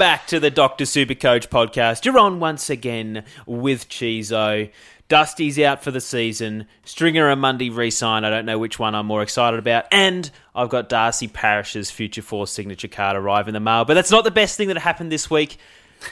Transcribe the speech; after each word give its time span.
Back 0.00 0.26
to 0.26 0.40
the 0.40 0.50
Dr. 0.50 0.84
Supercoach 0.84 1.48
podcast. 1.48 2.06
You're 2.06 2.18
on 2.18 2.40
once 2.40 2.70
again 2.70 3.22
with 3.44 3.90
Chizo. 3.90 4.70
Dusty's 5.08 5.58
out 5.58 5.84
for 5.84 5.90
the 5.90 6.00
season. 6.00 6.66
Stringer 6.86 7.28
and 7.28 7.38
Mundy 7.38 7.68
re-sign. 7.68 8.24
I 8.24 8.30
don't 8.30 8.46
know 8.46 8.58
which 8.58 8.78
one 8.78 8.94
I'm 8.94 9.04
more 9.04 9.20
excited 9.20 9.58
about. 9.58 9.84
And 9.92 10.30
I've 10.54 10.70
got 10.70 10.88
Darcy 10.88 11.28
Parish's 11.28 11.90
Future 11.90 12.22
Force 12.22 12.50
signature 12.50 12.88
card 12.88 13.14
arrive 13.14 13.46
in 13.46 13.52
the 13.52 13.60
mail. 13.60 13.84
But 13.84 13.92
that's 13.92 14.10
not 14.10 14.24
the 14.24 14.30
best 14.30 14.56
thing 14.56 14.68
that 14.68 14.78
happened 14.78 15.12
this 15.12 15.28
week. 15.28 15.58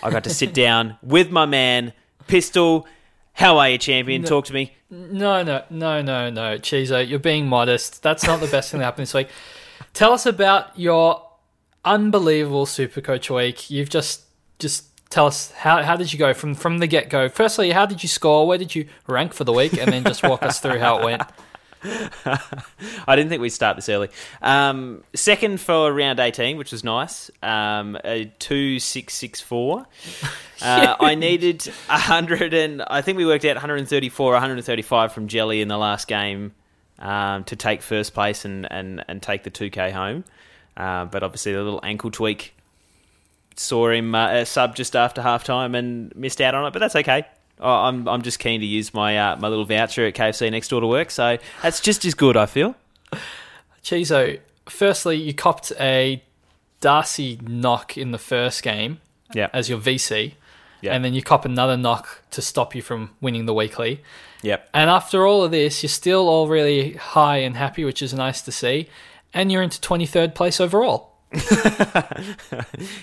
I 0.02 0.10
got 0.10 0.24
to 0.24 0.30
sit 0.30 0.52
down 0.66 0.98
with 1.02 1.30
my 1.30 1.46
man, 1.46 1.94
Pistol. 2.26 2.86
How 3.32 3.56
are 3.56 3.70
you, 3.70 3.78
champion? 3.78 4.20
No. 4.20 4.28
Talk 4.28 4.44
to 4.44 4.52
me. 4.52 4.74
No, 4.90 5.42
no, 5.42 5.64
no, 5.70 6.02
no, 6.02 6.28
no, 6.28 6.58
Chizo, 6.58 7.08
you're 7.08 7.18
being 7.18 7.46
modest. 7.46 8.02
That's 8.02 8.26
not 8.26 8.40
the 8.40 8.48
best 8.48 8.70
thing 8.70 8.80
that 8.80 8.84
happened 8.84 9.04
this 9.04 9.14
week. 9.14 9.28
Tell 9.94 10.12
us 10.12 10.26
about 10.26 10.78
your 10.78 11.27
unbelievable 11.88 12.66
Super 12.66 13.00
Coach 13.00 13.30
week. 13.30 13.70
You've 13.70 13.88
just 13.88 14.24
just 14.58 14.84
tell 15.10 15.26
us 15.26 15.50
how 15.52 15.82
how 15.82 15.96
did 15.96 16.12
you 16.12 16.18
go 16.18 16.34
from 16.34 16.54
from 16.54 16.78
the 16.78 16.86
get 16.86 17.08
go? 17.08 17.28
Firstly, 17.28 17.70
how 17.70 17.86
did 17.86 18.02
you 18.02 18.08
score? 18.08 18.46
Where 18.46 18.58
did 18.58 18.74
you 18.74 18.86
rank 19.06 19.32
for 19.32 19.44
the 19.44 19.52
week? 19.52 19.76
And 19.78 19.92
then 19.92 20.04
just 20.04 20.22
walk 20.22 20.42
us 20.42 20.60
through 20.62 20.78
how 20.78 20.98
it 20.98 21.04
went. 21.04 21.22
I 21.84 23.14
didn't 23.14 23.28
think 23.28 23.40
we'd 23.40 23.50
start 23.50 23.76
this 23.76 23.88
early. 23.88 24.08
Um, 24.42 25.04
second 25.14 25.60
for 25.60 25.92
round 25.92 26.18
18, 26.18 26.56
which 26.56 26.72
was 26.72 26.82
nice. 26.82 27.30
Um, 27.40 27.96
a 28.04 28.24
2664. 28.40 29.86
Uh, 30.60 30.96
I 31.00 31.14
needed 31.14 31.64
100 31.86 32.52
and 32.52 32.82
I 32.82 33.00
think 33.00 33.16
we 33.16 33.24
worked 33.24 33.44
out 33.44 33.54
134 33.54 34.32
135 34.32 35.12
from 35.12 35.28
Jelly 35.28 35.60
in 35.60 35.68
the 35.68 35.78
last 35.78 36.08
game 36.08 36.52
um, 36.98 37.44
to 37.44 37.54
take 37.54 37.80
first 37.82 38.12
place 38.12 38.44
and, 38.44 38.70
and, 38.72 39.04
and 39.06 39.22
take 39.22 39.44
the 39.44 39.50
2K 39.50 39.92
home. 39.92 40.24
Uh, 40.78 41.04
but 41.06 41.22
obviously, 41.22 41.52
the 41.52 41.62
little 41.62 41.80
ankle 41.82 42.10
tweak 42.10 42.54
saw 43.56 43.90
him 43.90 44.14
uh, 44.14 44.44
sub 44.44 44.76
just 44.76 44.94
after 44.94 45.20
half 45.20 45.42
time 45.44 45.74
and 45.74 46.14
missed 46.14 46.40
out 46.40 46.54
on 46.54 46.64
it, 46.66 46.72
but 46.72 46.78
that's 46.78 46.94
okay. 46.96 47.24
I'm 47.60 48.06
I'm 48.08 48.22
just 48.22 48.38
keen 48.38 48.60
to 48.60 48.66
use 48.66 48.94
my 48.94 49.18
uh, 49.18 49.36
my 49.36 49.48
little 49.48 49.64
voucher 49.64 50.06
at 50.06 50.14
KFC 50.14 50.48
next 50.52 50.68
door 50.68 50.80
to 50.80 50.86
work, 50.86 51.10
so 51.10 51.38
that's 51.60 51.80
just 51.80 52.04
as 52.04 52.14
good. 52.14 52.36
I 52.36 52.46
feel. 52.46 52.76
Chizo, 53.82 54.38
firstly, 54.68 55.16
you 55.16 55.34
copped 55.34 55.72
a 55.80 56.22
Darcy 56.80 57.38
knock 57.42 57.96
in 57.98 58.12
the 58.12 58.18
first 58.18 58.62
game 58.62 59.00
Yeah. 59.34 59.48
as 59.52 59.68
your 59.68 59.78
VC, 59.78 60.34
Yeah. 60.80 60.94
and 60.94 61.04
then 61.04 61.14
you 61.14 61.22
cop 61.22 61.44
another 61.44 61.76
knock 61.76 62.22
to 62.30 62.40
stop 62.42 62.74
you 62.76 62.82
from 62.82 63.10
winning 63.20 63.46
the 63.46 63.54
weekly. 63.54 64.02
Yep. 64.42 64.68
And 64.72 64.88
after 64.88 65.26
all 65.26 65.42
of 65.42 65.50
this, 65.50 65.82
you're 65.82 65.88
still 65.90 66.28
all 66.28 66.46
really 66.46 66.92
high 66.92 67.38
and 67.38 67.56
happy, 67.56 67.84
which 67.84 68.00
is 68.02 68.14
nice 68.14 68.40
to 68.42 68.52
see. 68.52 68.88
And 69.34 69.52
you're 69.52 69.62
into 69.62 69.80
23rd 69.80 70.34
place 70.34 70.60
overall. 70.60 71.12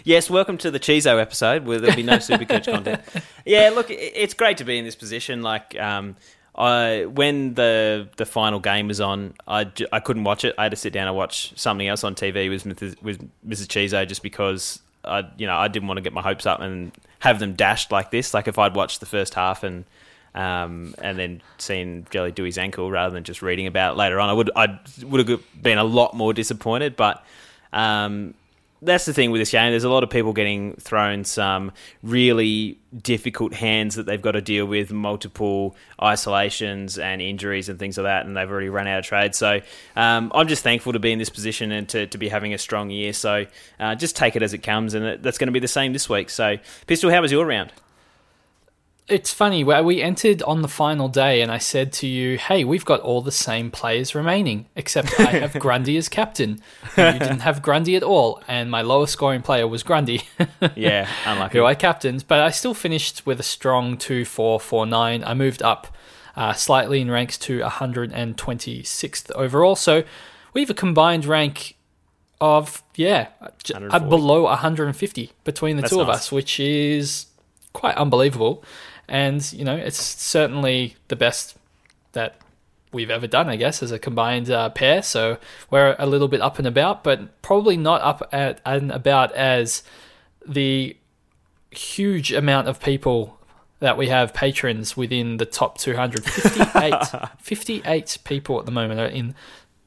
Yes, 0.03 0.29
welcome 0.29 0.57
to 0.59 0.71
the 0.71 0.79
Chizo 0.79 1.19
episode 1.21 1.65
where 1.65 1.79
there'll 1.79 1.95
be 1.95 2.03
no 2.03 2.17
Supercoach 2.17 2.65
content. 2.65 3.01
Yeah, 3.45 3.69
look, 3.69 3.87
it's 3.89 4.33
great 4.33 4.57
to 4.57 4.63
be 4.63 4.77
in 4.77 4.85
this 4.85 4.95
position. 4.95 5.41
Like, 5.43 5.79
um, 5.79 6.15
I 6.55 7.05
when 7.05 7.53
the 7.53 8.07
the 8.17 8.25
final 8.25 8.59
game 8.59 8.87
was 8.87 9.01
on, 9.01 9.33
I, 9.47 9.65
j- 9.65 9.85
I 9.91 9.99
couldn't 9.99 10.23
watch 10.23 10.43
it. 10.45 10.55
I 10.57 10.63
had 10.63 10.71
to 10.71 10.75
sit 10.77 10.93
down 10.93 11.07
and 11.07 11.15
watch 11.15 11.53
something 11.59 11.87
else 11.87 12.03
on 12.03 12.15
TV 12.15 12.49
with 12.49 12.63
Mrs. 12.63 13.01
with 13.03 13.19
Mrs. 13.47 13.67
Chizo 13.67 14.07
just 14.07 14.23
because 14.23 14.79
I 15.03 15.23
you 15.37 15.45
know 15.47 15.55
I 15.55 15.67
didn't 15.67 15.87
want 15.87 15.97
to 15.97 16.01
get 16.01 16.13
my 16.13 16.21
hopes 16.21 16.45
up 16.45 16.61
and 16.61 16.91
have 17.19 17.39
them 17.39 17.53
dashed 17.53 17.91
like 17.91 18.09
this. 18.09 18.33
Like 18.33 18.47
if 18.47 18.57
I'd 18.57 18.75
watched 18.75 18.99
the 18.99 19.05
first 19.05 19.33
half 19.35 19.63
and 19.63 19.85
um, 20.35 20.93
and 20.99 21.17
then 21.17 21.41
seeing 21.57 22.05
Jelly 22.11 22.31
do 22.31 22.43
his 22.43 22.57
ankle 22.57 22.91
rather 22.91 23.13
than 23.13 23.23
just 23.23 23.41
reading 23.41 23.65
about 23.65 23.93
it 23.93 23.97
later 23.97 24.19
on, 24.19 24.29
I 24.29 24.33
would 24.33 24.51
I 24.55 24.79
would 25.03 25.27
have 25.27 25.41
been 25.61 25.77
a 25.77 25.83
lot 25.83 26.13
more 26.13 26.33
disappointed. 26.33 26.95
But 26.95 27.25
um, 27.71 28.35
that's 28.81 29.05
the 29.05 29.13
thing 29.13 29.31
with 29.31 29.39
this 29.39 29.51
game. 29.51 29.71
There's 29.71 29.85
a 29.85 29.89
lot 29.89 30.03
of 30.03 30.09
people 30.09 30.33
getting 30.33 30.73
thrown 30.75 31.23
some 31.23 31.71
really 32.03 32.77
difficult 33.01 33.53
hands 33.53 33.95
that 33.95 34.05
they've 34.05 34.21
got 34.21 34.33
to 34.33 34.41
deal 34.41 34.65
with, 34.65 34.91
multiple 34.91 35.75
isolations 36.01 36.97
and 36.97 37.21
injuries 37.21 37.69
and 37.69 37.79
things 37.79 37.97
like 37.97 38.03
that, 38.03 38.25
and 38.25 38.35
they've 38.35 38.49
already 38.49 38.69
run 38.69 38.87
out 38.87 38.99
of 38.99 39.05
trade. 39.05 39.35
So 39.35 39.61
um, 39.95 40.31
I'm 40.35 40.49
just 40.49 40.63
thankful 40.63 40.93
to 40.93 40.99
be 40.99 41.13
in 41.13 41.19
this 41.19 41.29
position 41.29 41.71
and 41.71 41.87
to, 41.89 42.07
to 42.07 42.17
be 42.17 42.27
having 42.27 42.53
a 42.53 42.57
strong 42.57 42.89
year. 42.89 43.13
So 43.13 43.45
uh, 43.79 43.95
just 43.95 44.15
take 44.17 44.35
it 44.35 44.43
as 44.43 44.53
it 44.53 44.59
comes, 44.59 44.93
and 44.93 45.23
that's 45.23 45.37
going 45.37 45.47
to 45.47 45.53
be 45.53 45.59
the 45.59 45.67
same 45.67 45.93
this 45.93 46.09
week. 46.09 46.29
So, 46.29 46.57
Pistol, 46.87 47.09
how 47.09 47.21
was 47.21 47.31
your 47.31 47.45
round? 47.45 47.71
It's 49.07 49.31
funny 49.31 49.63
where 49.63 49.83
we 49.83 50.01
entered 50.01 50.41
on 50.43 50.63
the 50.63 50.67
final 50.67 51.07
day, 51.09 51.41
and 51.41 51.51
I 51.51 51.59
said 51.59 51.93
to 51.93 52.07
you, 52.07 52.39
"Hey, 52.39 52.63
we've 52.63 52.83
got 52.85 53.01
all 53.01 53.21
the 53.21 53.31
same 53.31 53.69
players 53.69 54.15
remaining, 54.15 54.65
except 54.75 55.19
I 55.19 55.25
have 55.25 55.53
Grundy 55.59 55.95
as 55.97 56.09
captain. 56.09 56.59
You 56.97 57.11
didn't 57.13 57.41
have 57.41 57.61
Grundy 57.61 57.95
at 57.95 58.01
all, 58.01 58.41
and 58.47 58.71
my 58.71 58.81
lowest 58.81 59.13
scoring 59.13 59.43
player 59.43 59.67
was 59.67 59.83
Grundy, 59.83 60.23
Yeah, 60.75 61.07
unlucky. 61.23 61.59
who 61.59 61.65
I 61.65 61.75
captained. 61.75 62.25
But 62.27 62.39
I 62.39 62.49
still 62.49 62.73
finished 62.73 63.27
with 63.27 63.39
a 63.39 63.43
strong 63.43 63.95
two 63.97 64.25
four 64.25 64.59
four 64.59 64.87
nine. 64.87 65.23
I 65.23 65.35
moved 65.35 65.61
up 65.61 65.95
uh, 66.35 66.53
slightly 66.53 66.99
in 66.99 67.11
ranks 67.11 67.37
to 67.37 67.59
126th 67.59 69.31
overall. 69.31 69.75
So 69.75 70.03
we 70.53 70.61
have 70.61 70.69
a 70.69 70.73
combined 70.75 71.25
rank 71.25 71.75
of 72.41 72.83
yeah, 72.95 73.27
uh, 73.73 73.99
below 73.99 74.43
150 74.43 75.31
between 75.43 75.75
the 75.77 75.83
That's 75.83 75.93
two 75.93 76.01
of 76.01 76.07
nice. 76.07 76.15
us, 76.17 76.31
which 76.31 76.59
is 76.59 77.27
quite 77.73 77.95
unbelievable. 77.97 78.63
And 79.07 79.51
you 79.53 79.63
know, 79.63 79.75
it's 79.75 80.01
certainly 80.01 80.95
the 81.07 81.15
best 81.15 81.57
that 82.13 82.37
we've 82.91 83.11
ever 83.11 83.27
done, 83.27 83.49
I 83.49 83.57
guess, 83.57 83.83
as 83.83 83.91
a 83.91 83.99
combined 83.99 84.49
uh, 84.49 84.69
pair. 84.69 85.03
So 85.03 85.37
we're 85.69 85.95
a 85.99 86.07
little 86.07 86.27
bit 86.27 86.41
up 86.41 86.57
and 86.57 86.67
about, 86.67 87.03
but 87.03 87.41
probably 87.41 87.77
not 87.77 88.01
up 88.01 88.27
at, 88.31 88.61
and 88.65 88.91
about 88.91 89.33
as 89.33 89.83
the 90.47 90.95
huge 91.71 92.31
amount 92.31 92.67
of 92.67 92.79
people 92.79 93.37
that 93.79 93.97
we 93.97 94.07
have 94.07 94.33
patrons 94.33 94.95
within 94.95 95.37
the 95.37 95.45
top 95.45 95.77
200. 95.77 96.23
58, 96.23 96.95
58 97.39 98.17
people 98.23 98.59
at 98.59 98.65
the 98.65 98.71
moment 98.71 98.99
are 98.99 99.05
in 99.05 99.35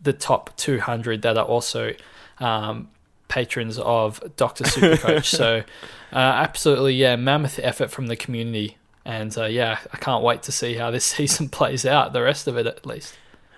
the 0.01 0.13
top 0.13 0.57
200 0.57 1.23
that 1.23 1.37
are 1.37 1.45
also 1.45 1.95
um, 2.39 2.91
patrons 3.29 3.79
of 3.79 4.23
Dr. 4.37 4.65
Supercoach. 4.65 5.25
so, 5.37 5.65
uh, 6.13 6.17
absolutely, 6.17 6.95
yeah, 6.95 7.17
mammoth 7.17 7.59
effort 7.63 7.91
from 7.91 8.07
the 8.07 8.17
community. 8.17 8.77
And 9.09 9.37
uh, 9.39 9.47
yeah, 9.47 9.79
I 9.91 9.97
can't 9.97 10.23
wait 10.23 10.43
to 10.43 10.53
see 10.53 10.75
how 10.75 10.91
this 10.91 11.05
season 11.17 11.49
plays 11.49 11.87
out, 11.87 12.13
the 12.13 12.21
rest 12.23 12.47
of 12.47 12.59
it 12.59 12.67
at 12.67 12.85
least. 12.85 13.15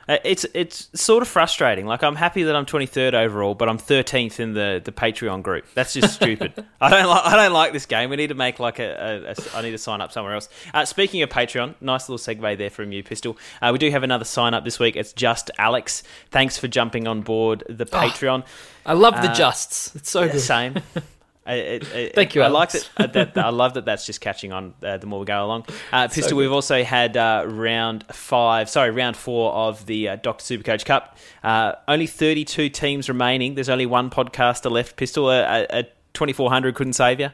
Uh, 0.09 0.17
It's 0.25 0.47
it's 0.55 0.89
sort 0.95 1.23
of 1.23 1.29
frustrating. 1.29 1.87
Like 1.87 2.05
I'm 2.05 2.15
happy 2.15 2.45
that 2.45 2.55
I'm 2.55 2.67
23rd 2.67 3.15
overall, 3.15 3.55
but 3.57 3.69
I'm 3.69 3.77
13th 3.79 4.39
in 4.39 4.55
the, 4.55 4.81
the 4.85 4.93
Patreon 4.93 5.43
group. 5.43 5.65
That's 5.75 5.93
just 5.93 6.15
stupid. 6.15 6.53
I 6.81 6.89
don't 6.89 7.07
like 7.09 7.25
I 7.27 7.35
don't 7.37 7.53
like 7.53 7.73
this 7.73 7.85
game. 7.87 8.11
We 8.11 8.17
need 8.17 8.29
to 8.29 8.35
make 8.37 8.61
like 8.61 8.79
a, 8.79 9.25
a, 9.29 9.33
a 9.33 9.59
I 9.59 9.63
need 9.63 9.73
to 9.73 9.79
sign 9.79 10.01
up 10.01 10.13
somewhere 10.13 10.35
else. 10.35 10.49
Uh, 10.73 10.85
speaking 10.85 11.21
of 11.23 11.31
Patreon, 11.31 11.75
nice 11.81 12.09
little 12.09 12.19
segue 12.35 12.57
there 12.57 12.71
from 12.71 12.93
you, 12.93 13.03
Pistol. 13.03 13.37
Uh, 13.61 13.71
we 13.73 13.79
do 13.79 13.91
have 13.91 14.05
another 14.05 14.25
sign 14.25 14.55
up 14.55 14.65
this 14.65 14.79
week. 14.79 14.95
It's 14.97 15.13
just 15.13 15.51
Alex. 15.59 16.05
Thanks 16.31 16.57
for 16.59 16.69
jumping 16.69 17.09
on 17.09 17.23
board 17.23 17.65
the 17.69 17.87
Patreon. 17.87 18.45
I 18.87 18.93
love 18.95 19.15
the 19.15 19.31
Uh, 19.31 19.35
justs. 19.35 19.95
It's 19.97 20.11
so 20.11 20.29
good. 20.29 20.41
Same. 20.41 20.75
I- 21.51 21.55
it- 21.55 21.95
it- 21.95 22.15
Thank 22.15 22.35
you, 22.35 22.43
I 22.43 22.49
like 22.49 22.71
that, 22.73 22.89
uh, 22.97 23.07
that. 23.09 23.37
I 23.39 23.49
love 23.51 23.75
that. 23.75 23.85
That's 23.85 24.07
just 24.07 24.21
catching 24.21 24.53
on 24.53 24.75
uh, 24.83 24.97
the 24.97 25.07
more 25.07 25.21
we 25.21 25.27
go 25.27 25.45
along. 25.45 25.67
Uh, 25.93 26.07
Pistol. 26.09 26.37
we've 26.39 26.53
also 26.53 26.85
had 26.85 27.17
uh, 27.17 27.45
round 27.47 28.05
five. 28.13 28.69
Sorry, 28.71 28.91
round 28.91 29.17
four 29.17 29.53
of 29.53 29.87
the 29.87 30.09
uh, 30.11 30.17
Doctor 30.17 30.45
Supercoach 30.45 30.85
Cup. 30.85 31.17
Uh, 31.43 31.73
only 31.89 32.07
thirty-two 32.07 32.69
teams 32.69 33.09
remaining. 33.09 33.55
There's 33.55 33.69
only 33.69 33.87
one 33.87 34.09
podcaster 34.11 34.71
left. 34.71 34.97
Pistol. 34.97 35.31
A, 35.31 35.43
a, 35.43 35.67
a 35.81 35.85
twenty-four 36.15 36.51
hundred 36.51 36.75
couldn't 36.77 36.93
save 36.95 37.19
you. 37.21 37.31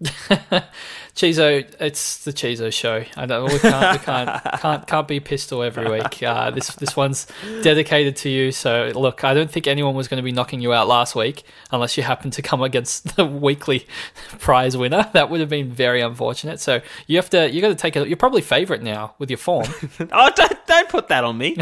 Chizo, 1.14 1.66
it's 1.80 2.24
the 2.24 2.32
Chizo 2.32 2.72
show. 2.72 3.04
I 3.16 3.26
know 3.26 3.46
we 3.46 3.58
can't, 3.58 3.98
we 3.98 4.04
can't, 4.04 4.44
can't, 4.60 4.86
can't 4.86 5.08
be 5.08 5.18
pistol 5.18 5.64
every 5.64 5.90
week. 5.90 6.22
Uh, 6.22 6.52
this 6.52 6.68
this 6.76 6.96
one's 6.96 7.26
dedicated 7.62 8.14
to 8.18 8.28
you. 8.28 8.52
So 8.52 8.92
look, 8.94 9.24
I 9.24 9.34
don't 9.34 9.50
think 9.50 9.66
anyone 9.66 9.96
was 9.96 10.06
going 10.06 10.18
to 10.18 10.22
be 10.22 10.30
knocking 10.30 10.60
you 10.60 10.72
out 10.72 10.86
last 10.86 11.16
week 11.16 11.42
unless 11.72 11.96
you 11.96 12.04
happened 12.04 12.34
to 12.34 12.42
come 12.42 12.62
against 12.62 13.16
the 13.16 13.26
weekly 13.26 13.88
prize 14.38 14.76
winner. 14.76 15.10
That 15.14 15.30
would 15.30 15.40
have 15.40 15.48
been 15.48 15.72
very 15.72 16.00
unfortunate. 16.00 16.60
So 16.60 16.80
you 17.08 17.16
have 17.16 17.30
to, 17.30 17.50
you 17.50 17.60
got 17.60 17.68
to 17.68 17.74
take 17.74 17.96
it. 17.96 18.06
You're 18.06 18.16
probably 18.16 18.42
favourite 18.42 18.82
now 18.82 19.14
with 19.18 19.30
your 19.30 19.38
form. 19.38 19.66
Oh, 20.10 20.30
don't 20.34 20.66
don't 20.66 20.88
put 20.88 21.08
that 21.08 21.24
on 21.24 21.36
me. 21.36 21.56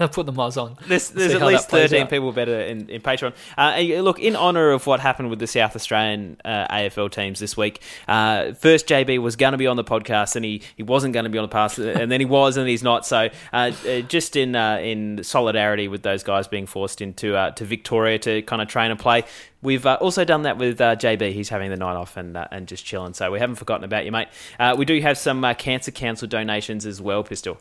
Put 0.12 0.26
the 0.26 0.32
Moz 0.32 0.60
on. 0.60 0.76
There's, 0.86 1.10
there's 1.10 1.34
at 1.34 1.42
least 1.42 1.68
13 1.68 2.02
out. 2.02 2.10
people 2.10 2.32
better 2.32 2.60
in, 2.60 2.88
in 2.88 3.02
Patreon. 3.02 3.34
Uh, 3.58 4.00
look, 4.00 4.18
in 4.18 4.34
honour 4.34 4.70
of 4.70 4.86
what 4.86 5.00
happened 5.00 5.30
with 5.30 5.38
the 5.38 5.46
South 5.46 5.76
Australian 5.76 6.40
uh, 6.44 6.74
AFL 6.74 7.10
teams 7.10 7.38
this 7.38 7.56
week, 7.56 7.82
uh, 8.08 8.52
first 8.54 8.86
JB 8.86 9.18
was 9.18 9.36
going 9.36 9.52
to 9.52 9.58
be 9.58 9.66
on 9.66 9.76
the 9.76 9.84
podcast 9.84 10.36
and 10.36 10.44
he, 10.44 10.62
he 10.76 10.82
wasn't 10.82 11.12
going 11.12 11.24
to 11.24 11.30
be 11.30 11.38
on 11.38 11.48
the 11.48 11.54
podcast, 11.54 12.00
and 12.00 12.10
then 12.10 12.20
he 12.20 12.26
was 12.26 12.56
and 12.56 12.68
he's 12.68 12.82
not. 12.82 13.04
So 13.04 13.28
uh, 13.52 13.72
uh, 13.86 14.00
just 14.00 14.36
in 14.36 14.56
uh, 14.56 14.78
in 14.78 15.22
solidarity 15.22 15.88
with 15.88 16.02
those 16.02 16.22
guys 16.22 16.48
being 16.48 16.66
forced 16.66 17.00
into 17.00 17.36
uh, 17.36 17.50
to 17.52 17.64
Victoria 17.64 18.18
to 18.20 18.42
kind 18.42 18.62
of 18.62 18.68
train 18.68 18.90
and 18.90 18.98
play, 18.98 19.24
We've 19.62 19.84
uh, 19.84 19.98
also 20.00 20.24
done 20.24 20.42
that 20.42 20.56
with 20.56 20.80
uh, 20.80 20.96
JB. 20.96 21.32
He's 21.32 21.50
having 21.50 21.70
the 21.70 21.76
night 21.76 21.96
off 21.96 22.16
and 22.16 22.36
uh, 22.36 22.48
and 22.50 22.66
just 22.66 22.84
chilling. 22.84 23.14
So 23.14 23.30
we 23.30 23.38
haven't 23.38 23.56
forgotten 23.56 23.84
about 23.84 24.04
you, 24.04 24.12
mate. 24.12 24.28
Uh, 24.58 24.74
we 24.76 24.84
do 24.84 24.98
have 25.00 25.18
some 25.18 25.44
uh, 25.44 25.54
Cancer 25.54 25.90
Council 25.90 26.26
donations 26.26 26.86
as 26.86 27.00
well, 27.00 27.22
Pistol. 27.22 27.58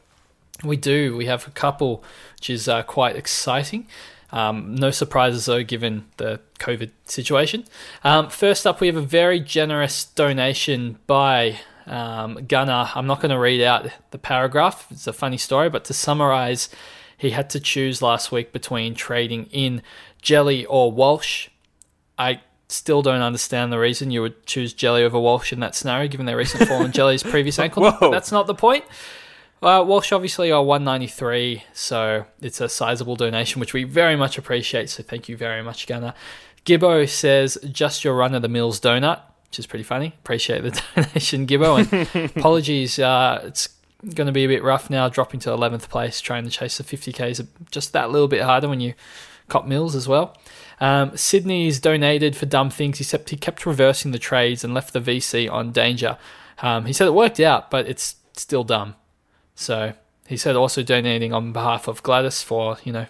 We 0.63 0.77
do. 0.77 1.15
We 1.15 1.25
have 1.25 1.47
a 1.47 1.51
couple, 1.51 2.03
which 2.35 2.49
is 2.49 2.67
uh, 2.67 2.83
quite 2.83 3.15
exciting. 3.15 3.87
Um, 4.31 4.75
no 4.75 4.91
surprises 4.91 5.45
though, 5.45 5.63
given 5.63 6.05
the 6.17 6.39
COVID 6.59 6.91
situation. 7.05 7.65
Um, 8.03 8.29
first 8.29 8.67
up, 8.67 8.79
we 8.79 8.87
have 8.87 8.95
a 8.95 9.01
very 9.01 9.39
generous 9.39 10.05
donation 10.05 10.99
by 11.07 11.59
um, 11.87 12.45
Gunnar. 12.47 12.91
I'm 12.93 13.07
not 13.07 13.21
going 13.21 13.31
to 13.31 13.39
read 13.39 13.61
out 13.61 13.89
the 14.11 14.17
paragraph. 14.17 14.87
It's 14.91 15.07
a 15.07 15.13
funny 15.13 15.37
story, 15.37 15.69
but 15.69 15.85
to 15.85 15.93
summarize, 15.93 16.69
he 17.17 17.31
had 17.31 17.49
to 17.51 17.59
choose 17.59 18.01
last 18.01 18.31
week 18.31 18.53
between 18.53 18.93
trading 18.93 19.45
in 19.47 19.81
Jelly 20.21 20.65
or 20.65 20.91
Walsh. 20.91 21.49
I 22.17 22.41
still 22.67 23.01
don't 23.01 23.21
understand 23.21 23.73
the 23.73 23.79
reason 23.79 24.11
you 24.11 24.21
would 24.21 24.45
choose 24.45 24.73
Jelly 24.73 25.03
over 25.03 25.19
Walsh 25.19 25.51
in 25.51 25.59
that 25.61 25.73
scenario, 25.73 26.07
given 26.07 26.27
their 26.27 26.37
recent 26.37 26.67
fall 26.67 26.85
in 26.85 26.91
Jelly's 26.91 27.23
previous 27.23 27.57
ankle. 27.59 27.89
Whoa. 27.91 28.11
That's 28.11 28.31
not 28.31 28.45
the 28.45 28.53
point. 28.53 28.85
Uh, 29.61 29.83
Walsh 29.85 30.11
obviously 30.11 30.51
are 30.51 30.63
193, 30.63 31.63
so 31.73 32.25
it's 32.41 32.61
a 32.61 32.69
sizable 32.69 33.15
donation, 33.15 33.59
which 33.59 33.73
we 33.73 33.83
very 33.83 34.15
much 34.15 34.37
appreciate. 34.37 34.89
So 34.89 35.03
thank 35.03 35.27
you 35.27 35.35
very 35.35 35.61
much, 35.61 35.85
Gunnar. 35.85 36.13
Gibbo 36.65 37.07
says, 37.09 37.57
just 37.69 38.03
your 38.03 38.15
run 38.15 38.33
of 38.33 38.41
the 38.41 38.47
mills 38.47 38.79
donut, 38.79 39.21
which 39.47 39.59
is 39.59 39.67
pretty 39.67 39.83
funny. 39.83 40.13
Appreciate 40.19 40.61
the 40.61 40.81
donation, 40.95 41.45
Gibbo. 41.45 42.15
And 42.15 42.31
apologies, 42.37 42.99
uh, 42.99 43.41
it's 43.43 43.67
going 44.15 44.27
to 44.27 44.33
be 44.33 44.45
a 44.45 44.47
bit 44.47 44.63
rough 44.63 44.89
now, 44.89 45.09
dropping 45.09 45.41
to 45.41 45.49
11th 45.49 45.89
place, 45.89 46.21
trying 46.21 46.45
to 46.45 46.49
chase 46.49 46.77
the 46.77 46.83
50k 46.83 47.31
is 47.31 47.43
just 47.69 47.91
that 47.91 48.11
little 48.11 48.29
bit 48.29 48.43
harder 48.43 48.69
when 48.69 48.79
you 48.79 48.93
cop 49.49 49.65
mills 49.65 49.95
as 49.95 50.07
well. 50.07 50.37
Um, 50.79 51.17
Sydney's 51.17 51.79
donated 51.79 52.37
for 52.37 52.45
dumb 52.45 52.69
things, 52.69 53.01
except 53.01 53.29
he 53.29 53.35
kept 53.35 53.65
reversing 53.65 54.11
the 54.11 54.19
trades 54.19 54.63
and 54.63 54.73
left 54.73 54.93
the 54.93 55.01
VC 55.01 55.51
on 55.51 55.73
danger. 55.73 56.17
Um, 56.61 56.85
he 56.85 56.93
said 56.93 57.07
it 57.07 57.13
worked 57.13 57.39
out, 57.41 57.69
but 57.69 57.87
it's 57.87 58.15
still 58.33 58.63
dumb. 58.63 58.95
So 59.59 59.93
he 60.27 60.37
said 60.37 60.55
also 60.55 60.83
donating 60.83 61.33
on 61.33 61.51
behalf 61.51 61.87
of 61.89 62.01
Gladys 62.01 62.41
for, 62.41 62.77
you 62.85 62.93
know, 62.93 63.07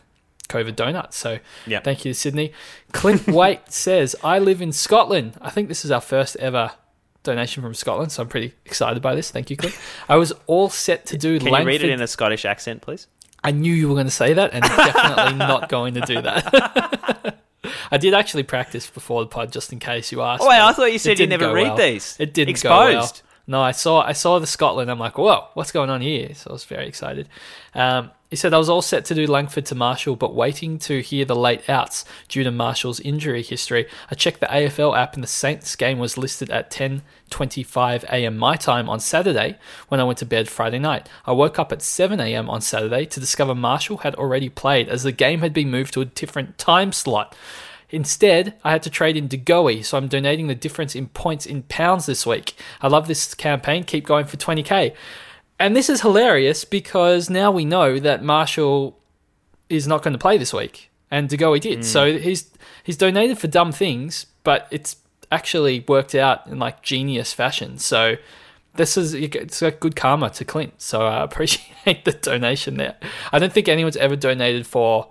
COVID 0.50 0.76
donuts. 0.76 1.16
So 1.16 1.38
Yeah. 1.68 1.80
thank 1.82 2.06
you, 2.06 2.14
Sydney. 2.16 2.52
Clint 2.92 3.28
Waite 3.28 3.72
says, 3.72 4.16
I 4.24 4.40
live 4.40 4.62
in 4.62 4.72
Scotland. 4.72 5.34
I 5.42 5.52
think 5.52 5.68
this 5.68 5.86
is 5.86 5.92
our 5.92 6.02
first 6.02 6.36
ever 6.38 6.72
donation 7.22 7.62
from 7.62 7.76
Scotland, 7.76 8.12
so 8.12 8.24
I'm 8.24 8.30
pretty 8.30 8.54
excited 8.66 9.02
by 9.04 9.14
this. 9.14 9.30
Thank 9.30 9.52
you, 9.52 9.58
Clint. 9.58 9.78
I 10.08 10.16
was 10.16 10.34
all 10.48 10.70
set 10.70 11.06
to 11.08 11.18
do 11.18 11.38
Can 11.38 11.50
Langford. 11.52 11.74
you 11.74 11.80
read 11.80 11.90
it 11.90 11.94
in 11.94 12.02
a 12.02 12.08
Scottish 12.08 12.46
accent, 12.46 12.82
please? 12.82 13.06
I 13.44 13.52
knew 13.52 13.74
you 13.74 13.88
were 13.88 13.94
going 13.96 14.08
to 14.08 14.12
say 14.12 14.34
that, 14.34 14.52
and 14.54 14.64
definitely 14.64 15.34
not 15.38 15.70
going 15.70 15.94
to 15.94 16.02
do 16.02 16.22
that. 16.22 17.38
I 17.92 17.98
did 17.98 18.14
actually 18.14 18.44
practice 18.44 18.90
before 18.90 19.22
the 19.22 19.28
pod, 19.28 19.52
just 19.52 19.72
in 19.72 19.80
case 19.80 20.12
you 20.12 20.22
asked. 20.22 20.42
Oh, 20.44 20.50
wait, 20.50 20.60
I 20.60 20.74
thought 20.74 20.92
you 20.92 20.98
said 21.00 21.20
you 21.20 21.28
never 21.28 21.54
read 21.54 21.68
well. 21.68 21.78
these. 21.78 22.16
It 22.20 22.34
didn't 22.34 22.62
go 22.64 22.70
well. 22.70 22.88
Exposed. 22.98 23.22
No, 23.50 23.64
I 23.64 23.72
saw 23.72 24.02
I 24.02 24.14
saw 24.14 24.38
the 24.38 24.46
Scotland. 24.46 24.92
I'm 24.92 25.00
like, 25.00 25.18
whoa, 25.18 25.48
what's 25.56 25.72
going 25.72 25.90
on 25.90 26.02
here? 26.02 26.36
So 26.36 26.52
I 26.52 26.54
was 26.54 26.66
very 26.66 26.88
excited. 26.88 27.28
Um, 27.74 28.12
he 28.30 28.36
said 28.36 28.54
I 28.54 28.60
was 28.60 28.70
all 28.70 28.84
set 28.84 29.06
to 29.06 29.16
do 29.16 29.26
Langford 29.26 29.66
to 29.66 29.76
Marshall, 29.76 30.16
but 30.16 30.36
waiting 30.36 30.78
to 30.80 31.02
hear 31.02 31.26
the 31.26 31.36
late 31.36 31.68
outs 31.68 32.06
due 32.28 32.44
to 32.44 32.52
Marshall's 32.52 33.00
injury 33.00 33.42
history. 33.42 33.88
I 34.12 34.14
checked 34.14 34.40
the 34.40 34.46
AFL 34.46 34.96
app, 34.96 35.16
and 35.16 35.24
the 35.24 35.28
Saints 35.28 35.76
game 35.76 35.98
was 35.98 36.16
listed 36.16 36.52
at 36.52 36.70
10:25 36.70 38.04
a.m. 38.04 38.38
my 38.38 38.56
time 38.56 38.88
on 38.88 39.00
Saturday 39.00 39.58
when 39.88 40.00
I 40.00 40.04
went 40.04 40.20
to 40.20 40.28
bed 40.28 40.48
Friday 40.48 40.78
night. 40.78 41.10
I 41.26 41.32
woke 41.32 41.58
up 41.58 41.72
at 41.72 41.82
7 41.82 42.20
a.m. 42.20 42.52
on 42.52 42.62
Saturday 42.62 43.08
to 43.08 43.20
discover 43.20 43.56
Marshall 43.56 43.98
had 43.98 44.14
already 44.14 44.50
played, 44.50 44.88
as 44.90 45.02
the 45.02 45.12
game 45.12 45.40
had 45.40 45.54
been 45.54 45.72
moved 45.72 45.96
to 45.96 46.02
a 46.02 46.06
different 46.06 46.60
time 46.60 46.92
slot. 46.92 47.36
Instead, 47.92 48.56
I 48.64 48.72
had 48.72 48.84
to 48.84 48.90
trade 48.90 49.18
in 49.18 49.28
De 49.28 49.38
Goey, 49.38 49.84
so 49.84 49.98
I'm 49.98 50.08
donating 50.08 50.48
the 50.48 50.56
difference 50.56 50.96
in 50.96 51.08
points 51.08 51.46
in 51.46 51.64
pounds 51.64 52.06
this 52.06 52.26
week. 52.26 52.56
I 52.82 52.88
love 52.88 53.08
this 53.08 53.34
campaign. 53.34 53.84
Keep 53.84 54.06
going 54.06 54.26
for 54.26 54.38
20k. 54.38 54.94
And 55.60 55.76
this 55.76 55.90
is 55.90 56.02
hilarious 56.02 56.66
because 56.66 57.30
now 57.30 57.52
we 57.52 57.66
know 57.66 58.00
that 58.00 58.24
Marshall 58.24 58.98
is 59.70 59.88
not 59.88 60.04
going 60.04 60.14
to 60.14 60.20
play 60.20 60.38
this 60.38 60.54
week, 60.54 60.90
and 61.12 61.28
De 61.28 61.38
Goey 61.38 61.60
did. 61.60 61.80
Mm. 61.80 61.84
So 61.84 62.18
he's 62.18 62.50
he's 62.84 62.98
donated 62.98 63.38
for 63.38 63.48
dumb 63.48 63.72
things, 63.72 64.28
but 64.44 64.68
it's 64.72 64.98
actually 65.32 65.84
worked 65.88 66.16
out 66.16 66.48
in 66.48 66.60
like 66.60 66.82
genius 66.82 67.34
fashion. 67.34 67.78
So 67.78 68.16
this 68.76 68.98
is 68.98 69.14
it's 69.14 69.60
got 69.60 69.80
good 69.80 69.96
karma 69.96 70.30
to 70.32 70.46
Clint. 70.46 70.82
So 70.82 71.02
I 71.02 71.24
appreciate 71.24 72.06
the 72.06 72.14
donation 72.14 72.78
there. 72.78 72.96
I 73.32 73.40
don't 73.40 73.52
think 73.52 73.68
anyone's 73.68 73.98
ever 73.98 74.16
donated 74.16 74.66
for 74.66 75.10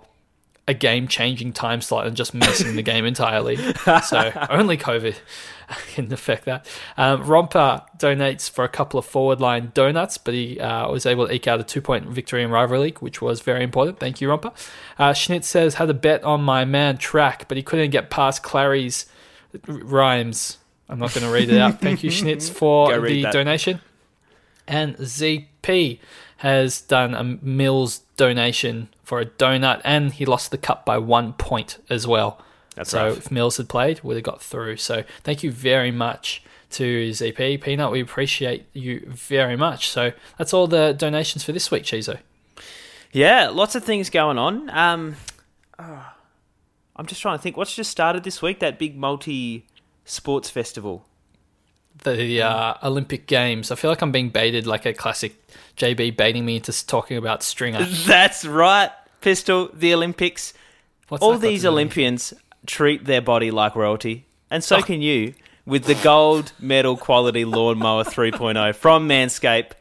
a 0.69 0.73
game 0.75 1.07
changing 1.07 1.51
time 1.51 1.81
slot 1.81 2.05
and 2.05 2.15
just 2.15 2.35
missing 2.35 2.75
the 2.75 2.83
game 2.83 3.03
entirely. 3.03 3.57
So 4.03 4.31
only 4.51 4.77
COVID 4.77 5.15
can 5.93 6.13
affect 6.13 6.45
that. 6.45 6.67
Um, 6.95 7.23
Romper 7.23 7.81
donates 7.97 8.47
for 8.47 8.63
a 8.63 8.69
couple 8.69 8.99
of 8.99 9.05
forward 9.05 9.41
line 9.41 9.71
donuts, 9.73 10.19
but 10.19 10.35
he 10.35 10.59
uh, 10.59 10.87
was 10.91 11.07
able 11.07 11.27
to 11.27 11.33
eke 11.33 11.47
out 11.47 11.59
a 11.59 11.63
two 11.63 11.81
point 11.81 12.05
victory 12.05 12.43
in 12.43 12.51
Rivalry 12.51 12.79
League, 12.79 12.99
which 12.99 13.19
was 13.19 13.41
very 13.41 13.63
important. 13.63 13.99
Thank 13.99 14.21
you, 14.21 14.29
Romper. 14.29 14.51
Uh, 14.99 15.11
Schnitz 15.11 15.45
says, 15.45 15.75
had 15.75 15.89
a 15.89 15.93
bet 15.95 16.23
on 16.23 16.43
my 16.43 16.65
man 16.65 16.99
track, 16.99 17.47
but 17.47 17.57
he 17.57 17.63
couldn't 17.63 17.89
get 17.89 18.11
past 18.11 18.43
Clary's 18.43 19.07
rhymes. 19.67 20.59
I'm 20.87 20.99
not 20.99 21.15
going 21.15 21.25
to 21.25 21.33
read 21.33 21.49
it 21.49 21.59
out. 21.59 21.81
Thank 21.81 22.03
you, 22.03 22.11
Schnitz, 22.11 22.47
for 22.47 22.99
the 23.01 23.23
that. 23.23 23.33
donation. 23.33 23.81
And 24.67 24.95
ZP 24.97 25.97
has 26.39 26.81
done 26.81 27.13
a 27.13 27.23
Mills 27.23 27.99
donation 28.15 28.89
for 29.03 29.19
a 29.19 29.25
donut, 29.25 29.81
and 29.83 30.13
he 30.13 30.25
lost 30.25 30.51
the 30.51 30.57
cup 30.57 30.85
by 30.85 30.97
one 30.97 31.33
point 31.33 31.77
as 31.89 32.07
well. 32.07 32.41
That's 32.75 32.91
so 32.91 33.09
rough. 33.09 33.17
if 33.17 33.31
Mills 33.31 33.57
had 33.57 33.67
played, 33.67 34.01
would 34.03 34.15
have 34.15 34.23
got 34.23 34.41
through. 34.41 34.77
So 34.77 35.03
thank 35.23 35.43
you 35.43 35.51
very 35.51 35.91
much 35.91 36.41
to 36.71 37.09
ZP 37.09 37.61
Peanut. 37.61 37.91
We 37.91 37.99
appreciate 37.99 38.65
you 38.71 39.05
very 39.07 39.57
much. 39.57 39.89
So 39.89 40.13
that's 40.37 40.53
all 40.53 40.67
the 40.67 40.93
donations 40.93 41.43
for 41.43 41.51
this 41.51 41.71
week, 41.71 41.83
Chizo. 41.83 42.19
Yeah, 43.11 43.49
lots 43.49 43.75
of 43.75 43.83
things 43.83 44.09
going 44.09 44.37
on. 44.37 44.69
Um, 44.69 45.17
oh, 45.77 46.13
I'm 46.95 47.05
just 47.05 47.21
trying 47.21 47.37
to 47.37 47.41
think. 47.41 47.57
What's 47.57 47.75
just 47.75 47.91
started 47.91 48.23
this 48.23 48.41
week? 48.41 48.59
That 48.59 48.79
big 48.79 48.95
multi 48.95 49.65
sports 50.05 50.49
festival. 50.49 51.05
The 52.03 52.41
uh, 52.41 52.73
Olympic 52.83 53.27
Games. 53.27 53.71
I 53.71 53.75
feel 53.75 53.91
like 53.91 54.01
I'm 54.01 54.11
being 54.11 54.29
baited 54.29 54.65
like 54.65 54.85
a 54.85 54.93
classic 54.93 55.35
JB 55.77 56.17
baiting 56.17 56.45
me 56.45 56.57
into 56.57 56.85
talking 56.85 57.17
about 57.17 57.43
Stringer. 57.43 57.85
That's 58.05 58.45
right, 58.45 58.91
Pistol. 59.21 59.69
The 59.73 59.93
Olympics. 59.93 60.53
What's 61.09 61.23
All 61.23 61.37
these 61.37 61.61
to 61.61 61.67
do 61.67 61.67
with 61.69 61.73
Olympians 61.73 62.33
treat 62.65 63.05
their 63.05 63.21
body 63.21 63.51
like 63.51 63.75
royalty, 63.75 64.25
and 64.51 64.63
so 64.63 64.81
can 64.81 65.01
you 65.01 65.33
with 65.65 65.85
the 65.85 65.95
gold 65.95 66.51
medal 66.59 66.97
quality 66.97 67.45
lawnmower 67.45 68.03
3.0 68.03 68.75
from 68.75 69.07
Manscaped, 69.07 69.73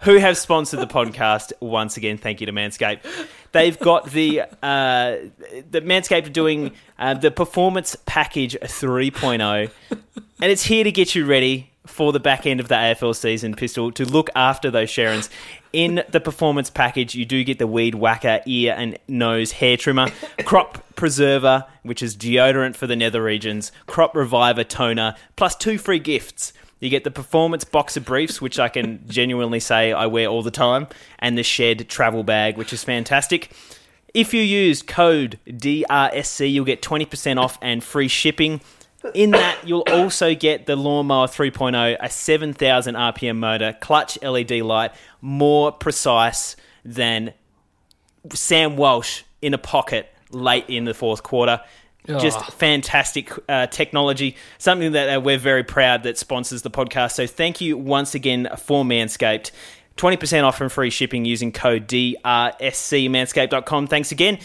who 0.00 0.16
have 0.16 0.36
sponsored 0.36 0.80
the 0.80 0.86
podcast 0.86 1.52
once 1.60 1.96
again. 1.96 2.18
Thank 2.18 2.40
you 2.40 2.46
to 2.46 2.52
Manscaped. 2.52 3.04
They've 3.52 3.78
got 3.78 4.10
the 4.10 4.42
uh, 4.62 5.16
the 5.70 5.80
Manscaped 5.80 6.32
doing 6.32 6.72
uh, 6.98 7.14
the 7.14 7.30
Performance 7.30 7.96
Package 8.04 8.56
3.0, 8.60 9.70
and 10.40 10.52
it's 10.52 10.64
here 10.64 10.84
to 10.84 10.92
get 10.92 11.14
you 11.14 11.24
ready 11.24 11.70
for 11.86 12.12
the 12.12 12.20
back 12.20 12.46
end 12.46 12.60
of 12.60 12.68
the 12.68 12.74
AFL 12.74 13.16
season, 13.16 13.54
Pistol, 13.54 13.90
to 13.92 14.04
look 14.04 14.30
after 14.36 14.70
those 14.70 14.90
Sharons. 14.90 15.28
In 15.72 16.04
the 16.10 16.20
performance 16.20 16.70
package, 16.70 17.14
you 17.14 17.24
do 17.24 17.42
get 17.44 17.58
the 17.58 17.66
Weed 17.66 17.94
Whacker 17.94 18.40
ear 18.46 18.74
and 18.76 18.98
nose 19.08 19.52
hair 19.52 19.76
trimmer, 19.76 20.08
Crop 20.44 20.84
Preserver, 20.94 21.66
which 21.82 22.02
is 22.02 22.16
deodorant 22.16 22.76
for 22.76 22.86
the 22.86 22.96
nether 22.96 23.22
regions, 23.22 23.72
Crop 23.86 24.14
Reviver 24.14 24.64
toner, 24.64 25.14
plus 25.36 25.56
two 25.56 25.78
free 25.78 25.98
gifts. 25.98 26.52
You 26.78 26.88
get 26.88 27.02
the 27.04 27.10
performance 27.10 27.64
boxer 27.64 28.00
briefs, 28.00 28.40
which 28.40 28.60
I 28.60 28.68
can 28.68 29.02
genuinely 29.08 29.60
say 29.60 29.92
I 29.92 30.06
wear 30.06 30.28
all 30.28 30.42
the 30.42 30.50
time, 30.52 30.86
and 31.18 31.36
the 31.36 31.42
shed 31.42 31.88
travel 31.88 32.22
bag, 32.22 32.56
which 32.56 32.72
is 32.72 32.84
fantastic. 32.84 33.50
If 34.14 34.32
you 34.32 34.42
use 34.42 34.82
code 34.82 35.38
DRSC, 35.46 36.50
you'll 36.50 36.64
get 36.64 36.80
20% 36.80 37.38
off 37.38 37.58
and 37.60 37.82
free 37.82 38.08
shipping. 38.08 38.60
In 39.14 39.30
that, 39.32 39.58
you'll 39.66 39.84
also 39.88 40.34
get 40.34 40.66
the 40.66 40.76
Lawnmower 40.76 41.26
3.0, 41.26 41.96
a 42.00 42.10
7,000 42.10 42.94
RPM 42.94 43.36
motor, 43.38 43.76
clutch 43.80 44.20
LED 44.22 44.50
light, 44.62 44.92
more 45.20 45.72
precise 45.72 46.56
than 46.84 47.32
Sam 48.32 48.76
Walsh 48.76 49.22
in 49.42 49.54
a 49.54 49.58
pocket 49.58 50.08
late 50.30 50.64
in 50.68 50.84
the 50.84 50.94
fourth 50.94 51.22
quarter. 51.22 51.60
Just 52.06 52.38
Oh. 52.38 52.42
fantastic 52.52 53.30
uh, 53.50 53.66
technology, 53.66 54.34
something 54.56 54.92
that 54.92 55.16
uh, 55.18 55.20
we're 55.20 55.36
very 55.36 55.62
proud 55.62 56.04
that 56.04 56.16
sponsors 56.16 56.62
the 56.62 56.70
podcast. 56.70 57.12
So 57.12 57.26
thank 57.26 57.60
you 57.60 57.76
once 57.76 58.14
again 58.14 58.48
for 58.56 58.82
Manscaped. 58.82 59.50
20% 59.98 60.44
off 60.44 60.60
and 60.62 60.72
free 60.72 60.88
shipping 60.90 61.26
using 61.26 61.52
code 61.52 61.86
DRSC, 61.86 63.10
manscaped.com. 63.10 63.88
Thanks 63.88 64.10
again. 64.12 64.38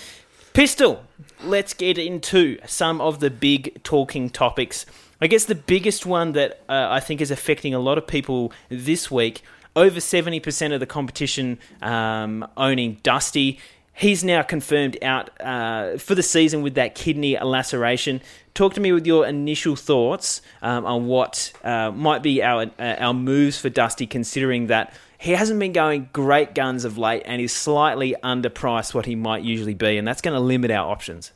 Pistol, 0.54 1.04
let's 1.44 1.74
get 1.74 1.98
into 1.98 2.58
some 2.66 3.02
of 3.02 3.20
the 3.20 3.30
big 3.30 3.82
talking 3.84 4.30
topics. 4.30 4.86
I 5.22 5.28
guess 5.28 5.46
the 5.46 5.56
biggest 5.56 6.06
one 6.06 6.34
that 6.34 6.62
uh, 6.68 6.88
I 6.90 7.00
think 7.00 7.22
is 7.22 7.32
affecting 7.32 7.74
a 7.74 7.80
lot 7.80 7.98
of 7.98 8.08
people 8.08 8.52
this 8.70 9.10
week 9.10 9.42
over 9.76 10.00
70% 10.00 10.74
of 10.74 10.80
the 10.80 10.86
competition 10.86 11.60
um, 11.82 12.48
owning 12.58 13.00
Dusty. 13.04 13.60
He's 13.94 14.24
now 14.24 14.42
confirmed 14.42 14.98
out 15.04 15.30
uh, 15.40 15.98
for 15.98 16.16
the 16.16 16.24
season 16.24 16.62
with 16.62 16.76
that 16.76 16.96
kidney 16.96 17.38
laceration. 17.38 18.22
Talk 18.54 18.74
to 18.74 18.82
me 18.82 18.92
with 18.92 19.06
your 19.06 19.28
initial 19.28 19.76
thoughts 19.76 20.42
um, 20.62 20.86
on 20.86 21.08
what 21.08 21.52
uh, 21.64 21.92
might 21.92 22.24
be 22.24 22.42
our 22.42 22.72
uh, 22.80 22.96
our 23.00 23.14
moves 23.14 23.60
for 23.60 23.70
Dusty, 23.70 24.08
considering 24.08 24.68
that 24.68 24.94
he 25.24 25.32
hasn't 25.32 25.58
been 25.58 25.72
going 25.72 26.10
great 26.12 26.54
guns 26.54 26.84
of 26.84 26.98
late 26.98 27.22
and 27.24 27.42
is 27.42 27.54
slightly 27.54 28.14
underpriced 28.26 28.94
what 28.94 29.06
he 29.06 29.16
might 29.16 29.42
usually 29.42 29.74
be, 29.74 29.98
and 29.98 30.06
that's 30.06 30.20
going 30.20 30.34
to 30.34 30.40
limit 30.42 30.70
our 30.70 30.92
options. 30.92 31.32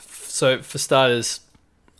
So 0.00 0.62
for 0.62 0.78
starters, 0.78 1.40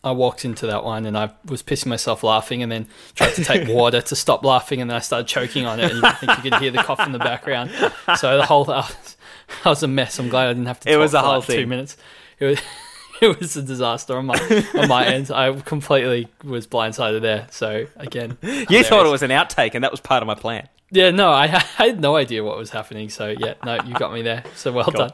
I 0.02 0.12
walked 0.12 0.46
into 0.46 0.66
that 0.66 0.82
one 0.82 1.04
and 1.04 1.14
I 1.16 1.32
was 1.44 1.62
pissing 1.62 1.88
myself 1.88 2.22
laughing, 2.22 2.62
and 2.62 2.72
then 2.72 2.86
tried 3.14 3.34
to 3.34 3.44
take 3.44 3.68
water 3.74 4.00
to 4.00 4.16
stop 4.16 4.46
laughing, 4.46 4.80
and 4.80 4.88
then 4.88 4.96
I 4.96 5.00
started 5.00 5.28
choking 5.28 5.66
on 5.66 5.78
it, 5.78 5.92
and 5.92 6.02
you 6.02 6.10
think 6.12 6.42
you 6.42 6.50
could 6.50 6.60
hear 6.62 6.70
the 6.70 6.82
cough 6.82 7.00
in 7.00 7.12
the 7.12 7.18
background. 7.18 7.70
So 8.16 8.38
the 8.38 8.46
whole 8.46 8.64
that 8.64 8.88
was, 8.88 9.16
was 9.62 9.82
a 9.82 9.88
mess. 9.88 10.18
I'm 10.18 10.30
glad 10.30 10.48
I 10.48 10.52
didn't 10.54 10.66
have 10.66 10.80
to. 10.80 10.90
It 10.90 10.96
was 10.96 11.12
a 11.12 11.20
for 11.20 11.26
whole 11.26 11.38
like 11.40 11.48
two 11.48 11.66
minutes. 11.66 11.98
It 12.38 12.46
was. 12.46 12.60
It 13.20 13.38
was 13.38 13.56
a 13.56 13.62
disaster 13.62 14.16
on 14.18 14.26
my 14.26 14.66
on 14.74 14.88
my 14.88 15.06
end. 15.06 15.30
I 15.30 15.52
completely 15.60 16.26
was 16.42 16.66
blindsided 16.66 17.22
there. 17.22 17.46
So 17.52 17.86
again, 17.94 18.36
You 18.42 18.82
thought 18.82 19.06
it 19.06 19.10
was 19.10 19.22
an 19.22 19.30
outtake, 19.30 19.74
and 19.74 19.84
that 19.84 19.92
was 19.92 20.00
part 20.00 20.20
of 20.20 20.26
my 20.26 20.34
plan. 20.34 20.68
Yeah, 20.94 21.10
no, 21.10 21.30
I, 21.30 21.44
I 21.78 21.86
had 21.86 22.00
no 22.00 22.16
idea 22.16 22.44
what 22.44 22.56
was 22.56 22.70
happening. 22.70 23.10
So 23.10 23.34
yeah, 23.38 23.54
no, 23.64 23.78
you 23.84 23.94
got 23.94 24.12
me 24.12 24.22
there. 24.22 24.44
So 24.54 24.72
well 24.72 24.90
done. 24.90 25.12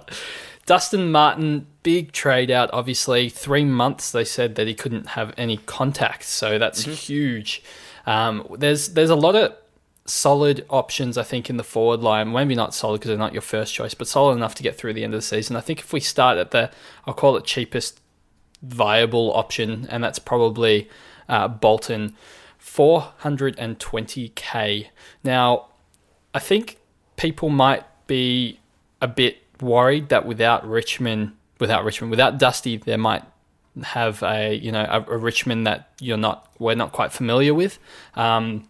Dustin 0.66 1.10
Martin, 1.10 1.66
big 1.82 2.12
trade 2.12 2.50
out. 2.50 2.70
Obviously, 2.72 3.28
three 3.28 3.64
months. 3.64 4.12
They 4.12 4.24
said 4.24 4.54
that 4.54 4.66
he 4.66 4.74
couldn't 4.74 5.08
have 5.08 5.34
any 5.36 5.56
contact, 5.56 6.24
so 6.24 6.58
that's 6.58 6.84
huge. 6.84 7.62
Um, 8.06 8.46
there's 8.58 8.90
there's 8.90 9.10
a 9.10 9.16
lot 9.16 9.34
of 9.34 9.54
solid 10.04 10.64
options, 10.68 11.16
I 11.16 11.22
think, 11.22 11.50
in 11.50 11.56
the 11.56 11.64
forward 11.64 12.00
line. 12.00 12.32
Maybe 12.32 12.54
not 12.54 12.74
solid 12.74 13.00
because 13.00 13.08
they're 13.08 13.18
not 13.18 13.32
your 13.32 13.42
first 13.42 13.74
choice, 13.74 13.94
but 13.94 14.06
solid 14.06 14.36
enough 14.36 14.54
to 14.56 14.62
get 14.62 14.76
through 14.76 14.92
the 14.92 15.02
end 15.02 15.14
of 15.14 15.18
the 15.18 15.26
season. 15.26 15.56
I 15.56 15.60
think 15.60 15.80
if 15.80 15.92
we 15.92 16.00
start 16.00 16.38
at 16.38 16.50
the, 16.50 16.70
I'll 17.06 17.14
call 17.14 17.36
it 17.36 17.44
cheapest 17.44 18.00
viable 18.62 19.32
option, 19.34 19.86
and 19.90 20.04
that's 20.04 20.18
probably 20.18 20.88
uh, 21.28 21.48
Bolton, 21.48 22.14
420k. 22.62 24.88
Now, 25.24 25.69
I 26.34 26.38
think 26.38 26.78
people 27.16 27.48
might 27.48 27.84
be 28.06 28.60
a 29.00 29.08
bit 29.08 29.38
worried 29.60 30.08
that 30.08 30.26
without 30.26 30.68
Richmond, 30.68 31.32
without 31.58 31.84
Richmond, 31.84 32.10
without 32.10 32.38
Dusty, 32.38 32.76
there 32.76 32.98
might 32.98 33.24
have 33.82 34.22
a 34.22 34.54
you 34.54 34.72
know 34.72 34.84
a, 34.88 35.14
a 35.14 35.16
Richmond 35.16 35.66
that 35.66 35.90
you're 36.00 36.16
not 36.16 36.50
we're 36.58 36.74
not 36.74 36.92
quite 36.92 37.12
familiar 37.12 37.54
with. 37.54 37.78
Um, 38.14 38.68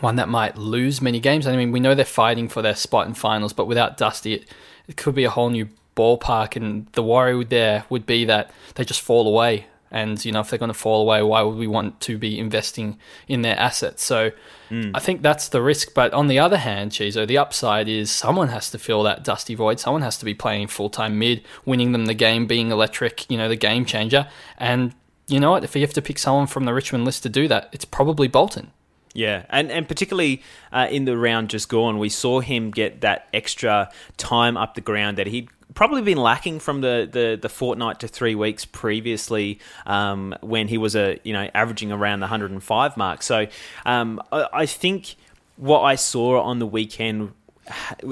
one 0.00 0.16
that 0.16 0.28
might 0.28 0.56
lose 0.56 1.00
many 1.00 1.20
games. 1.20 1.46
I 1.46 1.56
mean, 1.56 1.72
we 1.72 1.80
know 1.80 1.94
they're 1.94 2.04
fighting 2.04 2.48
for 2.48 2.62
their 2.62 2.74
spot 2.74 3.06
in 3.06 3.14
finals, 3.14 3.52
but 3.52 3.66
without 3.66 3.96
Dusty, 3.96 4.34
it, 4.34 4.48
it 4.88 4.96
could 4.96 5.14
be 5.14 5.24
a 5.24 5.30
whole 5.30 5.50
new 5.50 5.68
ballpark. 5.96 6.56
And 6.56 6.86
the 6.92 7.02
worry 7.02 7.42
there 7.44 7.84
would 7.88 8.06
be 8.06 8.24
that 8.26 8.50
they 8.74 8.84
just 8.84 9.00
fall 9.00 9.26
away. 9.26 9.66
And 9.90 10.22
you 10.24 10.32
know, 10.32 10.40
if 10.40 10.50
they're 10.50 10.58
going 10.58 10.68
to 10.68 10.74
fall 10.74 11.02
away, 11.02 11.22
why 11.22 11.42
would 11.42 11.56
we 11.56 11.66
want 11.66 12.00
to 12.02 12.18
be 12.18 12.38
investing 12.38 12.98
in 13.28 13.42
their 13.42 13.58
assets? 13.58 14.04
So, 14.04 14.32
I 14.70 14.98
think 14.98 15.22
that's 15.22 15.48
the 15.48 15.62
risk. 15.62 15.94
But 15.94 16.12
on 16.12 16.26
the 16.26 16.38
other 16.38 16.56
hand, 16.56 16.90
Chizo, 16.90 17.26
the 17.26 17.38
upside 17.38 17.88
is 17.88 18.10
someone 18.10 18.48
has 18.48 18.70
to 18.70 18.78
fill 18.78 19.02
that 19.04 19.22
dusty 19.22 19.54
void. 19.54 19.78
Someone 19.78 20.02
has 20.02 20.18
to 20.18 20.24
be 20.24 20.34
playing 20.34 20.68
full 20.68 20.90
time 20.90 21.18
mid, 21.18 21.44
winning 21.64 21.92
them 21.92 22.06
the 22.06 22.14
game, 22.14 22.46
being 22.46 22.70
electric. 22.70 23.30
You 23.30 23.38
know, 23.38 23.48
the 23.48 23.56
game 23.56 23.84
changer. 23.84 24.28
And 24.58 24.92
you 25.28 25.40
know 25.40 25.52
what? 25.52 25.64
If 25.64 25.74
you 25.74 25.82
have 25.82 25.92
to 25.94 26.02
pick 26.02 26.18
someone 26.18 26.46
from 26.46 26.64
the 26.64 26.74
Richmond 26.74 27.04
list 27.04 27.22
to 27.22 27.28
do 27.28 27.48
that, 27.48 27.68
it's 27.72 27.84
probably 27.84 28.28
Bolton. 28.28 28.72
Yeah, 29.16 29.46
and 29.48 29.72
and 29.72 29.88
particularly 29.88 30.42
uh, 30.72 30.88
in 30.90 31.06
the 31.06 31.16
round 31.16 31.48
just 31.48 31.70
gone, 31.70 31.98
we 31.98 32.10
saw 32.10 32.40
him 32.40 32.70
get 32.70 33.00
that 33.00 33.28
extra 33.32 33.90
time 34.18 34.58
up 34.58 34.74
the 34.74 34.82
ground 34.82 35.16
that 35.16 35.26
he'd 35.26 35.48
probably 35.76 36.02
been 36.02 36.18
lacking 36.18 36.58
from 36.58 36.80
the, 36.80 37.08
the, 37.10 37.38
the 37.40 37.48
fortnight 37.48 38.00
to 38.00 38.08
three 38.08 38.34
weeks 38.34 38.64
previously 38.64 39.60
um, 39.84 40.34
when 40.40 40.66
he 40.66 40.78
was 40.78 40.96
a 40.96 41.20
you 41.22 41.32
know 41.32 41.48
averaging 41.54 41.92
around 41.92 42.18
the 42.18 42.24
105 42.24 42.96
mark. 42.96 43.22
So 43.22 43.46
um, 43.84 44.20
I, 44.32 44.48
I 44.52 44.66
think 44.66 45.14
what 45.56 45.82
I 45.82 45.94
saw 45.94 46.40
on 46.40 46.58
the 46.58 46.66
weekend 46.66 47.32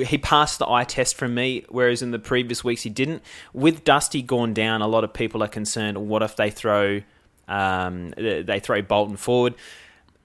he 0.05 0.19
passed 0.19 0.59
the 0.59 0.69
eye 0.69 0.85
test 0.85 1.17
from 1.17 1.35
me, 1.35 1.65
whereas 1.69 2.03
in 2.03 2.11
the 2.11 2.19
previous 2.19 2.65
weeks 2.65 2.83
he 2.83 2.91
didn't. 2.91 3.23
With 3.53 3.85
Dusty 3.85 4.21
gone 4.21 4.53
down, 4.53 4.83
a 4.83 4.89
lot 4.89 5.05
of 5.05 5.13
people 5.13 5.43
are 5.45 5.49
concerned. 5.49 6.09
What 6.09 6.23
if 6.23 6.37
they 6.37 6.51
throw 6.51 7.03
um, 7.47 8.11
they 8.17 8.61
throw 8.61 8.83
Bolton 8.83 9.17
forward 9.17 9.55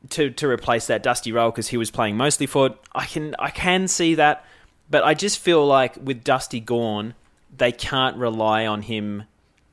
to 0.10 0.29
to 0.31 0.48
replace 0.50 0.88
that 0.88 1.03
Dusty 1.03 1.31
role 1.31 1.51
because 1.51 1.67
he 1.67 1.77
was 1.77 1.91
playing 1.91 2.17
mostly 2.17 2.48
forward? 2.48 2.74
I 2.93 3.05
can 3.05 3.36
I 3.38 3.51
can 3.51 3.88
see 3.88 4.15
that, 4.15 4.46
but 4.89 5.03
I 5.03 5.13
just 5.13 5.38
feel 5.38 5.65
like 5.65 5.96
with 5.98 6.24
Dusty 6.24 6.60
gone, 6.60 7.13
they 7.60 7.72
can't 7.72 8.18
rely 8.18 8.66
on 8.66 8.82
him 8.82 9.24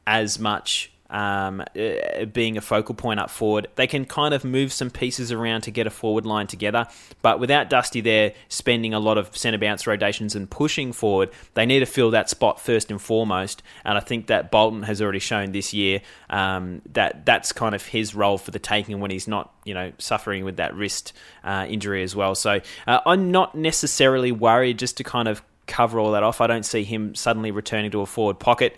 as 0.06 0.38
much 0.38 0.92
um, 1.10 1.60
uh, 1.60 2.24
being 2.32 2.56
a 2.56 2.60
focal 2.60 2.94
point 2.94 3.20
up 3.20 3.30
forward. 3.30 3.68
They 3.76 3.86
can 3.86 4.04
kind 4.04 4.34
of 4.34 4.44
move 4.44 4.72
some 4.72 4.90
pieces 4.90 5.30
around 5.30 5.62
to 5.62 5.70
get 5.70 5.86
a 5.86 5.90
forward 5.90 6.26
line 6.26 6.46
together, 6.46 6.86
but 7.22 7.38
without 7.38 7.70
Dusty 7.70 8.00
there 8.00 8.32
spending 8.48 8.92
a 8.94 8.98
lot 8.98 9.18
of 9.18 9.36
centre 9.36 9.58
bounce 9.58 9.86
rotations 9.86 10.34
and 10.34 10.50
pushing 10.50 10.92
forward, 10.92 11.30
they 11.54 11.66
need 11.66 11.80
to 11.80 11.86
fill 11.86 12.10
that 12.10 12.28
spot 12.28 12.60
first 12.60 12.90
and 12.90 13.00
foremost. 13.00 13.62
And 13.84 13.96
I 13.96 14.00
think 14.00 14.26
that 14.26 14.50
Bolton 14.50 14.82
has 14.82 15.00
already 15.00 15.20
shown 15.20 15.52
this 15.52 15.72
year 15.72 16.00
um, 16.28 16.82
that 16.92 17.24
that's 17.24 17.52
kind 17.52 17.74
of 17.74 17.86
his 17.86 18.14
role 18.14 18.38
for 18.38 18.50
the 18.50 18.58
taking 18.58 19.00
when 19.00 19.10
he's 19.10 19.28
not, 19.28 19.54
you 19.64 19.74
know, 19.74 19.92
suffering 19.98 20.44
with 20.44 20.56
that 20.56 20.74
wrist 20.74 21.12
uh, 21.44 21.66
injury 21.68 22.02
as 22.02 22.16
well. 22.16 22.34
So 22.34 22.60
uh, 22.86 23.00
I'm 23.06 23.30
not 23.30 23.54
necessarily 23.54 24.32
worried 24.32 24.78
just 24.78 24.96
to 24.96 25.04
kind 25.04 25.28
of 25.28 25.42
cover 25.66 25.98
all 25.98 26.12
that 26.12 26.22
off. 26.22 26.40
I 26.40 26.46
don't 26.46 26.64
see 26.64 26.84
him 26.84 27.14
suddenly 27.14 27.50
returning 27.50 27.90
to 27.92 28.00
a 28.00 28.06
forward 28.06 28.38
pocket 28.38 28.76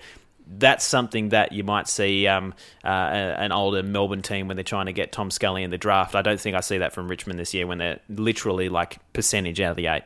that's 0.57 0.85
something 0.85 1.31
that 1.31 1.53
you 1.53 1.63
might 1.63 1.89
see 1.89 2.27
um, 2.27 2.55
uh, 2.85 2.89
an 2.89 3.53
older 3.53 3.83
Melbourne 3.83 4.23
team 4.23 4.49
when 4.49 4.57
they're 4.57 4.65
trying 4.65 4.87
to 4.87 4.93
get 4.93 5.13
Tom 5.13 5.31
Scully 5.31 5.63
in 5.63 5.71
the 5.71 5.79
draft. 5.79 6.15
I 6.15 6.23
don't 6.23 6.41
think 6.41 6.57
I 6.57 6.61
see 6.61 6.79
that 6.79 6.93
from 6.93 7.09
Richmond 7.09 7.39
this 7.39 7.53
year 7.53 7.67
when 7.67 7.79
they're 7.79 8.01
literally 8.09 8.69
like 8.69 8.99
percentage 9.13 9.61
out 9.61 9.73
of 9.73 9.77
the 9.77 9.89
eight. 9.89 10.05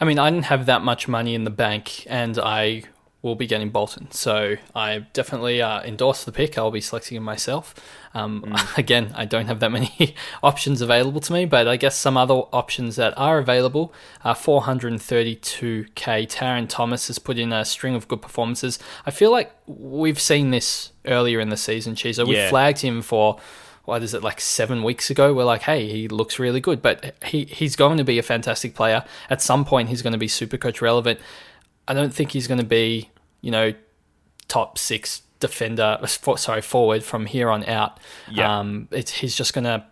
I 0.00 0.04
mean, 0.04 0.18
I 0.18 0.30
didn't 0.30 0.46
have 0.46 0.66
that 0.66 0.82
much 0.82 1.08
money 1.08 1.34
in 1.34 1.44
the 1.44 1.50
bank, 1.50 2.06
and 2.06 2.38
I 2.38 2.84
will 3.26 3.34
be 3.34 3.46
getting 3.46 3.70
Bolton. 3.70 4.10
So 4.12 4.56
I 4.74 5.00
definitely 5.12 5.60
uh, 5.60 5.82
endorse 5.82 6.24
the 6.24 6.32
pick. 6.32 6.56
I'll 6.56 6.70
be 6.70 6.80
selecting 6.80 7.16
him 7.16 7.24
myself. 7.24 7.74
Um, 8.14 8.42
mm. 8.42 8.78
Again, 8.78 9.12
I 9.14 9.24
don't 9.24 9.46
have 9.46 9.60
that 9.60 9.72
many 9.72 10.14
options 10.42 10.80
available 10.80 11.20
to 11.20 11.32
me, 11.32 11.44
but 11.44 11.68
I 11.68 11.76
guess 11.76 11.98
some 11.98 12.16
other 12.16 12.34
options 12.34 12.96
that 12.96 13.12
are 13.18 13.38
available 13.38 13.92
are 14.24 14.34
432k. 14.34 15.92
Tarryn 15.94 16.68
Thomas 16.68 17.08
has 17.08 17.18
put 17.18 17.36
in 17.36 17.52
a 17.52 17.64
string 17.64 17.94
of 17.94 18.08
good 18.08 18.22
performances. 18.22 18.78
I 19.04 19.10
feel 19.10 19.32
like 19.32 19.52
we've 19.66 20.20
seen 20.20 20.50
this 20.50 20.92
earlier 21.04 21.40
in 21.40 21.50
the 21.50 21.56
season, 21.56 21.96
Chizo. 21.96 22.26
We 22.26 22.36
yeah. 22.36 22.48
flagged 22.48 22.80
him 22.80 23.02
for 23.02 23.38
what 23.84 24.02
is 24.02 24.14
it 24.14 24.22
like 24.22 24.40
seven 24.40 24.82
weeks 24.82 25.10
ago? 25.10 25.34
We're 25.34 25.44
like, 25.44 25.62
hey, 25.62 25.88
he 25.88 26.08
looks 26.08 26.38
really 26.38 26.60
good, 26.60 26.80
but 26.80 27.14
he 27.24 27.44
he's 27.44 27.76
going 27.76 27.98
to 27.98 28.04
be 28.04 28.18
a 28.18 28.22
fantastic 28.22 28.74
player. 28.74 29.04
At 29.30 29.42
some 29.42 29.64
point, 29.64 29.88
he's 29.88 30.02
going 30.02 30.12
to 30.12 30.18
be 30.18 30.28
super 30.28 30.56
coach 30.56 30.80
relevant. 30.80 31.20
I 31.88 31.94
don't 31.94 32.12
think 32.12 32.32
he's 32.32 32.48
going 32.48 32.58
to 32.58 32.66
be, 32.66 33.10
you 33.46 33.52
know, 33.52 33.72
top 34.48 34.76
six 34.76 35.22
defender, 35.38 36.00
sorry, 36.36 36.60
forward 36.60 37.04
from 37.04 37.26
here 37.26 37.48
on 37.48 37.64
out. 37.66 38.00
Yeah. 38.28 38.58
Um, 38.58 38.88
he's 38.90 39.36
just 39.36 39.54
going 39.54 39.66
to 39.66 39.86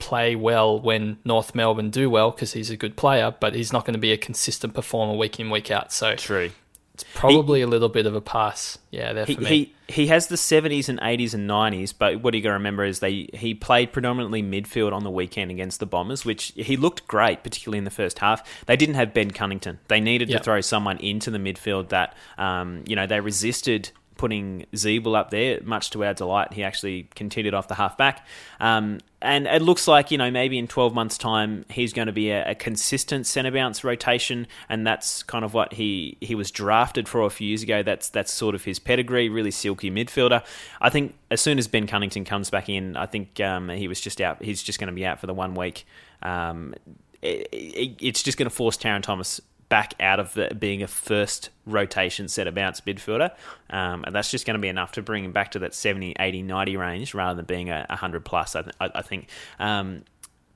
play 0.00 0.34
well 0.34 0.80
when 0.80 1.18
North 1.24 1.54
Melbourne 1.54 1.90
do 1.90 2.10
well 2.10 2.32
because 2.32 2.54
he's 2.54 2.68
a 2.68 2.76
good 2.76 2.96
player, 2.96 3.32
but 3.38 3.54
he's 3.54 3.72
not 3.72 3.84
going 3.84 3.94
to 3.94 4.00
be 4.00 4.10
a 4.10 4.16
consistent 4.16 4.74
performer 4.74 5.16
week 5.16 5.38
in, 5.38 5.50
week 5.50 5.70
out. 5.70 5.92
So 5.92 6.16
True. 6.16 6.50
It's 6.96 7.04
probably 7.14 7.58
he, 7.58 7.62
a 7.62 7.66
little 7.66 7.90
bit 7.90 8.06
of 8.06 8.14
a 8.14 8.22
pass. 8.22 8.78
Yeah, 8.90 9.12
there 9.12 9.26
he, 9.26 9.36
me. 9.36 9.44
He, 9.46 9.74
he 9.86 10.06
has 10.06 10.28
the 10.28 10.36
70s 10.36 10.88
and 10.88 10.98
80s 10.98 11.34
and 11.34 11.48
90s, 11.48 11.92
but 11.96 12.22
what 12.22 12.32
you 12.32 12.40
got 12.40 12.48
to 12.48 12.54
remember 12.54 12.84
is 12.84 13.00
they 13.00 13.28
he 13.34 13.52
played 13.52 13.92
predominantly 13.92 14.42
midfield 14.42 14.94
on 14.94 15.04
the 15.04 15.10
weekend 15.10 15.50
against 15.50 15.78
the 15.78 15.84
Bombers, 15.86 16.24
which 16.24 16.52
he 16.56 16.78
looked 16.78 17.06
great, 17.06 17.42
particularly 17.42 17.76
in 17.76 17.84
the 17.84 17.90
first 17.90 18.20
half. 18.20 18.64
They 18.64 18.76
didn't 18.76 18.94
have 18.94 19.12
Ben 19.12 19.30
Cunnington. 19.30 19.78
They 19.88 20.00
needed 20.00 20.30
yep. 20.30 20.40
to 20.40 20.44
throw 20.44 20.62
someone 20.62 20.96
into 20.98 21.30
the 21.30 21.38
midfield 21.38 21.90
that, 21.90 22.16
um, 22.38 22.82
you 22.86 22.96
know, 22.96 23.06
they 23.06 23.20
resisted 23.20 23.90
putting 24.16 24.66
Ziebell 24.72 25.16
up 25.16 25.30
there, 25.30 25.60
much 25.62 25.90
to 25.90 26.04
our 26.04 26.14
delight. 26.14 26.52
He 26.52 26.64
actually 26.64 27.08
continued 27.14 27.54
off 27.54 27.68
the 27.68 27.74
halfback. 27.74 28.26
Um, 28.60 29.00
and 29.20 29.46
it 29.46 29.62
looks 29.62 29.88
like, 29.88 30.10
you 30.10 30.18
know, 30.18 30.30
maybe 30.30 30.58
in 30.58 30.68
12 30.68 30.94
months' 30.94 31.18
time, 31.18 31.64
he's 31.68 31.92
going 31.92 32.06
to 32.06 32.12
be 32.12 32.30
a, 32.30 32.50
a, 32.50 32.54
consistent 32.54 33.26
centre 33.26 33.50
bounce 33.50 33.82
rotation. 33.82 34.46
And 34.68 34.86
that's 34.86 35.22
kind 35.22 35.44
of 35.44 35.54
what 35.54 35.74
he, 35.74 36.16
he 36.20 36.34
was 36.34 36.50
drafted 36.50 37.08
for 37.08 37.22
a 37.22 37.30
few 37.30 37.48
years 37.48 37.62
ago. 37.62 37.82
That's, 37.82 38.08
that's 38.08 38.32
sort 38.32 38.54
of 38.54 38.64
his 38.64 38.78
pedigree, 38.78 39.28
really 39.28 39.50
silky 39.50 39.90
midfielder. 39.90 40.44
I 40.80 40.90
think 40.90 41.16
as 41.30 41.40
soon 41.40 41.58
as 41.58 41.66
Ben 41.66 41.86
Cunnington 41.86 42.24
comes 42.24 42.50
back 42.50 42.68
in, 42.68 42.96
I 42.96 43.06
think 43.06 43.40
um, 43.40 43.68
he 43.68 43.88
was 43.88 44.00
just 44.00 44.20
out. 44.20 44.42
He's 44.42 44.62
just 44.62 44.78
going 44.78 44.88
to 44.88 44.94
be 44.94 45.06
out 45.06 45.20
for 45.20 45.26
the 45.26 45.34
one 45.34 45.54
week. 45.54 45.86
Um, 46.22 46.74
it, 47.22 47.48
it, 47.52 47.96
it's 48.00 48.22
just 48.22 48.38
going 48.38 48.48
to 48.48 48.54
force 48.54 48.76
Tarryn 48.76 49.02
Thomas 49.02 49.40
back 49.68 49.94
out 50.00 50.20
of 50.20 50.34
the, 50.34 50.54
being 50.58 50.82
a 50.82 50.86
first 50.86 51.50
rotation 51.66 52.28
set 52.28 52.46
of 52.46 52.54
bounce 52.54 52.80
midfielder. 52.82 53.30
Um, 53.70 54.04
and 54.04 54.14
that's 54.14 54.30
just 54.30 54.46
going 54.46 54.54
to 54.54 54.60
be 54.60 54.68
enough 54.68 54.92
to 54.92 55.02
bring 55.02 55.24
him 55.24 55.32
back 55.32 55.52
to 55.52 55.58
that 55.60 55.74
70, 55.74 56.16
80, 56.18 56.42
90 56.42 56.76
range 56.76 57.14
rather 57.14 57.36
than 57.36 57.46
being 57.46 57.70
a 57.70 57.86
100 57.88 58.24
plus, 58.24 58.54
I, 58.54 58.62
th- 58.62 58.74
I 58.80 59.02
think. 59.02 59.28
Um, 59.58 60.04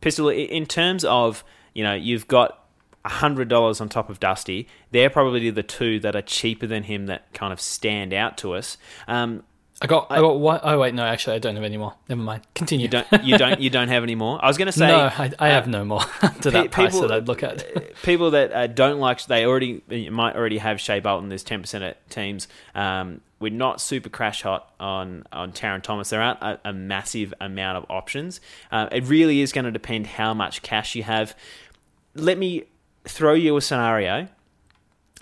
Pistol, 0.01 0.29
in 0.29 0.67
terms 0.67 1.05
of, 1.05 1.45
you 1.75 1.85
know, 1.85 1.95
you've 1.95 2.27
got 2.29 2.65
$100 3.05 3.81
on 3.81 3.89
top 3.89 4.11
of 4.11 4.21
Dusty. 4.21 4.69
They're 4.91 5.11
probably 5.11 5.51
the 5.51 5.63
two 5.63 6.01
that 6.01 6.15
are 6.15 6.23
cheaper 6.23 6.67
than 6.67 6.85
him 6.85 7.07
that 7.07 7.33
kind 7.33 7.53
of 7.53 7.61
stand 7.61 8.13
out 8.13 8.39
to 8.39 8.55
us. 8.55 8.77
Um, 9.09 9.43
I 9.83 9.87
got, 9.87 10.09
I, 10.11 10.17
I 10.17 10.21
got 10.21 10.39
one, 10.39 10.61
oh 10.63 10.79
wait, 10.79 10.95
no, 10.95 11.05
actually, 11.05 11.37
I 11.37 11.39
don't 11.39 11.55
have 11.55 11.65
any 11.65 11.79
more. 11.79 11.95
Never 12.09 12.21
mind. 12.21 12.43
Continue. 12.55 12.85
You 12.85 12.89
don't, 12.91 13.25
you 13.25 13.39
don't, 13.39 13.61
you 13.61 13.71
don't 13.71 13.89
have 13.89 14.03
any 14.03 14.15
more. 14.15 14.43
I 14.45 14.49
was 14.49 14.59
going 14.59 14.67
to 14.73 14.73
say, 14.73 14.89
no, 14.89 15.07
I, 15.07 15.33
I 15.39 15.49
uh, 15.49 15.53
have 15.53 15.69
no 15.69 15.85
more 15.85 16.01
to 16.43 16.51
that 16.51 16.71
price 16.71 16.93
people, 16.93 17.09
that 17.09 17.17
I'd 17.17 17.29
look 17.29 17.43
at. 17.43 17.95
people 18.03 18.33
that 18.33 18.53
uh, 18.53 18.67
don't 18.67 19.01
like, 19.01 19.25
they 19.25 19.47
already 19.47 19.83
might 20.11 20.37
already 20.37 20.59
have 20.59 20.81
Shai 20.81 21.01
Bolton. 21.01 21.31
There's 21.31 21.43
ten 21.43 21.63
percent 21.63 21.85
of 21.85 21.95
teams. 22.11 22.47
Um, 22.75 23.23
we're 23.39 23.53
not 23.53 23.81
super 23.81 24.11
crash 24.11 24.43
hot 24.43 24.71
on 24.79 25.25
on 25.33 25.53
Tarryn 25.53 25.83
Thomas. 25.83 26.11
There 26.11 26.21
aren't 26.21 26.43
a, 26.43 26.61
a 26.63 26.73
massive 26.75 27.33
amount 27.41 27.79
of 27.79 27.87
options. 27.89 28.41
Uh, 28.71 28.89
it 28.93 29.05
really 29.05 29.41
is 29.41 29.51
going 29.51 29.65
to 29.65 29.73
depend 29.73 30.09
how 30.09 30.35
much 30.35 30.61
cash 30.61 30.95
you 30.95 31.05
have. 31.05 31.35
Let 32.15 32.37
me 32.37 32.65
throw 33.07 33.33
you 33.33 33.57
a 33.57 33.63
scenario 33.63 34.29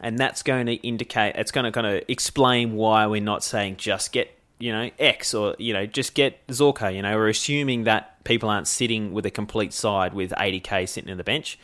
and 0.00 0.18
that's 0.18 0.42
going 0.42 0.66
to 0.66 0.74
indicate 0.74 1.34
it's 1.36 1.52
going 1.52 1.64
to 1.64 1.72
kind 1.72 1.86
of 1.86 2.02
explain 2.08 2.74
why 2.74 3.06
we're 3.06 3.20
not 3.20 3.44
saying 3.44 3.76
just 3.76 4.12
get 4.12 4.37
you 4.58 4.72
know, 4.72 4.90
X 4.98 5.34
or, 5.34 5.54
you 5.58 5.72
know, 5.72 5.86
just 5.86 6.14
get 6.14 6.46
Zorko. 6.48 6.94
You 6.94 7.02
know, 7.02 7.14
we're 7.16 7.28
assuming 7.28 7.84
that 7.84 8.22
people 8.24 8.48
aren't 8.48 8.68
sitting 8.68 9.12
with 9.12 9.24
a 9.26 9.30
complete 9.30 9.72
side 9.72 10.14
with 10.14 10.32
80k 10.32 10.88
sitting 10.88 11.10
in 11.10 11.16
the 11.16 11.24
bench. 11.24 11.58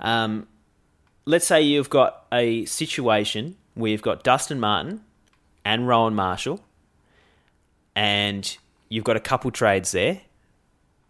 Um, 0.00 0.46
let's 1.24 1.46
say 1.46 1.62
you've 1.62 1.90
got 1.90 2.24
a 2.32 2.64
situation 2.66 3.56
where 3.74 3.90
you've 3.90 4.02
got 4.02 4.22
Dustin 4.22 4.60
Martin 4.60 5.02
and 5.64 5.88
Rowan 5.88 6.14
Marshall, 6.14 6.60
and 7.94 8.56
you've 8.88 9.04
got 9.04 9.16
a 9.16 9.20
couple 9.20 9.50
trades 9.50 9.90
there 9.92 10.20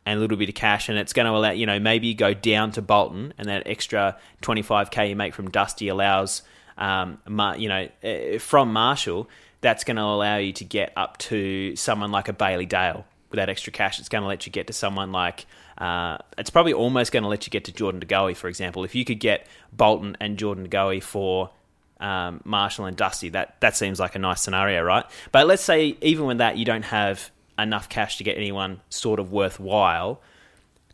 and 0.07 0.19
a 0.19 0.21
little 0.21 0.37
bit 0.37 0.49
of 0.49 0.55
cash, 0.55 0.89
and 0.89 0.99
it's 0.99 1.13
going 1.13 1.27
to 1.27 1.33
allow, 1.33 1.51
you 1.51 1.67
know, 1.67 1.81
maybe 1.81 2.07
you 2.07 2.15
go 2.15 2.33
down 2.33 2.71
to 2.73 2.81
Bolton, 2.81 3.35
and 3.39 3.49
that 3.49 3.65
extra 3.67 4.17
25k 4.43 5.11
you 5.11 5.17
make 5.17 5.35
from 5.35 5.51
Dusty 5.51 5.89
allows, 5.89 6.43
um, 6.79 7.19
you 7.59 7.69
know, 7.69 7.89
eh, 8.03 8.39
from 8.39 8.73
Marshall 8.73 9.29
that's 9.67 9.83
going 9.83 9.97
to 9.97 10.03
allow 10.03 10.37
you 10.37 10.53
to 10.53 10.65
get 10.65 10.93
up 10.97 11.19
to 11.19 11.75
someone 11.75 12.13
like 12.13 12.29
a 12.29 12.33
Bailey 12.33 12.67
Dale 12.67 13.05
with 13.31 13.39
that 13.39 13.49
extra 13.49 13.73
cash. 13.73 13.99
It's 13.99 14.09
going 14.09 14.23
to 14.23 14.29
let 14.29 14.47
you 14.47 14.53
get 14.53 14.69
to 14.69 14.73
someone 14.73 15.11
like. 15.11 15.45
Uh, 15.77 16.19
it's 16.39 16.51
probably 16.51 16.73
almost 16.73 17.11
going 17.11 17.25
to 17.25 17.29
let 17.29 17.49
you 17.49 17.51
get 17.51 17.65
to 17.65 17.73
Jordan 17.73 17.99
De 17.99 18.07
Goey, 18.07 18.37
for 18.37 18.47
example. 18.47 18.85
If 18.85 18.95
you 18.95 19.05
could 19.05 19.19
get 19.19 19.45
Bolton 19.73 20.17
and 20.21 20.39
Jordan 20.39 20.63
De 20.63 20.71
Goey 20.71 21.03
for 21.03 21.51
um, 21.99 22.43
Marshall 22.45 22.85
and 22.85 22.97
Dusty, 22.97 23.31
that 23.31 23.61
that 23.61 23.77
seems 23.77 23.99
like 23.99 24.15
a 24.15 24.21
nice 24.21 24.41
scenario, 24.41 24.85
right? 24.85 25.05
But 25.33 25.49
let's 25.49 25.65
say 25.65 25.97
even 26.01 26.27
with 26.27 26.39
that, 26.39 26.57
you 26.57 26.65
don't 26.65 26.85
have 26.85 27.33
enough 27.59 27.89
cash 27.89 28.19
to 28.19 28.25
get 28.25 28.37
anyone 28.37 28.83
sort 28.89 29.19
of 29.19 29.33
worthwhile. 29.33 30.21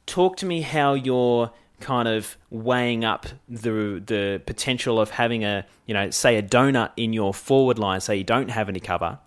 Talk 0.07 0.39
to 0.39 0.47
me 0.47 0.63
how 0.63 0.95
you're 0.95 1.51
kind 1.83 2.09
of 2.09 2.37
weighing 2.51 3.05
up 3.05 3.27
the 3.49 4.03
the 4.05 4.41
potential 4.47 4.99
of 4.99 5.11
having 5.11 5.45
a 5.45 5.67
you 5.87 5.93
know 5.93 6.11
say 6.11 6.37
a 6.37 6.43
donut 6.43 6.93
in 6.97 7.13
your 7.13 7.35
forward 7.35 7.79
line, 7.79 8.01
say 8.01 8.17
you 8.17 8.25
don't 8.25 8.51
have 8.51 8.69
any 8.69 8.81
cover. 8.81 9.19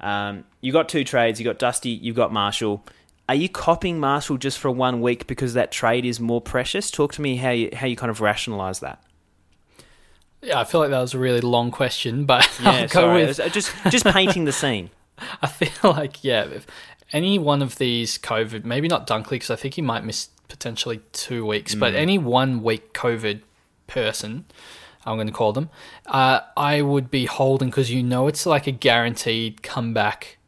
Um, 0.00 0.44
you 0.60 0.72
got 0.72 0.88
two 0.88 1.04
trades. 1.04 1.40
You 1.40 1.44
got 1.44 1.58
Dusty. 1.58 1.90
You've 1.90 2.16
got 2.16 2.32
Marshall. 2.32 2.84
Are 3.28 3.34
you 3.34 3.48
copying 3.48 3.98
Marshall 3.98 4.36
just 4.36 4.58
for 4.58 4.70
one 4.70 5.00
week 5.00 5.26
because 5.26 5.54
that 5.54 5.72
trade 5.72 6.04
is 6.04 6.20
more 6.20 6.40
precious? 6.40 6.90
Talk 6.90 7.12
to 7.14 7.22
me 7.22 7.36
how 7.36 7.50
you 7.50 7.70
how 7.74 7.86
you 7.86 7.96
kind 7.96 8.10
of 8.10 8.20
rationalize 8.20 8.80
that. 8.80 9.02
Yeah, 10.42 10.60
I 10.60 10.64
feel 10.64 10.80
like 10.80 10.90
that 10.90 11.00
was 11.00 11.14
a 11.14 11.18
really 11.18 11.40
long 11.40 11.70
question, 11.70 12.24
but 12.24 12.48
yeah, 12.62 12.70
I'll 12.70 12.82
go 12.82 13.00
sorry. 13.00 13.26
with 13.26 13.52
just 13.52 13.72
just 13.90 14.04
painting 14.04 14.44
the 14.44 14.52
scene. 14.52 14.90
I 15.42 15.46
feel 15.46 15.92
like 15.92 16.22
yeah, 16.22 16.44
if 16.44 16.66
any 17.12 17.38
one 17.38 17.62
of 17.62 17.76
these 17.76 18.18
COVID, 18.18 18.64
maybe 18.64 18.88
not 18.88 19.06
Dunkley 19.06 19.30
because 19.30 19.50
I 19.50 19.56
think 19.56 19.74
he 19.74 19.82
might 19.82 20.04
miss 20.04 20.28
potentially 20.48 21.00
two 21.12 21.46
weeks, 21.46 21.74
mm. 21.74 21.80
but 21.80 21.94
any 21.94 22.18
one 22.18 22.62
week 22.62 22.92
COVID 22.92 23.40
person, 23.86 24.44
I'm 25.04 25.16
going 25.16 25.26
to 25.26 25.32
call 25.32 25.52
them, 25.52 25.70
uh, 26.06 26.40
I 26.56 26.82
would 26.82 27.10
be 27.10 27.26
holding 27.26 27.70
because 27.70 27.90
you 27.90 28.02
know 28.02 28.26
it's 28.26 28.46
like 28.46 28.66
a 28.66 28.72
guaranteed 28.72 29.62
comeback 29.62 30.38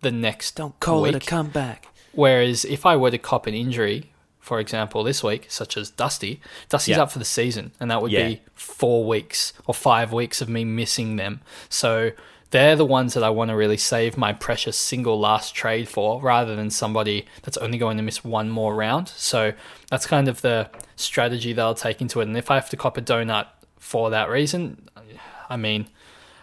the 0.00 0.10
next 0.10 0.56
Don't 0.56 0.78
call 0.80 1.02
week. 1.02 1.14
it 1.14 1.24
a 1.24 1.26
comeback. 1.26 1.88
Whereas 2.12 2.64
if 2.64 2.86
I 2.86 2.96
were 2.96 3.10
to 3.10 3.18
cop 3.18 3.46
an 3.46 3.54
injury, 3.54 4.12
for 4.40 4.60
example, 4.60 5.04
this 5.04 5.22
week, 5.22 5.46
such 5.48 5.76
as 5.76 5.90
Dusty, 5.90 6.40
Dusty's 6.68 6.96
up 6.96 7.12
for 7.12 7.18
the 7.18 7.24
season, 7.24 7.72
and 7.78 7.90
that 7.90 8.00
would 8.00 8.10
yeah. 8.10 8.28
be 8.28 8.40
four 8.54 9.04
weeks 9.04 9.52
or 9.66 9.74
five 9.74 10.12
weeks 10.12 10.40
of 10.40 10.48
me 10.48 10.64
missing 10.64 11.16
them. 11.16 11.42
So 11.68 12.12
they're 12.50 12.76
the 12.76 12.84
ones 12.84 13.14
that 13.14 13.22
I 13.22 13.30
want 13.30 13.50
to 13.50 13.56
really 13.56 13.76
save 13.76 14.16
my 14.16 14.32
precious 14.32 14.76
single 14.76 15.20
last 15.20 15.54
trade 15.54 15.88
for 15.88 16.20
rather 16.22 16.56
than 16.56 16.70
somebody 16.70 17.26
that's 17.42 17.58
only 17.58 17.76
going 17.76 17.96
to 17.98 18.02
miss 18.02 18.24
one 18.24 18.48
more 18.48 18.74
round. 18.74 19.08
So 19.08 19.52
that's 19.90 20.06
kind 20.06 20.28
of 20.28 20.40
the 20.40 20.70
strategy 20.96 21.52
that 21.52 21.62
I'll 21.62 21.74
take 21.74 22.00
into 22.00 22.20
it. 22.20 22.28
And 22.28 22.36
if 22.36 22.50
I 22.50 22.54
have 22.54 22.70
to 22.70 22.76
cop 22.76 22.96
a 22.96 23.02
donut 23.02 23.46
for 23.78 24.10
that 24.10 24.30
reason, 24.30 24.88
I 25.50 25.56
mean, 25.56 25.88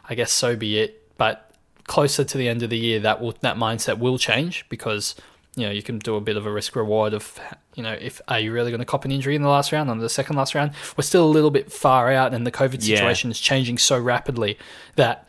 I 0.07 0.15
guess 0.15 0.31
so 0.31 0.55
be 0.55 0.79
it. 0.79 1.01
But 1.17 1.51
closer 1.87 2.23
to 2.23 2.37
the 2.37 2.47
end 2.49 2.63
of 2.63 2.69
the 2.69 2.77
year, 2.77 2.99
that 2.99 3.21
will 3.21 3.35
that 3.41 3.57
mindset 3.57 3.99
will 3.99 4.17
change 4.17 4.65
because 4.69 5.15
you 5.55 5.65
know 5.65 5.71
you 5.71 5.81
can 5.81 5.99
do 5.99 6.15
a 6.15 6.21
bit 6.21 6.37
of 6.37 6.45
a 6.45 6.51
risk 6.51 6.75
reward 6.75 7.13
of 7.13 7.39
you 7.75 7.83
know 7.83 7.93
if 7.93 8.21
are 8.27 8.39
you 8.39 8.51
really 8.51 8.71
going 8.71 8.79
to 8.79 8.85
cop 8.85 9.05
an 9.05 9.11
injury 9.11 9.35
in 9.35 9.41
the 9.41 9.47
last 9.47 9.71
round 9.71 9.89
on 9.89 9.99
the 9.99 10.09
second 10.09 10.35
last 10.35 10.55
round? 10.55 10.71
We're 10.97 11.03
still 11.03 11.25
a 11.25 11.29
little 11.29 11.51
bit 11.51 11.71
far 11.71 12.11
out, 12.11 12.33
and 12.33 12.45
the 12.45 12.51
COVID 12.51 12.81
situation 12.81 13.29
yeah. 13.29 13.31
is 13.31 13.39
changing 13.39 13.77
so 13.77 13.99
rapidly 13.99 14.57
that 14.95 15.24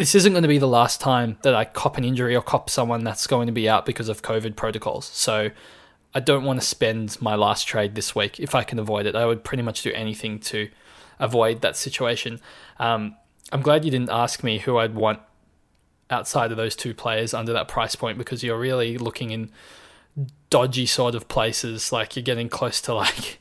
this 0.00 0.14
isn't 0.14 0.32
going 0.32 0.40
to 0.40 0.48
be 0.48 0.56
the 0.56 0.66
last 0.66 0.98
time 0.98 1.36
that 1.42 1.54
I 1.54 1.66
cop 1.66 1.98
an 1.98 2.04
injury 2.04 2.34
or 2.34 2.40
cop 2.40 2.70
someone 2.70 3.04
that's 3.04 3.26
going 3.26 3.48
to 3.48 3.52
be 3.52 3.68
out 3.68 3.84
because 3.84 4.08
of 4.08 4.22
COVID 4.22 4.56
protocols. 4.56 5.04
So 5.12 5.50
I 6.14 6.20
don't 6.20 6.42
want 6.42 6.58
to 6.58 6.66
spend 6.66 7.20
my 7.20 7.34
last 7.34 7.64
trade 7.64 7.94
this 7.94 8.14
week 8.14 8.40
if 8.40 8.54
I 8.54 8.64
can 8.64 8.78
avoid 8.78 9.04
it. 9.04 9.14
I 9.14 9.26
would 9.26 9.44
pretty 9.44 9.62
much 9.62 9.82
do 9.82 9.92
anything 9.92 10.38
to 10.38 10.70
avoid 11.18 11.60
that 11.60 11.76
situation. 11.76 12.40
Um, 12.78 13.14
I'm 13.52 13.60
glad 13.60 13.84
you 13.84 13.90
didn't 13.90 14.08
ask 14.08 14.42
me 14.42 14.60
who 14.60 14.78
I'd 14.78 14.94
want 14.94 15.20
outside 16.08 16.50
of 16.50 16.56
those 16.56 16.74
two 16.74 16.94
players 16.94 17.34
under 17.34 17.52
that 17.52 17.68
price 17.68 17.94
point 17.94 18.16
because 18.16 18.42
you're 18.42 18.58
really 18.58 18.96
looking 18.96 19.32
in 19.32 19.50
dodgy 20.48 20.86
sort 20.86 21.14
of 21.14 21.28
places. 21.28 21.92
Like 21.92 22.16
you're 22.16 22.22
getting 22.22 22.48
close 22.48 22.80
to 22.80 22.94
like 22.94 23.38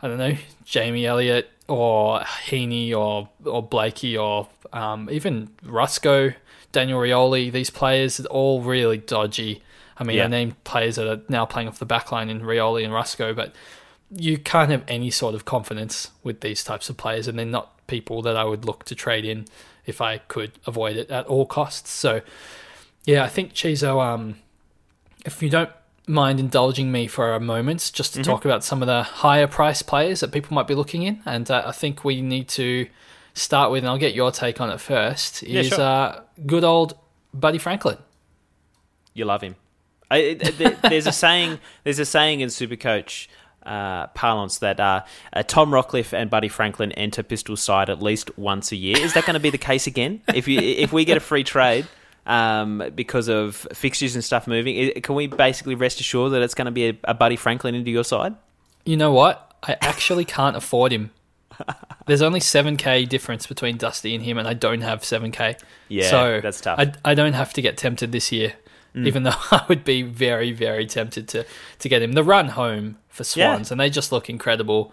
I 0.00 0.06
don't 0.06 0.18
know 0.18 0.36
Jamie 0.64 1.04
Elliott 1.04 1.50
or 1.68 2.22
Heeney 2.44 2.92
or 2.92 3.28
or 3.44 3.62
Blakey 3.62 4.16
or 4.16 4.48
um, 4.72 5.08
even 5.10 5.50
Rusco, 5.64 6.34
Daniel 6.72 7.00
Rioli. 7.00 7.50
These 7.50 7.70
players 7.70 8.20
are 8.20 8.26
all 8.26 8.62
really 8.62 8.98
dodgy. 8.98 9.62
I 9.98 10.04
mean, 10.04 10.16
yeah. 10.18 10.24
I 10.24 10.28
named 10.28 10.62
players 10.64 10.96
that 10.96 11.08
are 11.08 11.22
now 11.28 11.46
playing 11.46 11.68
off 11.68 11.78
the 11.78 11.86
backline 11.86 12.28
in 12.28 12.40
Rioli 12.42 12.84
and 12.84 12.92
Rusco, 12.92 13.34
but 13.34 13.54
you 14.10 14.38
can't 14.38 14.70
have 14.70 14.84
any 14.86 15.10
sort 15.10 15.34
of 15.34 15.44
confidence 15.44 16.10
with 16.22 16.40
these 16.40 16.62
types 16.62 16.88
of 16.90 16.96
players, 16.96 17.26
and 17.26 17.38
they're 17.38 17.46
not 17.46 17.86
people 17.86 18.22
that 18.22 18.36
I 18.36 18.44
would 18.44 18.64
look 18.64 18.84
to 18.84 18.94
trade 18.94 19.24
in 19.24 19.46
if 19.86 20.00
I 20.00 20.18
could 20.18 20.52
avoid 20.66 20.96
it 20.96 21.10
at 21.10 21.26
all 21.26 21.46
costs. 21.46 21.90
So, 21.90 22.20
yeah, 23.04 23.24
I 23.24 23.28
think 23.28 23.54
Chizo, 23.54 24.02
um, 24.04 24.36
if 25.24 25.42
you 25.42 25.48
don't 25.48 25.70
mind 26.06 26.38
indulging 26.38 26.92
me 26.92 27.06
for 27.06 27.34
a 27.34 27.40
moment 27.40 27.90
just 27.92 28.14
to 28.14 28.20
mm-hmm. 28.20 28.30
talk 28.30 28.44
about 28.44 28.62
some 28.64 28.82
of 28.82 28.86
the 28.86 29.02
higher 29.02 29.46
price 29.46 29.82
players 29.82 30.20
that 30.20 30.32
people 30.32 30.54
might 30.54 30.66
be 30.66 30.74
looking 30.74 31.02
in, 31.02 31.22
and 31.26 31.50
uh, 31.50 31.64
I 31.66 31.72
think 31.72 32.04
we 32.04 32.20
need 32.22 32.48
to 32.50 32.86
start 33.34 33.70
with, 33.70 33.82
and 33.82 33.88
I'll 33.88 33.98
get 33.98 34.14
your 34.14 34.30
take 34.30 34.60
on 34.60 34.70
it 34.70 34.80
first, 34.80 35.42
is 35.42 35.70
yeah, 35.70 35.76
sure. 35.76 35.80
uh, 35.80 36.20
good 36.46 36.64
old 36.64 36.96
Buddy 37.34 37.58
Franklin. 37.58 37.98
You 39.14 39.24
love 39.24 39.42
him. 39.42 39.56
I, 40.10 40.34
there's 40.88 41.06
a 41.06 41.12
saying. 41.12 41.58
There's 41.84 41.98
a 41.98 42.04
saying 42.04 42.40
in 42.40 42.48
Supercoach 42.48 43.26
uh, 43.64 44.06
parlance 44.08 44.58
that 44.58 44.78
uh, 44.78 45.02
uh, 45.32 45.42
Tom 45.42 45.70
Rockliff 45.70 46.12
and 46.12 46.30
Buddy 46.30 46.48
Franklin 46.48 46.92
enter 46.92 47.22
Pistol 47.22 47.56
side 47.56 47.90
at 47.90 48.00
least 48.00 48.36
once 48.38 48.70
a 48.70 48.76
year. 48.76 48.96
Is 48.98 49.14
that 49.14 49.24
going 49.24 49.34
to 49.34 49.40
be 49.40 49.50
the 49.50 49.58
case 49.58 49.86
again? 49.86 50.22
If 50.32 50.46
you 50.46 50.60
if 50.60 50.92
we 50.92 51.04
get 51.04 51.16
a 51.16 51.20
free 51.20 51.42
trade 51.42 51.86
um, 52.26 52.90
because 52.94 53.28
of 53.28 53.66
fixtures 53.72 54.14
and 54.14 54.22
stuff 54.22 54.46
moving, 54.46 54.92
can 55.00 55.14
we 55.14 55.26
basically 55.26 55.74
rest 55.74 56.00
assured 56.00 56.32
that 56.32 56.42
it's 56.42 56.54
going 56.54 56.66
to 56.66 56.72
be 56.72 56.88
a, 56.88 56.98
a 57.04 57.14
Buddy 57.14 57.36
Franklin 57.36 57.74
into 57.74 57.90
your 57.90 58.04
side? 58.04 58.34
You 58.84 58.96
know 58.96 59.12
what? 59.12 59.54
I 59.62 59.76
actually 59.80 60.24
can't 60.24 60.56
afford 60.56 60.92
him. 60.92 61.10
There's 62.06 62.22
only 62.22 62.40
7k 62.40 63.08
difference 63.08 63.46
between 63.46 63.78
Dusty 63.78 64.14
and 64.14 64.22
him, 64.22 64.38
and 64.38 64.46
I 64.46 64.54
don't 64.54 64.82
have 64.82 65.00
7k. 65.00 65.60
Yeah, 65.88 66.10
so 66.10 66.40
that's 66.42 66.60
tough. 66.60 66.78
I, 66.78 66.92
I 67.04 67.14
don't 67.14 67.32
have 67.32 67.52
to 67.54 67.62
get 67.62 67.76
tempted 67.76 68.12
this 68.12 68.30
year 68.30 68.54
mm. 68.96 69.06
even 69.06 69.22
though 69.22 69.34
I 69.50 69.64
would 69.68 69.84
be 69.84 70.02
very, 70.02 70.52
very 70.52 70.86
tempted 70.86 71.28
to, 71.28 71.44
to 71.78 71.88
get 71.88 72.02
him. 72.02 72.12
The 72.12 72.24
run 72.24 72.48
home 72.48 72.98
for 73.08 73.24
Swans, 73.24 73.68
yeah. 73.68 73.74
and 73.74 73.80
they 73.80 73.90
just 73.90 74.10
look 74.10 74.30
incredible. 74.30 74.92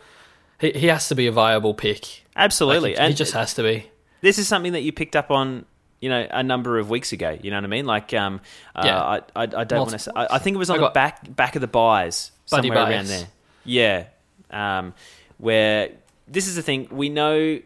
He, 0.60 0.72
he 0.72 0.88
has 0.88 1.08
to 1.08 1.16
be 1.16 1.28
a 1.28 1.32
viable 1.32 1.74
pick. 1.74 2.26
Absolutely. 2.36 2.96
Like 2.96 3.02
he, 3.02 3.08
he 3.10 3.14
just 3.14 3.34
has 3.34 3.54
to 3.56 3.64
be. 3.64 3.90
This 4.22 4.38
is 4.38 4.48
something 4.48 4.74
that 4.74 4.82
you 4.82 4.92
picked 4.92 5.16
up 5.16 5.32
on 5.32 5.66
you 6.04 6.10
know, 6.10 6.28
a 6.30 6.44
number 6.44 6.80
of 6.80 6.90
weeks 6.90 7.14
ago. 7.14 7.38
You 7.42 7.50
know 7.50 7.56
what 7.56 7.64
I 7.64 7.68
mean? 7.68 7.86
Like, 7.86 8.14
um, 8.14 8.42
uh, 8.76 8.82
yeah. 8.84 9.02
I, 9.02 9.18
I, 9.38 9.44
I 9.44 9.64
don't 9.64 9.80
want 9.80 9.92
to 9.92 10.00
say. 10.00 10.12
I, 10.14 10.36
I, 10.36 10.38
think 10.38 10.56
it 10.56 10.58
was 10.58 10.70
on 10.70 10.82
the 10.82 10.90
back 10.90 11.34
back 11.34 11.56
of 11.56 11.62
the 11.62 11.68
buys 11.68 12.32
somewhere 12.46 12.78
around 12.78 13.06
there. 13.06 13.28
Yeah, 13.64 14.08
um, 14.52 14.96
where 15.38 15.92
this 16.28 16.50
is 16.50 16.58
the 16.58 16.62
thing. 16.62 16.90
We 16.92 17.08
know 17.08 17.62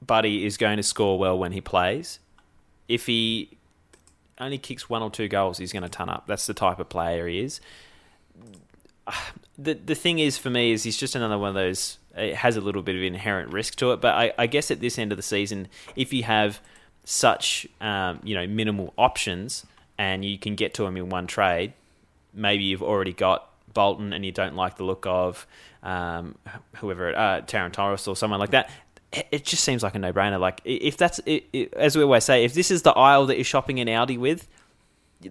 Buddy 0.00 0.46
is 0.46 0.56
going 0.56 0.78
to 0.78 0.82
score 0.82 1.18
well 1.18 1.38
when 1.38 1.52
he 1.52 1.60
plays. 1.60 2.20
If 2.88 3.04
he 3.04 3.50
only 4.38 4.56
kicks 4.56 4.88
one 4.88 5.02
or 5.02 5.10
two 5.10 5.28
goals, 5.28 5.58
he's 5.58 5.74
going 5.74 5.82
to 5.82 5.90
turn 5.90 6.08
up. 6.08 6.26
That's 6.26 6.46
the 6.46 6.54
type 6.54 6.80
of 6.80 6.88
player 6.88 7.28
he 7.28 7.40
is. 7.40 7.60
The 9.58 9.74
the 9.74 9.94
thing 9.94 10.18
is 10.18 10.38
for 10.38 10.48
me 10.48 10.72
is 10.72 10.82
he's 10.82 10.96
just 10.96 11.14
another 11.14 11.36
one 11.36 11.50
of 11.50 11.54
those. 11.54 11.98
It 12.16 12.36
has 12.36 12.56
a 12.56 12.62
little 12.62 12.80
bit 12.80 12.96
of 12.96 13.02
inherent 13.02 13.52
risk 13.52 13.76
to 13.76 13.92
it, 13.92 14.00
but 14.00 14.14
I, 14.14 14.32
I 14.38 14.46
guess 14.46 14.70
at 14.70 14.80
this 14.80 14.98
end 14.98 15.12
of 15.12 15.18
the 15.18 15.22
season, 15.22 15.68
if 15.94 16.10
you 16.14 16.22
have 16.22 16.58
such 17.04 17.66
um, 17.80 18.20
you 18.22 18.34
know 18.34 18.46
minimal 18.46 18.92
options 18.96 19.66
and 19.98 20.24
you 20.24 20.38
can 20.38 20.54
get 20.54 20.74
to 20.74 20.84
him 20.84 20.96
in 20.96 21.08
one 21.08 21.26
trade, 21.26 21.72
maybe 22.32 22.64
you've 22.64 22.82
already 22.82 23.12
got 23.12 23.48
Bolton 23.72 24.12
and 24.12 24.24
you 24.24 24.32
don't 24.32 24.56
like 24.56 24.76
the 24.76 24.84
look 24.84 25.06
of 25.06 25.46
um, 25.82 26.36
whoever 26.76 27.16
uh, 27.16 27.40
Torres 27.42 28.08
or 28.08 28.16
someone 28.16 28.40
like 28.40 28.50
that 28.50 28.70
it 29.30 29.44
just 29.44 29.62
seems 29.62 29.82
like 29.82 29.94
a 29.94 29.98
no-brainer. 29.98 30.40
Like 30.40 30.60
if 30.64 30.96
that's 30.96 31.20
it, 31.26 31.44
it, 31.52 31.74
as 31.74 31.96
we 31.96 32.02
always 32.02 32.24
say, 32.24 32.44
if 32.44 32.54
this 32.54 32.70
is 32.70 32.82
the 32.82 32.92
aisle 32.92 33.26
that 33.26 33.36
you're 33.36 33.44
shopping 33.44 33.78
in 33.78 33.88
Audi 33.88 34.16
with, 34.16 34.48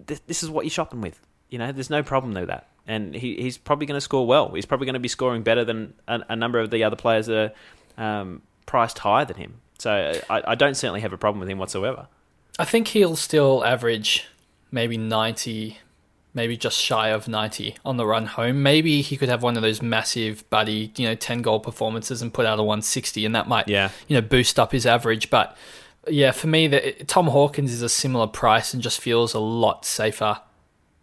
this 0.06 0.42
is 0.42 0.50
what 0.50 0.64
you're 0.64 0.70
shopping 0.70 1.00
with. 1.00 1.20
You 1.50 1.58
know, 1.58 1.72
there's 1.72 1.90
no 1.90 2.02
problem 2.02 2.32
with 2.32 2.46
that, 2.46 2.68
and 2.86 3.14
he, 3.14 3.36
he's 3.36 3.58
probably 3.58 3.86
going 3.86 3.96
to 3.96 4.00
score 4.00 4.26
well. 4.26 4.52
He's 4.54 4.66
probably 4.66 4.86
going 4.86 4.94
to 4.94 5.00
be 5.00 5.08
scoring 5.08 5.42
better 5.42 5.64
than 5.64 5.94
a, 6.08 6.20
a 6.30 6.36
number 6.36 6.60
of 6.60 6.70
the 6.70 6.84
other 6.84 6.96
players 6.96 7.26
that 7.26 7.54
are 7.98 8.20
um, 8.20 8.42
priced 8.64 8.98
higher 8.98 9.24
than 9.24 9.36
him. 9.36 9.54
So 9.78 10.20
I, 10.30 10.42
I 10.48 10.54
don't 10.54 10.74
certainly 10.74 11.00
have 11.00 11.12
a 11.12 11.18
problem 11.18 11.40
with 11.40 11.48
him 11.48 11.58
whatsoever. 11.58 12.06
I 12.58 12.64
think 12.64 12.88
he'll 12.88 13.16
still 13.16 13.64
average 13.64 14.26
maybe 14.70 14.96
90 14.96 15.78
maybe 16.34 16.56
just 16.56 16.78
shy 16.78 17.08
of 17.08 17.28
90 17.28 17.76
on 17.84 17.96
the 17.96 18.06
run 18.06 18.26
home. 18.26 18.62
Maybe 18.62 19.02
he 19.02 19.16
could 19.16 19.28
have 19.28 19.42
one 19.42 19.56
of 19.56 19.62
those 19.62 19.82
massive 19.82 20.48
buddy, 20.50 20.92
you 20.96 21.06
know, 21.06 21.14
10 21.14 21.42
goal 21.42 21.60
performances 21.60 22.22
and 22.22 22.32
put 22.32 22.46
out 22.46 22.58
a 22.58 22.62
160 22.62 23.26
and 23.26 23.34
that 23.34 23.48
might, 23.48 23.68
yeah. 23.68 23.90
you 24.08 24.14
know, 24.14 24.22
boost 24.22 24.58
up 24.58 24.72
his 24.72 24.86
average. 24.86 25.28
But 25.28 25.56
yeah, 26.08 26.30
for 26.30 26.46
me, 26.46 26.68
the, 26.68 26.92
Tom 27.06 27.26
Hawkins 27.28 27.72
is 27.72 27.82
a 27.82 27.88
similar 27.88 28.26
price 28.26 28.72
and 28.72 28.82
just 28.82 29.00
feels 29.00 29.34
a 29.34 29.40
lot 29.40 29.84
safer 29.84 30.40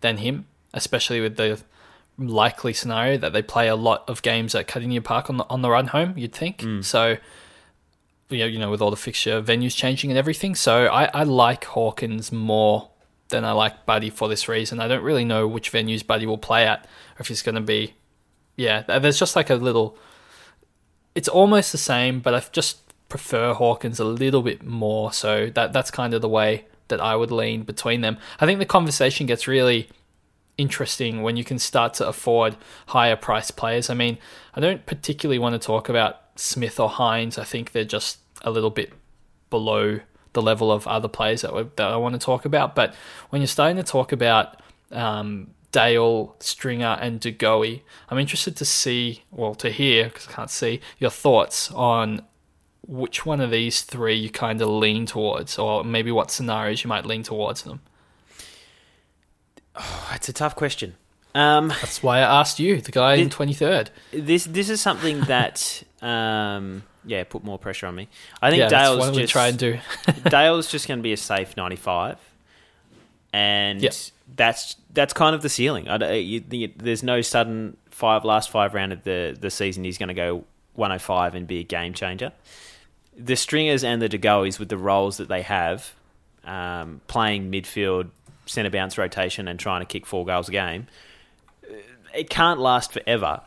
than 0.02 0.18
him, 0.18 0.48
especially 0.74 1.22
with 1.22 1.38
the 1.38 1.62
likely 2.18 2.74
scenario 2.74 3.18
that 3.18 3.32
they 3.32 3.42
play 3.42 3.68
a 3.68 3.76
lot 3.76 4.10
of 4.10 4.22
games 4.22 4.56
at 4.56 4.68
Kardinia 4.68 5.04
Park 5.04 5.30
on 5.30 5.38
the, 5.38 5.46
on 5.50 5.62
the 5.62 5.70
run 5.70 5.88
home, 5.88 6.18
you'd 6.18 6.34
think. 6.34 6.60
Mm. 6.60 6.84
So, 6.84 7.18
you 8.30 8.60
know, 8.60 8.70
with 8.70 8.82
all 8.82 8.92
the 8.92 8.98
fixture 8.98 9.42
venues 9.42 9.76
changing 9.76 10.12
and 10.12 10.18
everything. 10.18 10.56
So 10.56 10.88
I, 10.88 11.06
I 11.06 11.24
like 11.24 11.66
Hawkins 11.66 12.32
more 12.32 12.90
than 13.30 13.46
I 13.46 13.52
like 13.52 13.86
Buddy 13.86 14.10
for 14.10 14.28
this 14.28 14.48
reason. 14.48 14.80
I 14.80 14.88
don't 14.88 15.04
really 15.04 15.26
know 15.26 15.48
which 15.48 15.72
venues 15.72 16.06
Buddy 16.06 16.26
will 16.26 16.38
play 16.38 16.66
at, 16.66 16.84
or 16.84 17.22
if 17.22 17.28
he's 17.28 17.42
going 17.42 17.56
to 17.56 17.62
be. 17.62 17.96
Yeah, 18.56 18.82
there's 18.82 19.20
just 19.20 19.36
like 19.36 19.50
a 19.50 19.56
little. 19.56 19.98
It's 21.16 21.28
almost 21.28 21.72
the 21.72 21.78
same, 21.78 22.20
but 22.20 22.34
I 22.34 22.44
just 22.52 22.80
prefer 23.08 23.54
Hawkins 23.54 24.00
a 24.00 24.06
little 24.06 24.42
bit 24.42 24.64
more. 24.64 25.14
So 25.14 25.50
that 25.56 25.74
that's 25.74 25.92
kind 25.92 26.14
of 26.14 26.22
the 26.22 26.30
way 26.30 26.66
that 26.90 27.00
I 27.00 27.16
would 27.16 27.32
lean 27.32 27.64
between 27.64 28.02
them. 28.02 28.18
I 28.40 28.46
think 28.46 28.60
the 28.60 28.66
conversation 28.66 29.28
gets 29.28 29.48
really 29.48 29.90
interesting 30.58 31.22
when 31.22 31.38
you 31.38 31.44
can 31.44 31.58
start 31.58 31.94
to 31.96 32.08
afford 32.08 32.58
higher 32.88 33.16
price 33.16 33.50
players. 33.50 33.90
I 33.90 33.94
mean, 33.94 34.18
I 34.54 34.60
don't 34.60 34.86
particularly 34.86 35.40
want 35.40 35.60
to 35.60 35.66
talk 35.66 35.88
about 35.88 36.29
Smith 36.40 36.80
or 36.80 36.90
Hines. 36.90 37.38
I 37.38 37.44
think 37.44 37.72
they're 37.72 37.84
just 37.84 38.20
a 38.42 38.52
little 38.52 38.70
bit 38.70 38.94
below 39.50 40.00
the 40.34 40.42
level 40.42 40.72
of 40.72 40.88
other 40.88 41.08
players 41.08 41.42
that, 41.42 41.76
that 41.76 41.88
I 41.88 41.98
want 41.98 42.14
to 42.14 42.20
talk 42.20 42.46
about. 42.46 42.76
But 42.76 42.94
when 43.30 43.42
you're 43.42 43.48
starting 43.48 43.78
to 43.78 43.84
talk 43.84 44.12
about 44.12 44.62
um, 44.92 45.52
Dale, 45.72 46.36
Stringer, 46.40 46.98
and 47.02 47.20
De 47.20 47.36
I'm 48.10 48.18
interested 48.18 48.56
to 48.58 48.66
see, 48.66 49.24
well, 49.32 49.56
to 49.56 49.70
hear, 49.70 50.06
because 50.06 50.28
I 50.28 50.32
can't 50.32 50.50
see, 50.50 50.82
your 50.98 51.12
thoughts 51.12 51.72
on 51.72 52.24
which 52.88 53.26
one 53.26 53.40
of 53.40 53.52
these 53.52 53.82
three 53.82 54.16
you 54.16 54.30
kind 54.30 54.62
of 54.62 54.70
lean 54.70 55.06
towards, 55.06 55.60
or 55.60 55.84
maybe 55.84 56.12
what 56.12 56.32
scenarios 56.32 56.84
you 56.84 56.88
might 56.88 57.06
lean 57.06 57.24
towards 57.24 57.64
them. 57.64 57.82
Oh, 59.76 60.12
it's 60.16 60.30
a 60.30 60.34
tough 60.34 60.56
question. 60.56 60.96
Um, 61.36 61.68
That's 61.68 62.02
why 62.02 62.18
I 62.18 62.40
asked 62.40 62.60
you, 62.60 62.82
the 62.82 62.92
guy 62.92 63.18
this, 63.18 63.24
in 63.24 63.30
twenty 63.30 63.54
third. 63.54 63.92
This 64.12 64.46
this 64.46 64.70
is 64.70 64.82
something 64.82 65.22
that 65.22 65.84
um, 66.02 66.84
yeah, 67.06 67.24
put 67.24 67.44
more 67.44 67.58
pressure 67.58 67.88
on 67.88 67.96
me. 67.96 68.08
I 68.42 68.50
think 68.50 68.62
yeah, 68.62 68.70
Dale's 68.70 69.16
just 69.16 69.32
try 69.32 69.48
and 69.48 69.58
do. 69.58 69.80
Dale's 70.30 70.72
just 70.72 70.88
going 70.88 71.00
to 71.00 71.04
be 71.04 71.14
a 71.14 71.18
safe 71.18 71.58
ninety-five, 71.58 72.18
and 73.34 73.82
yep. 73.82 73.94
that's 74.36 74.76
that's 74.94 75.14
kind 75.14 75.36
of 75.36 75.42
the 75.42 75.50
ceiling. 75.50 75.88
I, 75.88 76.16
you, 76.16 76.44
you, 76.50 76.72
there's 76.78 77.04
no 77.04 77.22
sudden 77.22 77.78
five 77.90 78.24
last 78.24 78.50
five 78.50 78.74
round 78.74 78.94
of 78.94 79.04
the 79.04 79.38
the 79.40 79.50
season. 79.50 79.84
He's 79.84 79.98
going 79.98 80.10
to 80.10 80.14
go 80.14 80.46
one 80.76 80.92
hundred 80.92 81.02
five 81.02 81.36
and 81.36 81.48
be 81.48 81.60
a 81.60 81.64
game 81.64 81.94
changer. 81.94 82.32
The 83.18 83.36
stringers 83.36 83.84
and 83.84 84.02
the 84.02 84.08
DeGoey's 84.08 84.60
with 84.60 84.70
the 84.70 84.78
roles 84.78 85.18
that 85.18 85.28
they 85.28 85.42
have, 85.42 85.94
um, 86.46 87.02
playing 87.08 87.52
midfield, 87.52 88.10
centre 88.46 88.70
bounce 88.70 88.98
rotation, 88.98 89.48
and 89.48 89.60
trying 89.60 89.82
to 89.82 89.86
kick 89.86 90.06
four 90.06 90.26
goals 90.26 90.48
a 90.48 90.52
game. 90.54 90.88
It 92.16 92.30
can't 92.30 92.60
last 92.60 92.94
forever 92.94 93.42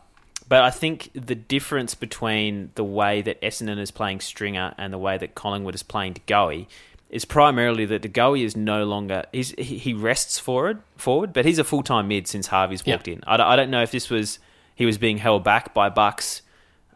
but 0.53 0.61
I 0.61 0.69
think 0.69 1.09
the 1.15 1.33
difference 1.33 1.95
between 1.95 2.69
the 2.75 2.83
way 2.83 3.23
that 3.23 3.41
Essendon 3.41 3.79
is 3.79 3.89
playing 3.89 4.19
Stringer 4.19 4.75
and 4.77 4.93
the 4.93 4.99
way 4.99 5.17
that 5.17 5.33
Collingwood 5.33 5.73
is 5.73 5.81
playing 5.81 6.17
Goey 6.27 6.67
is 7.09 7.25
primarily 7.25 7.87
that 7.87 8.03
Goey 8.13 8.43
is 8.45 8.55
no 8.55 8.85
longer 8.85 9.23
he's, 9.31 9.49
he 9.57 9.95
rests 9.95 10.37
forward 10.37 10.83
forward, 10.95 11.33
but 11.33 11.45
he's 11.45 11.57
a 11.57 11.63
full 11.63 11.81
time 11.81 12.07
mid 12.07 12.27
since 12.27 12.45
Harvey's 12.45 12.85
walked 12.85 13.07
in. 13.07 13.23
I, 13.25 13.41
I 13.41 13.55
don't 13.55 13.71
know 13.71 13.81
if 13.81 13.89
this 13.89 14.11
was 14.11 14.37
he 14.75 14.85
was 14.85 14.99
being 14.99 15.17
held 15.17 15.43
back 15.43 15.73
by 15.73 15.89
Bucks, 15.89 16.43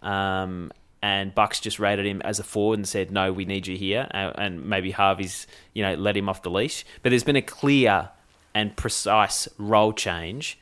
um, 0.03 0.71
and 1.01 1.33
Bucks 1.33 1.59
just 1.59 1.79
rated 1.79 2.05
him 2.05 2.21
as 2.21 2.37
a 2.37 2.43
forward 2.43 2.77
and 2.77 2.87
said, 2.87 3.09
"No, 3.09 3.33
we 3.33 3.45
need 3.45 3.65
you 3.65 3.75
here," 3.75 4.07
and, 4.11 4.35
and 4.37 4.65
maybe 4.69 4.91
Harvey's 4.91 5.47
you 5.73 5.81
know 5.81 5.95
let 5.95 6.15
him 6.15 6.29
off 6.29 6.43
the 6.43 6.51
leash. 6.51 6.85
But 7.01 7.09
there's 7.09 7.23
been 7.23 7.35
a 7.35 7.41
clear 7.41 8.11
and 8.53 8.77
precise 8.77 9.47
role 9.57 9.93
change 9.93 10.59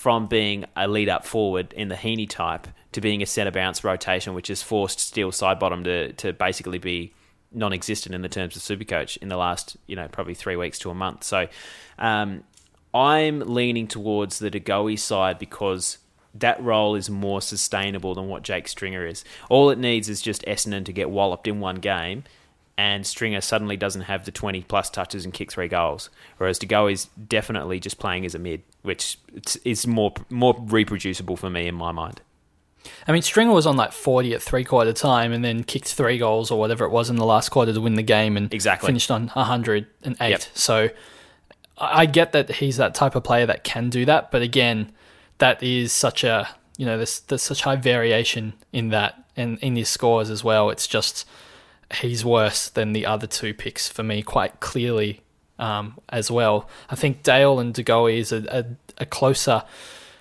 from 0.00 0.26
being 0.26 0.64
a 0.76 0.88
lead 0.88 1.10
up 1.10 1.26
forward 1.26 1.74
in 1.74 1.88
the 1.88 1.94
Heeney 1.94 2.26
type 2.26 2.66
to 2.92 3.02
being 3.02 3.20
a 3.20 3.26
centre 3.26 3.50
bounce 3.50 3.84
rotation, 3.84 4.32
which 4.32 4.48
has 4.48 4.62
forced 4.62 4.98
Steele 4.98 5.30
Sidebottom 5.30 5.84
to 5.84 6.14
to 6.14 6.32
basically 6.32 6.78
be 6.78 7.12
non-existent 7.52 8.14
in 8.14 8.22
the 8.22 8.28
terms 8.30 8.56
of 8.56 8.62
Supercoach 8.62 9.18
in 9.18 9.28
the 9.28 9.36
last, 9.36 9.76
you 9.86 9.96
know, 9.96 10.08
probably 10.08 10.32
three 10.32 10.56
weeks 10.56 10.78
to 10.78 10.90
a 10.90 10.94
month. 10.94 11.22
So, 11.24 11.48
um, 11.98 12.44
I'm 12.94 13.40
leaning 13.40 13.86
towards 13.88 14.38
the 14.38 14.48
De 14.48 14.58
Goey 14.58 14.98
side 14.98 15.38
because 15.38 15.98
that 16.34 16.62
role 16.62 16.94
is 16.94 17.10
more 17.10 17.42
sustainable 17.42 18.14
than 18.14 18.26
what 18.26 18.42
Jake 18.42 18.68
Stringer 18.68 19.06
is. 19.06 19.22
All 19.50 19.68
it 19.68 19.78
needs 19.78 20.08
is 20.08 20.22
just 20.22 20.42
Essendon 20.46 20.86
to 20.86 20.94
get 20.94 21.10
walloped 21.10 21.46
in 21.46 21.60
one 21.60 21.76
game, 21.76 22.24
and 22.80 23.06
Stringer 23.06 23.42
suddenly 23.42 23.76
doesn't 23.76 24.02
have 24.02 24.24
the 24.24 24.32
20 24.32 24.62
plus 24.62 24.88
touches 24.88 25.26
and 25.26 25.34
kick 25.34 25.52
three 25.52 25.68
goals. 25.68 26.08
Whereas 26.38 26.58
De 26.58 26.66
Goey 26.66 26.94
is 26.94 27.04
definitely 27.28 27.78
just 27.78 27.98
playing 27.98 28.24
as 28.24 28.34
a 28.34 28.38
mid, 28.38 28.62
which 28.80 29.18
is 29.66 29.86
more 29.86 30.14
more 30.30 30.56
reproducible 30.58 31.36
for 31.36 31.50
me 31.50 31.68
in 31.68 31.74
my 31.74 31.92
mind. 31.92 32.22
I 33.06 33.12
mean, 33.12 33.20
Stringer 33.20 33.52
was 33.52 33.66
on 33.66 33.76
like 33.76 33.92
40 33.92 34.32
at 34.32 34.40
three 34.40 34.64
quarter 34.64 34.94
time 34.94 35.30
and 35.30 35.44
then 35.44 35.62
kicked 35.62 35.92
three 35.92 36.16
goals 36.16 36.50
or 36.50 36.58
whatever 36.58 36.86
it 36.86 36.90
was 36.90 37.10
in 37.10 37.16
the 37.16 37.26
last 37.26 37.50
quarter 37.50 37.74
to 37.74 37.80
win 37.82 37.96
the 37.96 38.02
game 38.02 38.38
and 38.38 38.52
exactly. 38.54 38.86
finished 38.86 39.10
on 39.10 39.28
108. 39.28 40.30
Yep. 40.30 40.42
So 40.54 40.88
I 41.76 42.06
get 42.06 42.32
that 42.32 42.50
he's 42.50 42.78
that 42.78 42.94
type 42.94 43.14
of 43.14 43.24
player 43.24 43.44
that 43.44 43.62
can 43.62 43.90
do 43.90 44.06
that. 44.06 44.30
But 44.30 44.40
again, 44.40 44.90
that 45.36 45.62
is 45.62 45.92
such 45.92 46.24
a, 46.24 46.48
you 46.78 46.86
know, 46.86 46.96
there's, 46.96 47.20
there's 47.20 47.42
such 47.42 47.60
high 47.60 47.76
variation 47.76 48.54
in 48.72 48.88
that 48.88 49.22
and 49.36 49.58
in 49.58 49.76
his 49.76 49.90
scores 49.90 50.30
as 50.30 50.42
well. 50.42 50.70
It's 50.70 50.86
just, 50.86 51.26
he's 51.94 52.24
worse 52.24 52.68
than 52.68 52.92
the 52.92 53.06
other 53.06 53.26
two 53.26 53.54
picks 53.54 53.88
for 53.88 54.02
me 54.02 54.22
quite 54.22 54.60
clearly 54.60 55.22
um, 55.58 55.98
as 56.08 56.30
well. 56.30 56.68
I 56.88 56.96
think 56.96 57.22
Dale 57.22 57.58
and 57.58 57.74
De 57.74 57.82
Goey 57.82 58.18
is 58.18 58.32
a, 58.32 58.44
a, 58.48 59.02
a 59.02 59.06
closer 59.06 59.62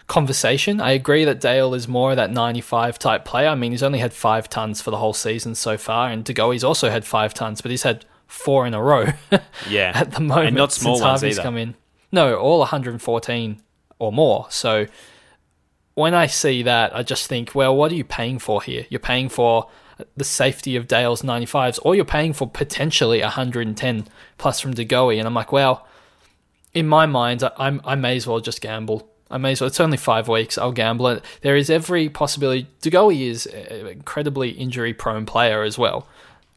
conversation. 0.08 0.82
I 0.82 0.92
agree 0.92 1.24
that 1.26 1.40
Dale 1.40 1.74
is 1.74 1.88
more 1.88 2.12
of 2.12 2.18
that 2.18 2.32
95 2.32 3.00
type 3.00 3.24
player. 3.24 3.48
I 3.48 3.56
mean, 3.56 3.72
he's 3.72 3.84
only 3.84 4.00
had 4.00 4.14
five 4.14 4.50
tons 4.50 4.82
for 4.82 4.92
the 4.92 4.98
whole 4.98 5.14
season 5.14 5.56
so 5.56 5.78
far, 5.78 6.10
and 6.10 6.26
De 6.26 6.34
Goey's 6.34 6.64
also 6.64 6.90
had 6.90 7.06
five 7.06 7.34
tons, 7.34 7.62
but 7.62 7.72
he's 7.72 7.84
had 7.84 8.06
four 8.28 8.68
in 8.68 8.74
a 8.74 8.82
row. 8.82 9.08
yeah, 9.70 9.92
at 9.96 10.12
the 10.12 10.20
moment, 10.20 10.48
and 10.48 10.58
not 10.58 10.74
small 10.74 10.98
since 10.98 11.06
Harvey's 11.06 11.40
either. 11.40 11.44
come 11.44 11.58
in. 11.58 11.76
No, 12.12 12.36
all 12.36 12.60
114 12.60 13.62
or 14.00 14.12
more. 14.12 14.48
So 14.50 14.88
when 15.94 16.14
I 16.14 16.26
see 16.26 16.64
that, 16.64 16.96
I 16.96 17.04
just 17.04 17.28
think, 17.28 17.54
well, 17.54 17.76
what 17.76 17.92
are 17.92 17.96
you 17.96 18.04
paying 18.04 18.40
for 18.40 18.62
here? 18.62 18.86
You're 18.90 19.00
paying 19.00 19.30
for 19.30 19.70
the 20.16 20.24
safety 20.24 20.76
of 20.76 20.88
Dale's 20.88 21.22
95s, 21.22 21.80
or 21.84 21.96
you're 21.96 22.06
paying 22.06 22.34
for 22.34 22.50
potentially 22.50 23.22
110 23.22 24.08
plus 24.38 24.60
from 24.60 24.74
De 24.74 24.86
Goey. 24.86 25.18
And 25.18 25.28
I'm 25.28 25.34
like, 25.34 25.52
well, 25.52 25.88
in 26.74 26.88
my 26.88 27.06
mind, 27.06 27.44
I, 27.44 27.80
I 27.84 27.96
may 27.96 28.16
as 28.16 28.28
well 28.28 28.40
just 28.40 28.62
gamble 28.62 29.10
I 29.32 29.38
may 29.38 29.52
as 29.52 29.62
well. 29.62 29.68
It's 29.68 29.80
only 29.80 29.98
five 29.98 30.28
weeks. 30.28 30.58
I'll 30.58 30.72
gamble 30.72 31.08
it. 31.08 31.24
There 31.42 31.56
is 31.56 31.70
every 31.70 32.10
possibility. 32.10 32.68
De 32.82 32.90
Goey 32.90 33.30
is 33.30 33.46
an 33.46 33.88
incredibly 33.88 34.52
injury 34.52 34.94
prone 34.94 35.26
player 35.26 35.62
as 35.64 35.78
well. 35.78 36.08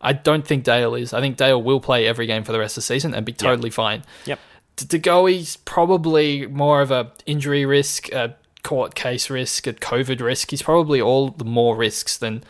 I 0.00 0.12
don't 0.12 0.46
think 0.46 0.64
Dale 0.64 0.94
is. 0.94 1.12
I 1.12 1.20
think 1.20 1.37
Dale 1.37 1.62
will 1.62 1.81
play 1.81 2.07
every 2.07 2.26
game 2.26 2.44
for 2.44 2.52
the 2.52 2.59
rest 2.59 2.76
of 2.76 2.83
the 2.83 2.87
season 2.87 3.14
and 3.14 3.24
be 3.24 3.33
totally 3.33 3.68
yep. 3.68 3.74
fine. 3.74 4.02
Yep. 4.24 4.38
De 4.76 4.98
Goey's 4.98 5.57
probably 5.59 6.46
more 6.46 6.81
of 6.81 6.90
a 6.90 7.12
injury 7.26 7.66
risk, 7.66 8.11
a 8.11 8.35
court 8.62 8.94
case 8.94 9.28
risk, 9.28 9.66
a 9.66 9.74
COVID 9.74 10.20
risk. 10.20 10.50
He's 10.50 10.62
probably 10.62 11.00
all 11.00 11.28
the 11.28 11.44
more 11.44 11.76
risks 11.76 12.16
than 12.16 12.42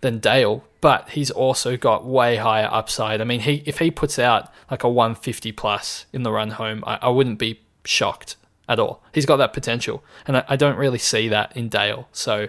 than 0.00 0.18
Dale, 0.18 0.64
but 0.80 1.10
he's 1.10 1.30
also 1.30 1.76
got 1.76 2.04
way 2.04 2.36
higher 2.36 2.68
upside. 2.70 3.20
I 3.20 3.24
mean, 3.24 3.40
he 3.40 3.62
if 3.66 3.78
he 3.78 3.90
puts 3.90 4.18
out 4.18 4.52
like 4.70 4.84
a 4.84 4.88
150 4.88 5.52
plus 5.52 6.06
in 6.12 6.22
the 6.22 6.32
run 6.32 6.50
home, 6.50 6.82
I, 6.86 6.98
I 7.02 7.08
wouldn't 7.08 7.38
be 7.38 7.60
shocked 7.84 8.36
at 8.68 8.78
all. 8.78 9.02
He's 9.12 9.26
got 9.26 9.36
that 9.36 9.52
potential, 9.52 10.04
and 10.26 10.38
I, 10.38 10.44
I, 10.48 10.56
don't 10.56 10.76
really 10.76 10.98
see 10.98 11.28
that 11.28 11.56
in 11.56 11.68
Dale. 11.68 12.08
So 12.12 12.48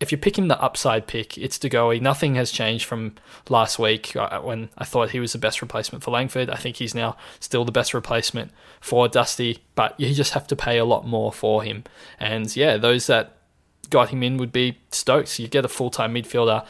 if 0.00 0.12
you're 0.12 0.20
picking 0.20 0.48
the 0.48 0.60
upside 0.60 1.06
pick, 1.06 1.36
it's 1.36 1.58
De 1.58 1.68
Goey. 1.68 2.00
Nothing 2.00 2.36
has 2.36 2.52
changed 2.52 2.84
from 2.84 3.16
last 3.48 3.78
week 3.78 4.14
uh, 4.14 4.40
when 4.40 4.68
I 4.78 4.84
thought 4.84 5.10
he 5.10 5.20
was 5.20 5.32
the 5.32 5.38
best 5.38 5.60
replacement 5.60 6.04
for 6.04 6.12
Langford. 6.12 6.48
I 6.50 6.56
think 6.56 6.76
he's 6.76 6.94
now 6.94 7.16
still 7.40 7.64
the 7.64 7.72
best 7.72 7.92
replacement 7.92 8.52
for 8.80 9.08
Dusty, 9.08 9.58
but 9.74 9.98
you 9.98 10.14
just 10.14 10.34
have 10.34 10.46
to 10.48 10.56
pay 10.56 10.78
a 10.78 10.84
lot 10.84 11.06
more 11.06 11.32
for 11.32 11.64
him. 11.64 11.82
And 12.20 12.54
yeah, 12.54 12.76
those 12.76 13.08
that 13.08 13.37
got 13.90 14.10
him 14.10 14.22
in 14.22 14.36
would 14.36 14.52
be 14.52 14.78
stoked. 14.90 15.28
So 15.28 15.42
you 15.42 15.48
get 15.48 15.64
a 15.64 15.68
full 15.68 15.90
time 15.90 16.14
midfielder. 16.14 16.64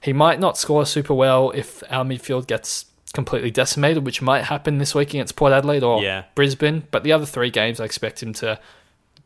He 0.00 0.12
might 0.12 0.38
not 0.38 0.58
score 0.58 0.86
super 0.86 1.14
well 1.14 1.50
if 1.50 1.82
our 1.90 2.04
midfield 2.04 2.46
gets 2.46 2.86
completely 3.12 3.50
decimated, 3.50 4.04
which 4.04 4.20
might 4.20 4.44
happen 4.44 4.78
this 4.78 4.94
week 4.94 5.10
against 5.10 5.36
Port 5.36 5.52
Adelaide 5.52 5.82
or 5.82 6.02
yeah. 6.02 6.24
Brisbane. 6.34 6.84
But 6.90 7.02
the 7.02 7.12
other 7.12 7.26
three 7.26 7.50
games, 7.50 7.80
I 7.80 7.84
expect 7.84 8.22
him 8.22 8.32
to 8.34 8.60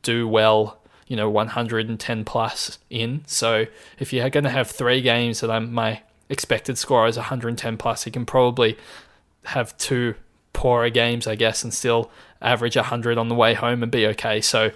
do 0.02 0.28
well. 0.28 0.78
You 1.06 1.16
know, 1.16 1.28
110 1.28 2.24
plus 2.24 2.78
in. 2.88 3.24
So 3.26 3.66
if 3.98 4.12
you're 4.12 4.30
going 4.30 4.44
to 4.44 4.50
have 4.50 4.70
three 4.70 5.02
games 5.02 5.40
that 5.40 5.50
I'm 5.50 5.72
my 5.72 6.02
expected 6.28 6.78
score 6.78 7.08
is 7.08 7.16
110 7.16 7.76
plus, 7.76 8.04
he 8.04 8.12
can 8.12 8.24
probably 8.24 8.78
have 9.46 9.76
two 9.76 10.14
poorer 10.52 10.88
games, 10.88 11.26
I 11.26 11.34
guess, 11.34 11.64
and 11.64 11.74
still 11.74 12.10
average 12.40 12.76
100 12.76 13.18
on 13.18 13.28
the 13.28 13.34
way 13.34 13.54
home 13.54 13.82
and 13.82 13.90
be 13.90 14.06
okay. 14.06 14.40
So 14.40 14.70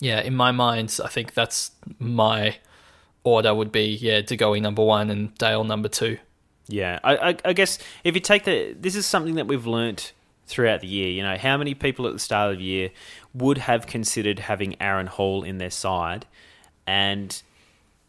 yeah, 0.00 0.20
in 0.20 0.34
my 0.34 0.52
mind, 0.52 0.98
I 1.02 1.08
think 1.08 1.34
that's 1.34 1.70
my 1.98 2.56
order 3.22 3.54
would 3.54 3.72
be 3.72 3.86
yeah, 3.86 4.20
De 4.20 4.36
Goey 4.36 4.60
number 4.60 4.84
one 4.84 5.10
and 5.10 5.34
Dale 5.36 5.64
number 5.64 5.88
two. 5.88 6.18
Yeah, 6.66 6.98
I, 7.04 7.16
I, 7.16 7.36
I, 7.44 7.52
guess 7.52 7.78
if 8.04 8.14
you 8.14 8.20
take 8.20 8.44
the, 8.44 8.74
this 8.78 8.96
is 8.96 9.04
something 9.04 9.34
that 9.34 9.46
we've 9.46 9.66
learnt 9.66 10.12
throughout 10.46 10.80
the 10.80 10.86
year. 10.86 11.10
You 11.10 11.22
know, 11.22 11.36
how 11.36 11.56
many 11.56 11.74
people 11.74 12.06
at 12.06 12.12
the 12.12 12.18
start 12.18 12.52
of 12.52 12.58
the 12.58 12.64
year 12.64 12.90
would 13.34 13.58
have 13.58 13.86
considered 13.86 14.38
having 14.38 14.80
Aaron 14.80 15.06
Hall 15.06 15.42
in 15.42 15.58
their 15.58 15.70
side, 15.70 16.26
and 16.86 17.40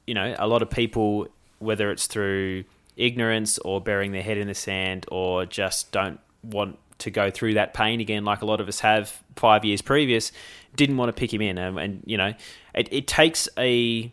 you 0.07 0.13
know, 0.13 0.35
a 0.37 0.47
lot 0.47 0.61
of 0.61 0.69
people, 0.69 1.27
whether 1.59 1.91
it's 1.91 2.07
through 2.07 2.63
ignorance 2.95 3.57
or 3.59 3.81
burying 3.81 4.11
their 4.11 4.21
head 4.21 4.37
in 4.37 4.47
the 4.47 4.55
sand, 4.55 5.05
or 5.11 5.45
just 5.45 5.91
don't 5.91 6.19
want 6.43 6.77
to 6.99 7.11
go 7.11 7.29
through 7.29 7.55
that 7.55 7.73
pain 7.73 7.99
again, 7.99 8.23
like 8.23 8.41
a 8.41 8.45
lot 8.45 8.61
of 8.61 8.67
us 8.67 8.79
have 8.79 9.21
five 9.35 9.65
years 9.65 9.81
previous, 9.81 10.31
didn't 10.75 10.97
want 10.97 11.09
to 11.09 11.13
pick 11.13 11.33
him 11.33 11.41
in, 11.41 11.57
and, 11.57 11.79
and 11.79 12.03
you 12.05 12.17
know, 12.17 12.33
it, 12.73 12.89
it 12.91 13.07
takes 13.07 13.47
a 13.57 14.11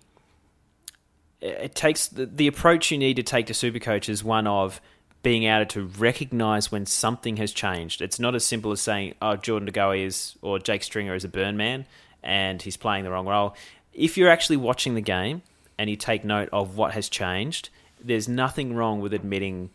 it 1.40 1.74
takes 1.74 2.06
the, 2.08 2.26
the 2.26 2.46
approach 2.46 2.90
you 2.90 2.98
need 2.98 3.16
to 3.16 3.22
take 3.22 3.46
to 3.46 3.52
Supercoach 3.52 4.08
is 4.08 4.22
one 4.22 4.46
of 4.46 4.80
being 5.22 5.44
able 5.44 5.66
to 5.66 5.84
recognize 5.98 6.70
when 6.70 6.86
something 6.86 7.36
has 7.36 7.52
changed. 7.52 8.00
It's 8.00 8.18
not 8.18 8.34
as 8.34 8.44
simple 8.44 8.72
as 8.72 8.80
saying, 8.80 9.14
"Oh, 9.20 9.36
Jordan 9.36 9.66
De 9.66 9.72
Goey 9.72 10.04
is 10.04 10.36
or 10.42 10.58
Jake 10.58 10.82
Stringer 10.82 11.14
is 11.14 11.24
a 11.24 11.28
burn 11.28 11.56
man 11.56 11.86
and 12.22 12.62
he's 12.62 12.76
playing 12.76 13.04
the 13.04 13.10
wrong 13.10 13.26
role." 13.26 13.54
If 13.92 14.16
you're 14.16 14.30
actually 14.30 14.56
watching 14.56 14.94
the 14.94 15.00
game 15.00 15.42
and 15.78 15.90
you 15.90 15.96
take 15.96 16.24
note 16.24 16.48
of 16.52 16.76
what 16.76 16.92
has 16.92 17.08
changed, 17.08 17.68
there's 18.02 18.28
nothing 18.28 18.74
wrong 18.74 19.00
with 19.00 19.12
admitting 19.12 19.70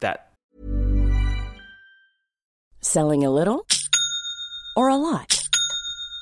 that. 0.00 0.28
Selling 2.80 3.24
a 3.24 3.30
little 3.30 3.66
or 4.76 4.88
a 4.88 4.96
lot. 4.96 5.39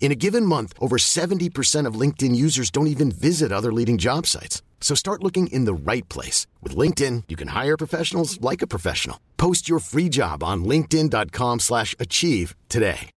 In 0.00 0.10
a 0.10 0.14
given 0.14 0.46
month, 0.46 0.72
over 0.80 0.96
70% 0.96 1.86
of 1.86 1.94
LinkedIn 1.94 2.34
users 2.34 2.70
don't 2.70 2.88
even 2.88 3.12
visit 3.12 3.52
other 3.52 3.72
leading 3.72 3.98
job 3.98 4.26
sites. 4.26 4.62
So 4.80 4.94
start 4.96 5.22
looking 5.22 5.46
in 5.48 5.66
the 5.66 5.74
right 5.74 6.08
place. 6.08 6.48
With 6.62 6.74
LinkedIn, 6.74 7.24
you 7.28 7.36
can 7.36 7.48
hire 7.48 7.76
professionals 7.76 8.40
like 8.40 8.62
a 8.62 8.66
professional. 8.66 9.20
Post 9.36 9.68
your 9.68 9.78
free 9.78 10.08
job 10.08 10.42
on 10.42 10.64
linkedin.com 10.64 11.60
slash 11.60 11.94
achieve 12.00 12.56
today. 12.68 13.10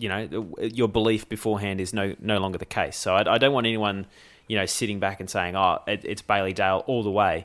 You 0.00 0.08
know, 0.08 0.52
your 0.60 0.86
belief 0.86 1.28
beforehand 1.28 1.80
is 1.80 1.92
no 1.92 2.14
no 2.20 2.38
longer 2.38 2.56
the 2.56 2.66
case. 2.66 2.96
So 2.96 3.16
I, 3.16 3.34
I 3.34 3.38
don't 3.38 3.52
want 3.52 3.66
anyone, 3.66 4.06
you 4.46 4.56
know, 4.56 4.64
sitting 4.64 5.00
back 5.00 5.18
and 5.18 5.28
saying, 5.28 5.56
oh, 5.56 5.80
it, 5.88 6.04
it's 6.04 6.22
Bailey 6.22 6.52
Dale 6.52 6.84
all 6.86 7.02
the 7.02 7.10
way. 7.10 7.44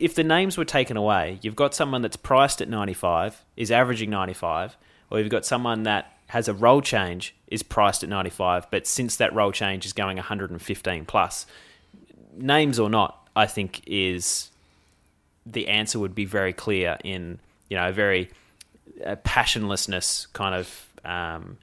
If 0.00 0.16
the 0.16 0.24
names 0.24 0.58
were 0.58 0.64
taken 0.64 0.96
away, 0.96 1.38
you've 1.42 1.54
got 1.54 1.72
someone 1.72 2.02
that's 2.02 2.16
priced 2.16 2.60
at 2.60 2.68
95, 2.68 3.44
is 3.56 3.70
averaging 3.70 4.10
95, 4.10 4.76
or 5.10 5.18
you've 5.18 5.30
got 5.30 5.44
someone 5.44 5.82
that 5.84 6.12
has 6.28 6.48
a 6.48 6.54
role 6.54 6.80
change, 6.80 7.34
is 7.48 7.62
priced 7.62 8.02
at 8.02 8.08
95, 8.08 8.70
but 8.70 8.86
since 8.86 9.16
that 9.16 9.34
role 9.34 9.50
change 9.50 9.84
is 9.84 9.92
going 9.92 10.16
115 10.16 11.04
plus, 11.04 11.46
names 12.36 12.78
or 12.78 12.88
not, 12.88 13.28
I 13.34 13.46
think 13.46 13.82
is 13.86 14.50
the 15.46 15.68
answer 15.68 15.98
would 15.98 16.14
be 16.14 16.24
very 16.24 16.52
clear 16.52 16.98
in 17.02 17.38
you 17.68 17.76
know 17.76 17.88
a 17.88 17.92
very 17.92 18.30
uh, 19.04 19.16
passionlessness 19.16 20.32
kind 20.32 20.54
of 20.54 20.86
um, 21.04 21.58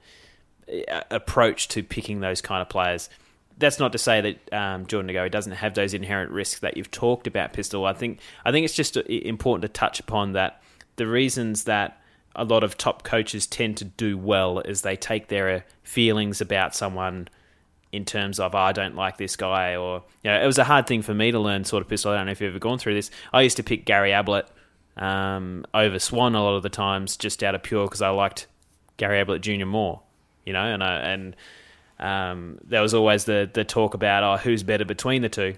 approach 1.11 1.67
to 1.69 1.83
picking 1.83 2.19
those 2.19 2.41
kind 2.41 2.61
of 2.61 2.69
players. 2.69 3.09
That's 3.57 3.79
not 3.79 3.91
to 3.93 3.97
say 3.97 4.21
that 4.21 4.53
um, 4.53 4.85
Jordan 4.85 5.13
Goey 5.15 5.31
doesn't 5.31 5.53
have 5.53 5.73
those 5.73 5.93
inherent 5.93 6.31
risks 6.31 6.59
that 6.59 6.77
you've 6.77 6.91
talked 6.91 7.25
about, 7.25 7.53
Pistol. 7.53 7.85
I 7.85 7.93
think 7.93 8.19
I 8.45 8.51
think 8.51 8.65
it's 8.65 8.75
just 8.75 8.97
uh, 8.97 9.03
important 9.07 9.61
to 9.61 9.69
touch 9.69 9.99
upon 9.99 10.33
that 10.33 10.61
the 10.95 11.07
reasons 11.07 11.65
that 11.65 12.01
a 12.37 12.45
lot 12.45 12.63
of 12.63 12.77
top 12.77 13.03
coaches 13.03 13.47
tend 13.47 13.75
to 13.77 13.85
do 13.85 14.17
well 14.17 14.59
is 14.59 14.83
they 14.83 14.95
take 14.95 15.27
their 15.27 15.65
feelings 15.83 16.39
about 16.39 16.75
someone 16.75 17.27
in 17.91 18.05
terms 18.05 18.39
of 18.39 18.53
oh, 18.53 18.59
I 18.59 18.71
don't 18.71 18.95
like 18.95 19.17
this 19.17 19.35
guy 19.35 19.75
or 19.75 20.03
you 20.23 20.29
know 20.29 20.41
it 20.41 20.45
was 20.45 20.59
a 20.59 20.63
hard 20.63 20.85
thing 20.87 21.01
for 21.01 21.13
me 21.13 21.31
to 21.31 21.39
learn 21.39 21.65
sort 21.65 21.81
of 21.81 21.89
pistol. 21.89 22.11
I 22.11 22.17
don't 22.17 22.27
know 22.27 22.31
if 22.31 22.39
you've 22.39 22.51
ever 22.51 22.59
gone 22.59 22.77
through 22.77 22.93
this. 22.93 23.09
I 23.33 23.41
used 23.41 23.57
to 23.57 23.63
pick 23.63 23.85
Gary 23.85 24.13
Ablett 24.13 24.47
um, 24.95 25.65
over 25.73 25.97
Swan 25.99 26.35
a 26.35 26.43
lot 26.43 26.55
of 26.55 26.63
the 26.63 26.69
times 26.69 27.17
just 27.17 27.43
out 27.43 27.55
of 27.55 27.63
pure 27.63 27.85
because 27.85 28.01
I 28.01 28.09
liked 28.09 28.47
Gary 28.97 29.19
Ablett 29.19 29.41
Jr. 29.41 29.65
more, 29.65 30.01
you 30.45 30.53
know, 30.53 30.63
and 30.63 30.83
I, 30.83 30.95
and 30.97 31.35
um, 31.99 32.59
there 32.63 32.81
was 32.81 32.93
always 32.93 33.25
the 33.25 33.49
the 33.51 33.63
talk 33.63 33.95
about 33.95 34.23
oh 34.23 34.37
who's 34.37 34.61
better 34.61 34.85
between 34.85 35.23
the 35.23 35.29
two. 35.29 35.55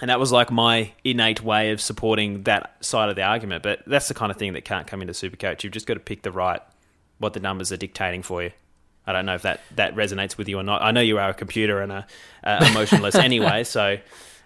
And 0.00 0.10
that 0.10 0.20
was 0.20 0.30
like 0.30 0.50
my 0.50 0.92
innate 1.02 1.42
way 1.42 1.72
of 1.72 1.80
supporting 1.80 2.44
that 2.44 2.76
side 2.84 3.08
of 3.08 3.16
the 3.16 3.22
argument. 3.22 3.62
But 3.62 3.82
that's 3.86 4.08
the 4.08 4.14
kind 4.14 4.30
of 4.30 4.36
thing 4.36 4.52
that 4.52 4.64
can't 4.64 4.86
come 4.86 5.02
into 5.02 5.12
Supercoach. 5.12 5.64
You've 5.64 5.72
just 5.72 5.86
got 5.86 5.94
to 5.94 6.00
pick 6.00 6.22
the 6.22 6.30
right, 6.30 6.60
what 7.18 7.32
the 7.32 7.40
numbers 7.40 7.72
are 7.72 7.76
dictating 7.76 8.22
for 8.22 8.42
you. 8.42 8.52
I 9.06 9.12
don't 9.12 9.26
know 9.26 9.34
if 9.34 9.42
that, 9.42 9.60
that 9.74 9.96
resonates 9.96 10.36
with 10.36 10.48
you 10.48 10.58
or 10.58 10.62
not. 10.62 10.82
I 10.82 10.90
know 10.90 11.00
you 11.00 11.18
are 11.18 11.30
a 11.30 11.34
computer 11.34 11.80
and 11.80 11.90
a, 11.90 12.06
a 12.44 12.70
emotionless 12.70 13.14
anyway, 13.16 13.64
so 13.64 13.96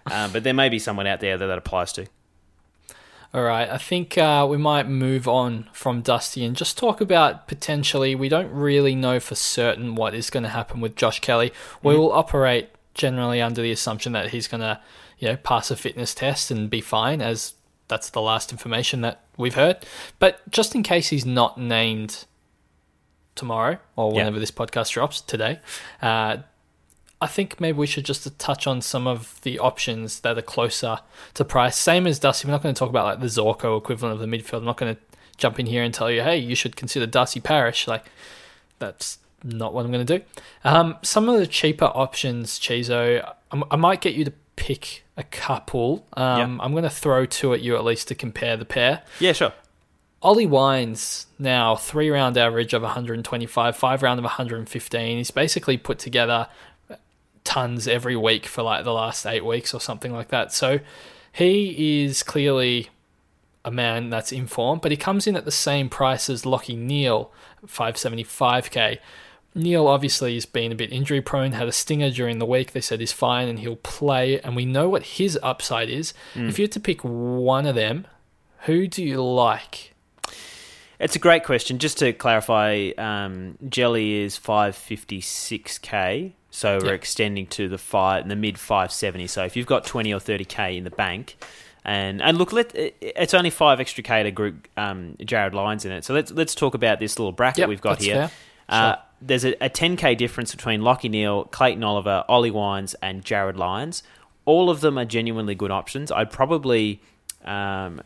uh, 0.05 0.29
but 0.29 0.43
there 0.43 0.53
may 0.53 0.69
be 0.69 0.79
someone 0.79 1.07
out 1.07 1.19
there 1.19 1.37
that 1.37 1.45
that 1.45 1.57
applies 1.57 1.93
to. 1.93 2.07
All 3.33 3.41
right, 3.43 3.67
I 3.67 3.79
think 3.79 4.15
uh, 4.17 4.45
we 4.47 4.57
might 4.57 4.87
move 4.87 5.27
on 5.27 5.67
from 5.73 6.01
Dusty 6.01 6.45
and 6.45 6.55
just 6.55 6.77
talk 6.77 7.01
about 7.01 7.47
potentially. 7.47 8.13
We 8.13 8.29
don't 8.29 8.51
really 8.51 8.93
know 8.93 9.19
for 9.19 9.33
certain 9.33 9.95
what 9.95 10.13
is 10.13 10.29
going 10.29 10.43
to 10.43 10.49
happen 10.49 10.81
with 10.81 10.95
Josh 10.95 11.19
Kelly. 11.19 11.51
We 11.81 11.93
mm-hmm. 11.93 12.01
will 12.01 12.11
operate 12.11 12.69
generally 12.93 13.41
under 13.41 13.63
the 13.63 13.71
assumption 13.71 14.11
that 14.13 14.29
he's 14.29 14.47
going 14.47 14.61
to, 14.61 14.79
you 15.23 15.29
know, 15.29 15.37
pass 15.37 15.71
a 15.71 15.77
fitness 15.77 16.13
test 16.13 16.51
and 16.51 16.69
be 16.69 16.81
fine, 16.81 17.21
as 17.21 17.53
that's 17.87 18.09
the 18.09 18.19
last 18.19 18.51
information 18.51 18.99
that 19.01 19.21
we've 19.37 19.55
heard. 19.55 19.77
But 20.19 20.41
just 20.51 20.75
in 20.75 20.83
case 20.83 21.07
he's 21.07 21.25
not 21.25 21.57
named 21.57 22.25
tomorrow 23.35 23.77
or 23.95 24.11
whenever 24.11 24.35
yeah. 24.35 24.41
this 24.41 24.51
podcast 24.51 24.91
drops 24.91 25.21
today. 25.21 25.61
Uh, 26.01 26.37
I 27.21 27.27
think 27.27 27.61
maybe 27.61 27.77
we 27.77 27.87
should 27.87 28.03
just 28.03 28.37
touch 28.37 28.67
on 28.67 28.81
some 28.81 29.07
of 29.07 29.39
the 29.43 29.59
options 29.59 30.19
that 30.19 30.37
are 30.37 30.41
closer 30.41 30.99
to 31.35 31.45
price. 31.45 31.77
Same 31.77 32.05
as 32.05 32.19
Dusty, 32.19 32.45
we're 32.45 32.51
not 32.51 32.61
going 32.61 32.75
to 32.75 32.77
talk 32.77 32.89
about 32.89 33.05
like 33.05 33.21
the 33.21 33.27
Zorko 33.27 33.77
equivalent 33.77 34.13
of 34.13 34.19
the 34.19 34.37
midfield. 34.37 34.57
I'm 34.57 34.65
not 34.65 34.75
going 34.75 34.93
to 34.93 35.01
jump 35.37 35.57
in 35.57 35.67
here 35.67 35.83
and 35.83 35.93
tell 35.93 36.11
you, 36.11 36.21
hey, 36.21 36.37
you 36.37 36.53
should 36.53 36.75
consider 36.75 37.05
Darcy 37.05 37.39
Parish. 37.39 37.87
Like, 37.87 38.07
that's 38.77 39.19
not 39.41 39.73
what 39.73 39.85
I'm 39.85 39.91
going 39.93 40.05
to 40.05 40.17
do. 40.19 40.25
Um, 40.65 40.97
some 41.01 41.29
of 41.29 41.39
the 41.39 41.47
cheaper 41.47 41.85
options, 41.85 42.59
Chizo, 42.59 43.33
I 43.71 43.75
might 43.77 44.01
get 44.01 44.15
you 44.15 44.25
to 44.25 44.33
pick 44.55 45.03
a 45.17 45.23
couple. 45.23 46.05
Um, 46.13 46.53
yep. 46.53 46.65
I'm 46.65 46.71
going 46.71 46.83
to 46.83 46.89
throw 46.89 47.25
two 47.25 47.53
at 47.53 47.61
you 47.61 47.75
at 47.75 47.83
least 47.83 48.07
to 48.09 48.15
compare 48.15 48.57
the 48.57 48.65
pair. 48.65 49.03
Yeah, 49.19 49.33
sure. 49.33 49.53
Ollie 50.21 50.45
Wines 50.45 51.27
now 51.37 51.75
three 51.75 52.09
round 52.09 52.37
average 52.37 52.73
of 52.73 52.81
125, 52.81 53.75
five 53.75 54.01
round 54.01 54.19
of 54.19 54.23
115. 54.23 55.17
He's 55.17 55.31
basically 55.31 55.77
put 55.77 55.99
together 55.99 56.47
tons 57.43 57.87
every 57.87 58.15
week 58.15 58.45
for 58.45 58.61
like 58.63 58.85
the 58.85 58.93
last 58.93 59.25
eight 59.25 59.45
weeks 59.45 59.73
or 59.73 59.81
something 59.81 60.13
like 60.13 60.29
that. 60.29 60.53
So 60.53 60.79
he 61.31 62.03
is 62.03 62.23
clearly 62.23 62.89
a 63.65 63.71
man 63.71 64.09
that's 64.09 64.31
in 64.31 64.47
form, 64.47 64.79
but 64.81 64.91
he 64.91 64.97
comes 64.97 65.27
in 65.27 65.35
at 65.35 65.45
the 65.45 65.51
same 65.51 65.89
price 65.89 66.29
as 66.29 66.43
Lachie 66.43 66.77
Neale, 66.77 67.31
575k. 67.65 68.99
Neale 69.55 69.87
obviously 69.87 70.33
has 70.33 70.45
been 70.45 70.71
a 70.71 70.75
bit 70.75 70.91
injury 70.91 71.21
prone, 71.21 71.51
had 71.51 71.67
a 71.67 71.71
stinger 71.71 72.09
during 72.09 72.39
the 72.39 72.45
week. 72.45 72.71
They 72.71 72.81
said 72.81 72.99
he's 72.99 73.11
fine 73.11 73.47
and 73.47 73.59
he'll 73.59 73.75
play, 73.77 74.39
and 74.41 74.55
we 74.55 74.65
know 74.65 74.89
what 74.89 75.03
his 75.03 75.37
upside 75.43 75.89
is. 75.89 76.13
Mm. 76.33 76.49
If 76.49 76.57
you 76.57 76.63
had 76.63 76.71
to 76.73 76.79
pick 76.79 77.01
one 77.01 77.65
of 77.65 77.75
them, 77.75 78.07
who 78.61 78.87
do 78.87 79.03
you 79.03 79.23
like? 79.23 79.93
It's 80.99 81.15
a 81.15 81.19
great 81.19 81.43
question. 81.43 81.79
Just 81.79 81.97
to 81.99 82.13
clarify, 82.13 82.91
um, 82.97 83.57
Jelly 83.67 84.21
is 84.21 84.39
556k, 84.39 86.31
so 86.49 86.79
we're 86.81 86.93
extending 86.93 87.45
to 87.47 87.67
the 87.67 87.77
five, 87.77 88.27
the 88.27 88.35
mid 88.35 88.57
570. 88.57 89.27
So 89.27 89.43
if 89.43 89.55
you've 89.55 89.67
got 89.67 89.85
20 89.85 90.13
or 90.13 90.19
30k 90.19 90.77
in 90.77 90.83
the 90.83 90.91
bank, 90.91 91.35
and 91.83 92.21
and 92.21 92.37
look, 92.37 92.53
let 92.53 92.71
it's 92.73 93.33
only 93.33 93.49
five 93.49 93.81
extra 93.81 94.01
k 94.03 94.23
to 94.23 94.31
group 94.31 94.67
um, 94.77 95.17
Jarrod 95.19 95.53
Lyons 95.53 95.83
in 95.83 95.91
it. 95.91 96.05
So 96.05 96.13
let's 96.13 96.31
let's 96.31 96.55
talk 96.55 96.73
about 96.73 96.99
this 96.99 97.19
little 97.19 97.33
bracket 97.33 97.59
yep, 97.59 97.69
we've 97.69 97.81
got 97.81 98.01
here. 98.01 98.31
Uh. 98.69 98.95
There's 99.25 99.45
a, 99.45 99.53
a 99.63 99.69
10k 99.69 100.17
difference 100.17 100.53
between 100.53 100.81
Lachie 100.81 101.09
Neale, 101.09 101.45
Clayton 101.45 101.83
Oliver, 101.83 102.25
Ollie 102.27 102.51
Wines, 102.51 102.93
and 103.01 103.23
Jarrod 103.23 103.57
Lyons. 103.57 104.03
All 104.45 104.69
of 104.69 104.81
them 104.81 104.97
are 104.97 105.05
genuinely 105.05 105.55
good 105.55 105.71
options. 105.71 106.11
I'd 106.11 106.29
probably 106.31 107.01
um, 107.45 108.01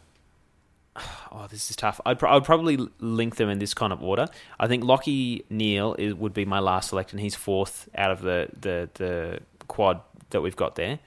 oh, 1.32 1.48
this 1.50 1.70
is 1.70 1.76
tough. 1.76 2.00
I'd, 2.06 2.22
I'd 2.24 2.44
probably 2.44 2.78
link 3.00 3.36
them 3.36 3.50
in 3.50 3.60
this 3.60 3.74
kind 3.74 3.94
of 3.94 4.04
order. 4.04 4.28
I 4.60 4.68
think 4.68 4.84
Lachie 4.84 5.44
Neale 5.50 5.96
is, 5.98 6.14
would 6.14 6.34
be 6.34 6.46
my 6.46 6.60
last 6.60 6.90
select, 6.90 7.12
and 7.12 7.20
he's 7.20 7.36
fourth 7.36 7.90
out 7.96 8.12
of 8.12 8.22
the, 8.22 8.50
the, 8.60 8.90
the 8.96 9.40
quad 9.68 10.02
that 10.32 10.42
we've 10.42 10.56
got 10.56 10.76
there. 10.76 11.00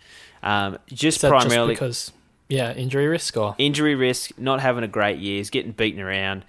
Um, 0.43 0.79
just 0.89 1.21
primarily 1.21 1.75
just 1.75 1.81
because, 1.81 2.13
yeah, 2.49 2.73
injury 2.73 3.07
risk 3.07 3.37
or 3.37 3.55
injury 3.59 3.95
risk, 3.95 4.33
not 4.39 4.61
having 4.61 4.85
a 4.85 4.89
great 4.89 5.19
year, 5.19 5.39
he's 5.39 5.51
getting 5.51 5.73
beaten 5.73 6.01
around. 6.01 6.45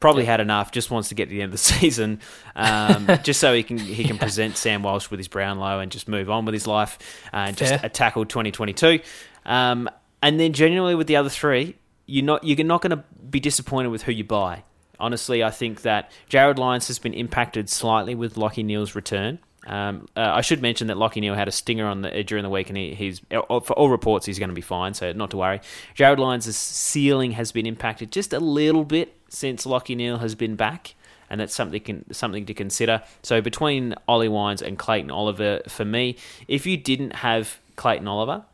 Probably 0.00 0.24
had 0.24 0.40
enough. 0.40 0.72
Just 0.72 0.90
wants 0.90 1.10
to 1.10 1.14
get 1.14 1.26
to 1.26 1.30
the 1.30 1.42
end 1.42 1.52
of 1.52 1.52
the 1.52 1.58
season, 1.74 2.20
um, 2.56 3.06
just 3.22 3.38
so 3.38 3.54
he 3.54 3.62
can 3.62 3.78
he 3.78 4.04
can 4.04 4.18
present 4.26 4.56
Sam 4.56 4.82
Walsh 4.82 5.10
with 5.10 5.20
his 5.20 5.28
Brownlow 5.28 5.78
and 5.80 5.92
just 5.92 6.08
move 6.08 6.30
on 6.30 6.46
with 6.46 6.54
his 6.54 6.66
life 6.66 6.98
uh, 7.32 7.36
and 7.48 7.56
just 7.56 7.82
tackle 7.94 8.24
2022. 8.24 9.00
Um, 9.44 9.88
and 10.22 10.40
then 10.40 10.52
generally 10.52 10.94
with 10.94 11.06
the 11.06 11.16
other 11.16 11.28
three, 11.28 11.76
you're 12.06 12.24
not 12.24 12.44
you're 12.44 12.64
not 12.64 12.82
going 12.82 12.90
to 12.96 13.04
be 13.30 13.40
disappointed 13.40 13.88
with 13.88 14.02
who 14.02 14.12
you 14.12 14.24
buy. 14.24 14.64
Honestly, 14.98 15.42
I 15.42 15.50
think 15.50 15.82
that 15.82 16.12
Jarrod 16.28 16.58
Lyons 16.58 16.88
has 16.88 16.98
been 16.98 17.14
impacted 17.14 17.70
slightly 17.70 18.14
with 18.14 18.34
Lachie 18.34 18.64
Neale's 18.64 18.94
return. 18.94 19.38
Um, 19.66 20.06
uh, 20.16 20.20
I 20.20 20.40
should 20.40 20.62
mention 20.62 20.86
that 20.86 20.96
Lachie 20.96 21.20
Neale 21.20 21.34
had 21.34 21.48
a 21.48 21.52
stinger 21.52 21.86
on 21.86 22.02
the 22.02 22.24
during 22.24 22.42
the 22.42 22.50
week, 22.50 22.68
and 22.68 22.76
he, 22.76 22.94
he's 22.94 23.20
uh, 23.30 23.60
for 23.60 23.72
all 23.74 23.90
reports 23.90 24.26
he's 24.26 24.38
going 24.38 24.48
to 24.48 24.54
be 24.54 24.62
fine, 24.62 24.94
so 24.94 25.12
not 25.12 25.30
to 25.30 25.36
worry. 25.36 25.60
Jarrod 25.94 26.18
Lyons' 26.18 26.56
ceiling 26.56 27.32
has 27.32 27.52
been 27.52 27.66
impacted 27.66 28.10
just 28.10 28.32
a 28.32 28.40
little 28.40 28.84
bit 28.84 29.16
since 29.28 29.66
Lachie 29.66 29.96
Neale 29.96 30.18
has 30.18 30.34
been 30.34 30.56
back, 30.56 30.94
and 31.28 31.40
that's 31.40 31.54
something 31.54 31.80
can, 31.80 32.12
something 32.12 32.46
to 32.46 32.54
consider. 32.54 33.02
So 33.22 33.40
between 33.40 33.94
Ollie 34.08 34.28
Wines 34.28 34.62
and 34.62 34.78
Clayton 34.78 35.10
Oliver, 35.10 35.60
for 35.68 35.84
me, 35.84 36.16
if 36.48 36.66
you 36.66 36.76
didn't 36.76 37.16
have 37.16 37.58
Clayton 37.76 38.08
Oliver, 38.08 38.44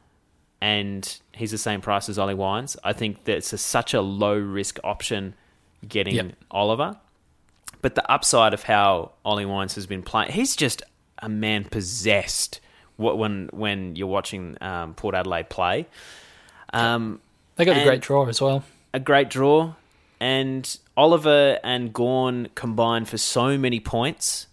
and 0.61 1.21
he's 1.33 1.51
the 1.51 1.59
same 1.59 1.81
price 1.81 2.09
as 2.09 2.19
Ollie 2.19 2.35
Wines. 2.35 2.77
I 2.83 2.92
think 2.92 3.25
that's 3.25 3.53
a, 3.53 3.59
such 3.59 3.95
a 3.95 4.01
low 4.01 4.37
risk 4.37 4.79
option 4.83 5.35
getting 5.87 6.14
yep. 6.14 6.33
Oliver. 6.51 6.97
But 7.83 7.95
the 7.95 8.11
upside 8.11 8.55
of 8.55 8.64
how 8.64 9.12
Ollie 9.25 9.45
Wines 9.45 9.75
has 9.75 9.87
been 9.87 10.03
playing, 10.03 10.33
he's 10.33 10.57
just 10.57 10.83
a 11.18 11.29
man 11.29 11.64
possessed 11.64 12.61
when 12.96 13.48
when 13.52 13.96
you're 13.96 14.07
watching 14.07 14.57
um, 14.61 14.94
Port 14.94 15.14
Adelaide 15.14 15.48
play. 15.48 15.87
Um, 16.72 17.20
they 17.57 17.64
got 17.64 17.76
a 17.76 17.85
great 17.85 18.00
draw 18.00 18.26
as 18.26 18.40
well. 18.40 18.64
A 18.92 19.00
great 19.00 19.31
draw, 19.31 19.75
and 20.21 20.79
Oliver 20.96 21.58
and 21.62 21.92
Gawn 21.92 22.48
combined 22.54 23.08
for 23.08 23.19
so 23.19 23.58
many 23.58 23.81
points. 23.81 24.46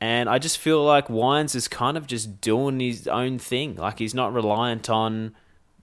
And 0.00 0.28
I 0.28 0.40
just 0.40 0.58
feel 0.58 0.82
like 0.84 1.08
Wines 1.08 1.54
is 1.54 1.68
kind 1.68 1.96
of 1.96 2.08
just 2.08 2.40
doing 2.40 2.80
his 2.80 3.06
own 3.06 3.38
thing. 3.38 3.76
Like 3.76 4.00
he's 4.00 4.14
not 4.14 4.32
reliant 4.32 4.90
on 4.90 5.36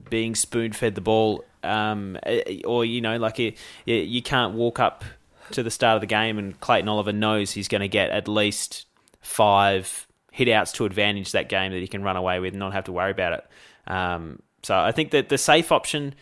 being 0.09 0.35
spoon 0.35 0.73
fed 0.73 0.95
the 0.95 1.01
ball, 1.01 1.45
um, 1.63 2.17
eh, 2.23 2.61
or 2.65 2.83
you 2.83 2.99
know, 2.99 3.17
like 3.17 3.39
it, 3.39 3.57
you 3.85 4.21
can't 4.21 4.55
walk 4.55 4.77
up 4.77 5.05
to 5.51 5.63
the 5.63 5.71
start 5.71 5.95
of 5.95 6.01
the 6.01 6.07
game 6.07 6.37
and 6.37 6.59
Clayton 6.59 6.89
Oliver 6.89 7.13
knows 7.13 7.51
he's 7.51 7.67
going 7.67 7.81
to 7.81 7.87
get 7.87 8.09
at 8.11 8.27
least 8.27 8.85
five 9.21 10.05
hit 10.31 10.49
outs 10.49 10.71
to 10.73 10.85
advantage 10.85 11.31
that 11.31 11.49
game 11.49 11.71
that 11.71 11.79
he 11.79 11.87
can 11.87 12.03
run 12.03 12.15
away 12.15 12.39
with 12.39 12.53
and 12.53 12.59
not 12.59 12.73
have 12.73 12.85
to 12.85 12.91
worry 12.91 13.11
about 13.11 13.33
it. 13.33 13.91
Um, 13.91 14.41
so 14.63 14.77
I 14.77 14.91
think 14.91 15.11
that 15.11 15.29
the 15.29 15.37
safe 15.37 15.71
option 15.71 16.13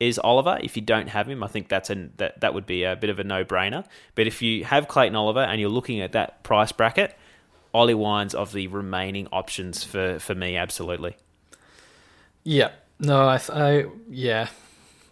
is 0.00 0.18
Oliver. 0.18 0.58
If 0.62 0.76
you 0.76 0.82
don't 0.82 1.08
have 1.08 1.28
him, 1.28 1.42
I 1.42 1.46
think 1.46 1.68
that's 1.68 1.90
a 1.90 2.08
that 2.16 2.40
that 2.40 2.54
would 2.54 2.66
be 2.66 2.84
a 2.84 2.96
bit 2.96 3.10
of 3.10 3.18
a 3.18 3.24
no 3.24 3.44
brainer. 3.44 3.84
But 4.14 4.26
if 4.26 4.42
you 4.42 4.64
have 4.64 4.88
Clayton 4.88 5.16
Oliver 5.16 5.40
and 5.40 5.60
you're 5.60 5.70
looking 5.70 6.00
at 6.00 6.12
that 6.12 6.42
price 6.42 6.72
bracket, 6.72 7.16
Ollie 7.72 7.94
Wines 7.94 8.34
of 8.34 8.52
the 8.52 8.66
remaining 8.68 9.28
options 9.32 9.84
for 9.84 10.18
for 10.18 10.34
me, 10.34 10.56
absolutely. 10.56 11.16
Yeah. 12.42 12.70
No, 12.98 13.26
I, 13.26 13.40
I 13.52 13.86
yeah, 14.08 14.48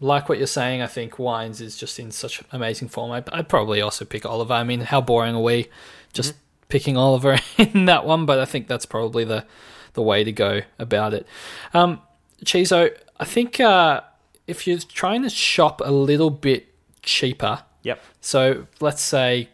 like 0.00 0.28
what 0.28 0.38
you're 0.38 0.46
saying. 0.46 0.82
I 0.82 0.86
think 0.86 1.18
Wines 1.18 1.60
is 1.60 1.76
just 1.76 1.98
in 1.98 2.10
such 2.10 2.42
amazing 2.52 2.88
form. 2.88 3.10
I, 3.10 3.24
would 3.36 3.48
probably 3.48 3.80
also 3.80 4.04
pick 4.04 4.24
Oliver. 4.24 4.54
I 4.54 4.64
mean, 4.64 4.80
how 4.80 5.00
boring 5.00 5.34
are 5.34 5.42
we? 5.42 5.68
Just. 6.12 6.34
Picking 6.72 6.96
Oliver 6.96 7.38
in 7.58 7.84
that 7.84 8.06
one, 8.06 8.24
but 8.24 8.38
I 8.38 8.46
think 8.46 8.66
that's 8.66 8.86
probably 8.86 9.24
the 9.24 9.44
the 9.92 10.00
way 10.00 10.24
to 10.24 10.32
go 10.32 10.62
about 10.78 11.12
it. 11.12 11.26
Um, 11.74 12.00
Chizo, 12.46 12.96
I 13.20 13.24
think 13.26 13.60
uh, 13.60 14.00
if 14.46 14.66
you're 14.66 14.78
trying 14.78 15.22
to 15.22 15.28
shop 15.28 15.82
a 15.84 15.92
little 15.92 16.30
bit 16.30 16.74
cheaper, 17.02 17.64
yep. 17.82 18.02
So 18.22 18.68
let's 18.80 19.02
say 19.02 19.50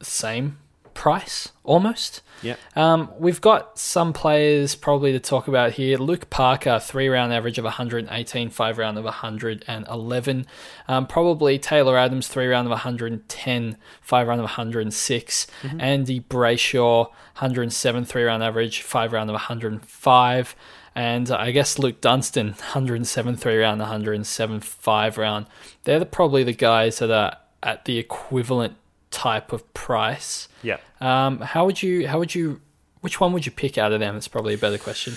same 0.00 0.56
price 0.94 1.52
almost. 1.62 2.22
Yeah. 2.42 2.56
Um, 2.76 3.10
we've 3.18 3.40
got 3.40 3.78
some 3.78 4.12
players 4.12 4.74
probably 4.74 5.12
to 5.12 5.20
talk 5.20 5.48
about 5.48 5.72
here. 5.72 5.96
Luke 5.96 6.28
Parker, 6.30 6.78
three 6.78 7.08
round 7.08 7.32
average 7.32 7.58
of 7.58 7.64
118, 7.64 8.50
five 8.50 8.78
round 8.78 8.98
of 8.98 9.04
111. 9.04 10.46
Um, 10.88 11.06
probably 11.06 11.58
Taylor 11.58 11.96
Adams, 11.96 12.28
three 12.28 12.46
round 12.46 12.66
of 12.66 12.70
110, 12.70 13.76
five 14.00 14.28
round 14.28 14.40
of 14.40 14.44
106. 14.44 15.46
Mm-hmm. 15.62 15.80
Andy 15.80 16.20
Brayshaw, 16.20 17.06
107, 17.06 18.04
three 18.04 18.24
round 18.24 18.42
average, 18.42 18.82
five 18.82 19.12
round 19.12 19.30
of 19.30 19.34
105. 19.34 20.56
And 20.94 21.30
I 21.30 21.52
guess 21.52 21.78
Luke 21.78 22.00
Dunstan, 22.00 22.48
107 22.48 23.36
three 23.36 23.58
round, 23.58 23.80
107 23.80 24.60
five 24.60 25.16
round. 25.16 25.46
They're 25.84 25.98
the, 25.98 26.06
probably 26.06 26.44
the 26.44 26.52
guys 26.52 26.98
that 26.98 27.10
are 27.10 27.36
at 27.62 27.84
the 27.84 27.98
equivalent 27.98 28.74
type 29.12 29.52
of 29.52 29.72
price. 29.74 30.48
Yeah. 30.62 30.78
Um, 31.00 31.38
how 31.40 31.64
would 31.66 31.82
you? 31.82 32.08
How 32.08 32.18
would 32.18 32.34
you? 32.34 32.60
Which 33.00 33.20
one 33.20 33.32
would 33.32 33.46
you 33.46 33.52
pick 33.52 33.78
out 33.78 33.92
of 33.92 34.00
them? 34.00 34.16
It's 34.16 34.28
probably 34.28 34.54
a 34.54 34.58
better 34.58 34.78
question. 34.78 35.16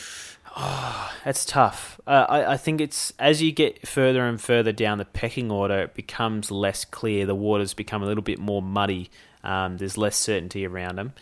Oh, 0.57 1.11
that's 1.25 1.43
tough. 1.43 1.99
Uh, 2.07 2.25
I, 2.29 2.53
I 2.53 2.57
think 2.57 2.79
it's 2.79 3.11
as 3.19 3.41
you 3.41 3.51
get 3.51 3.85
further 3.87 4.25
and 4.25 4.39
further 4.39 4.71
down 4.71 4.99
the 4.99 5.05
pecking 5.05 5.51
order, 5.51 5.79
it 5.79 5.95
becomes 5.95 6.49
less 6.49 6.85
clear. 6.85 7.25
The 7.25 7.35
waters 7.35 7.73
become 7.73 8.01
a 8.01 8.05
little 8.05 8.23
bit 8.23 8.39
more 8.39 8.61
muddy. 8.61 9.09
Um, 9.43 9.77
there's 9.77 9.97
less 9.97 10.15
certainty 10.15 10.65
around 10.65 10.95
them. 10.95 11.13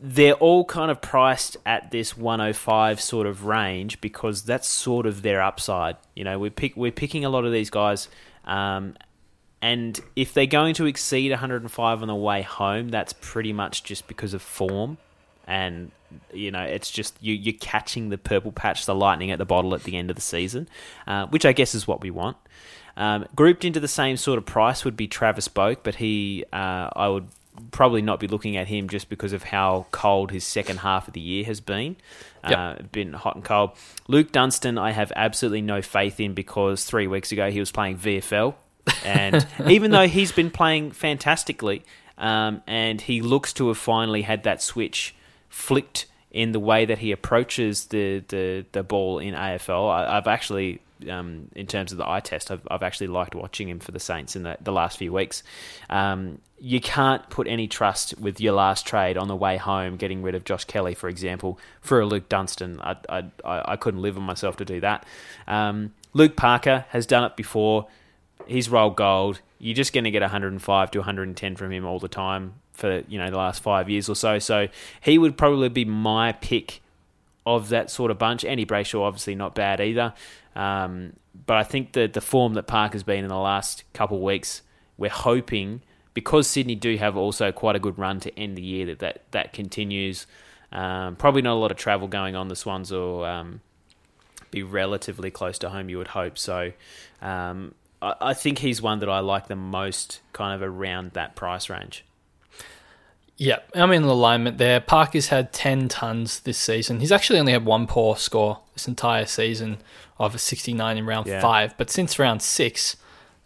They're 0.00 0.34
all 0.34 0.64
kind 0.64 0.90
of 0.90 1.00
priced 1.00 1.56
at 1.64 1.90
this 1.90 2.16
105 2.16 3.00
sort 3.00 3.26
of 3.26 3.44
range 3.44 4.00
because 4.00 4.42
that's 4.42 4.68
sort 4.68 5.06
of 5.06 5.22
their 5.22 5.42
upside. 5.42 5.96
You 6.14 6.24
know, 6.24 6.38
we 6.38 6.50
pick 6.50 6.76
we're 6.76 6.92
picking 6.92 7.24
a 7.24 7.30
lot 7.30 7.44
of 7.44 7.52
these 7.52 7.70
guys 7.70 8.08
um, 8.44 8.96
and 9.62 9.98
if 10.16 10.34
they're 10.34 10.46
going 10.46 10.74
to 10.74 10.86
exceed 10.86 11.30
105 11.30 12.02
on 12.02 12.08
the 12.08 12.14
way 12.14 12.42
home, 12.42 12.88
that's 12.88 13.12
pretty 13.12 13.52
much 13.52 13.84
just 13.84 14.08
because 14.08 14.34
of 14.34 14.42
form. 14.42 14.98
And, 15.46 15.92
you 16.32 16.50
know, 16.50 16.62
it's 16.62 16.90
just 16.90 17.16
you, 17.20 17.32
you're 17.32 17.54
catching 17.60 18.08
the 18.08 18.18
purple 18.18 18.50
patch, 18.50 18.86
the 18.86 18.94
lightning 18.94 19.30
at 19.30 19.38
the 19.38 19.44
bottle 19.44 19.72
at 19.74 19.84
the 19.84 19.96
end 19.96 20.10
of 20.10 20.16
the 20.16 20.22
season, 20.22 20.68
uh, 21.06 21.26
which 21.26 21.46
I 21.46 21.52
guess 21.52 21.76
is 21.76 21.86
what 21.86 22.00
we 22.00 22.10
want. 22.10 22.36
Um, 22.96 23.26
grouped 23.36 23.64
into 23.64 23.78
the 23.78 23.88
same 23.88 24.16
sort 24.16 24.36
of 24.36 24.44
price 24.44 24.84
would 24.84 24.96
be 24.96 25.06
Travis 25.06 25.46
Boak, 25.46 25.78
but 25.84 25.94
he, 25.94 26.44
uh, 26.52 26.90
I 26.94 27.08
would 27.08 27.28
probably 27.70 28.02
not 28.02 28.18
be 28.18 28.26
looking 28.26 28.56
at 28.56 28.66
him 28.66 28.88
just 28.88 29.08
because 29.08 29.32
of 29.32 29.44
how 29.44 29.86
cold 29.92 30.32
his 30.32 30.44
second 30.44 30.78
half 30.78 31.06
of 31.06 31.14
the 31.14 31.20
year 31.20 31.44
has 31.44 31.60
been. 31.60 31.96
Yep. 32.48 32.58
Uh, 32.58 32.82
been 32.90 33.12
hot 33.12 33.36
and 33.36 33.44
cold. 33.44 33.70
Luke 34.08 34.32
Dunstan, 34.32 34.76
I 34.76 34.90
have 34.90 35.12
absolutely 35.14 35.62
no 35.62 35.82
faith 35.82 36.18
in 36.18 36.34
because 36.34 36.84
three 36.84 37.06
weeks 37.06 37.30
ago 37.30 37.50
he 37.50 37.60
was 37.60 37.70
playing 37.70 37.98
VFL 37.98 38.54
and 39.04 39.46
even 39.66 39.90
though 39.90 40.06
he's 40.06 40.32
been 40.32 40.50
playing 40.50 40.92
fantastically, 40.92 41.84
um, 42.18 42.62
and 42.66 43.00
he 43.00 43.20
looks 43.20 43.52
to 43.54 43.68
have 43.68 43.78
finally 43.78 44.22
had 44.22 44.44
that 44.44 44.62
switch 44.62 45.14
flicked 45.48 46.06
in 46.30 46.52
the 46.52 46.60
way 46.60 46.86
that 46.86 46.98
he 46.98 47.12
approaches 47.12 47.86
the, 47.86 48.24
the, 48.28 48.64
the 48.72 48.82
ball 48.82 49.18
in 49.18 49.34
AFL, 49.34 49.90
I, 49.92 50.14
have 50.14 50.26
actually, 50.26 50.80
um, 51.10 51.48
in 51.54 51.66
terms 51.66 51.92
of 51.92 51.98
the 51.98 52.08
eye 52.08 52.20
test, 52.20 52.50
I've, 52.50 52.66
I've 52.70 52.82
actually 52.82 53.08
liked 53.08 53.34
watching 53.34 53.68
him 53.68 53.80
for 53.80 53.92
the 53.92 54.00
Saints 54.00 54.34
in 54.34 54.44
the, 54.44 54.56
the 54.60 54.72
last 54.72 54.96
few 54.96 55.12
weeks. 55.12 55.42
Um, 55.90 56.38
you 56.58 56.80
can't 56.80 57.28
put 57.28 57.48
any 57.48 57.68
trust 57.68 58.18
with 58.18 58.40
your 58.40 58.54
last 58.54 58.86
trade 58.86 59.18
on 59.18 59.28
the 59.28 59.36
way 59.36 59.58
home, 59.58 59.96
getting 59.96 60.22
rid 60.22 60.34
of 60.34 60.44
Josh 60.44 60.64
Kelly, 60.64 60.94
for 60.94 61.08
example, 61.08 61.58
for 61.82 62.00
a 62.00 62.06
Luke 62.06 62.30
Dunstan. 62.30 62.80
I, 62.80 62.96
I, 63.10 63.24
I 63.44 63.76
couldn't 63.76 64.00
live 64.00 64.16
on 64.16 64.22
myself 64.22 64.56
to 64.56 64.64
do 64.64 64.80
that. 64.80 65.04
Um, 65.46 65.92
Luke 66.14 66.34
Parker 66.34 66.86
has 66.90 67.04
done 67.04 67.24
it 67.24 67.36
before 67.36 67.88
he's 68.46 68.68
rolled 68.68 68.96
gold. 68.96 69.40
You're 69.58 69.74
just 69.74 69.92
going 69.92 70.04
to 70.04 70.10
get 70.10 70.22
105 70.22 70.90
to 70.90 70.98
110 70.98 71.56
from 71.56 71.72
him 71.72 71.86
all 71.86 71.98
the 71.98 72.08
time 72.08 72.54
for 72.72 73.02
you 73.08 73.18
know 73.18 73.30
the 73.30 73.36
last 73.36 73.62
five 73.62 73.88
years 73.88 74.08
or 74.08 74.16
so. 74.16 74.38
So 74.38 74.68
he 75.00 75.18
would 75.18 75.36
probably 75.36 75.68
be 75.68 75.84
my 75.84 76.32
pick 76.32 76.80
of 77.46 77.68
that 77.70 77.90
sort 77.90 78.10
of 78.10 78.18
bunch. 78.18 78.44
Andy 78.44 78.66
Brayshaw 78.66 79.02
obviously 79.02 79.34
not 79.34 79.54
bad 79.54 79.80
either, 79.80 80.14
um, 80.56 81.14
but 81.46 81.56
I 81.56 81.64
think 81.64 81.92
that 81.92 82.12
the 82.12 82.20
form 82.20 82.54
that 82.54 82.66
Park 82.66 82.92
has 82.92 83.02
been 83.02 83.24
in 83.24 83.28
the 83.28 83.36
last 83.36 83.84
couple 83.92 84.18
of 84.18 84.22
weeks, 84.22 84.62
we're 84.96 85.10
hoping 85.10 85.82
because 86.14 86.46
Sydney 86.46 86.74
do 86.74 86.96
have 86.96 87.16
also 87.16 87.52
quite 87.52 87.76
a 87.76 87.78
good 87.78 87.98
run 87.98 88.20
to 88.20 88.38
end 88.38 88.56
the 88.56 88.62
year 88.62 88.86
that 88.86 88.98
that, 89.00 89.22
that 89.30 89.52
continues. 89.52 90.26
Um, 90.70 91.16
probably 91.16 91.42
not 91.42 91.54
a 91.54 91.60
lot 91.60 91.70
of 91.70 91.76
travel 91.76 92.08
going 92.08 92.36
on. 92.36 92.48
The 92.48 92.56
Swans 92.56 92.90
will 92.90 93.24
um, 93.24 93.60
be 94.50 94.62
relatively 94.62 95.30
close 95.30 95.58
to 95.58 95.70
home, 95.70 95.88
you 95.88 95.98
would 95.98 96.08
hope. 96.08 96.38
So 96.38 96.72
um, 97.20 97.74
I, 98.02 98.34
think 98.34 98.58
he's 98.58 98.82
one 98.82 98.98
that 98.98 99.08
I 99.08 99.20
like 99.20 99.46
the 99.46 99.56
most, 99.56 100.20
kind 100.32 100.54
of 100.54 100.68
around 100.68 101.12
that 101.12 101.36
price 101.36 101.70
range. 101.70 102.04
Yeah, 103.36 103.60
I'm 103.74 103.92
in 103.92 104.02
alignment 104.02 104.58
there. 104.58 104.80
Parker's 104.80 105.28
had 105.28 105.52
10 105.52 105.88
tons 105.88 106.40
this 106.40 106.58
season. 106.58 107.00
He's 107.00 107.12
actually 107.12 107.38
only 107.38 107.52
had 107.52 107.64
one 107.64 107.86
poor 107.86 108.16
score 108.16 108.60
this 108.74 108.88
entire 108.88 109.26
season 109.26 109.78
of 110.18 110.34
a 110.34 110.38
69 110.38 110.98
in 110.98 111.06
round 111.06 111.26
yeah. 111.26 111.40
five. 111.40 111.76
But 111.78 111.90
since 111.90 112.18
round 112.18 112.42
six, 112.42 112.96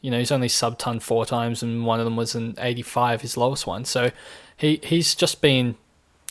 you 0.01 0.11
know, 0.11 0.19
he's 0.19 0.33
only 0.33 0.49
sub 0.49 0.79
ton 0.79 1.01
four 1.01 1.27
times, 1.27 1.63
and 1.63 1.85
one 1.85 2.01
of 2.01 2.05
them 2.05 2.17
was 2.17 2.35
an 2.35 2.55
85, 2.59 3.23
his 3.23 3.37
lowest 3.37 3.67
one. 3.67 3.85
So 3.85 4.11
he 4.57 4.81
he's 4.83 5.15
just 5.15 5.41
been 5.41 5.77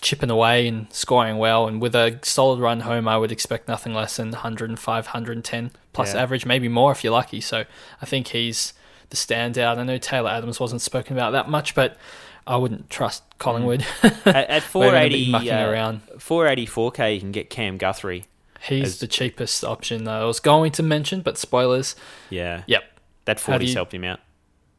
chipping 0.01 0.29
away 0.29 0.67
and 0.67 0.91
scoring 0.93 1.37
well. 1.37 1.67
And 1.67 1.81
with 1.81 1.95
a 1.95 2.19
solid 2.21 2.59
run 2.59 2.81
home, 2.81 3.07
I 3.07 3.17
would 3.17 3.31
expect 3.31 3.67
nothing 3.67 3.93
less 3.93 4.17
than 4.17 4.31
105, 4.31 5.05
110 5.05 5.71
plus 5.95 6.13
yeah. 6.13 6.21
average, 6.21 6.45
maybe 6.45 6.67
more 6.67 6.91
if 6.91 7.03
you're 7.03 7.13
lucky. 7.13 7.39
So 7.39 7.63
I 8.01 8.05
think 8.05 8.27
he's 8.27 8.73
the 9.09 9.15
standout. 9.15 9.77
I 9.77 9.83
know 9.83 9.97
Taylor 9.97 10.29
Adams 10.29 10.59
wasn't 10.59 10.81
spoken 10.81 11.15
about 11.15 11.31
that 11.31 11.49
much, 11.49 11.73
but 11.73 11.97
I 12.45 12.57
wouldn't 12.57 12.89
trust 12.89 13.23
Collingwood. 13.39 13.79
Mm. 13.79 14.27
at, 14.35 14.49
at 14.49 14.63
480, 14.71 15.49
uh, 15.49 15.69
around. 15.69 16.01
484k, 16.17 17.15
you 17.15 17.19
can 17.21 17.31
get 17.31 17.49
Cam 17.49 17.77
Guthrie. 17.77 18.25
He's 18.61 18.87
as... 18.87 18.99
the 18.99 19.07
cheapest 19.07 19.63
option 19.63 20.03
though. 20.03 20.23
I 20.23 20.25
was 20.25 20.41
going 20.41 20.73
to 20.73 20.83
mention, 20.83 21.21
but 21.21 21.37
spoilers. 21.37 21.95
Yeah. 22.29 22.63
Yep. 22.67 22.83
That 23.23 23.37
40's 23.37 23.73
helped 23.73 23.93
him 23.93 24.03
out. 24.03 24.19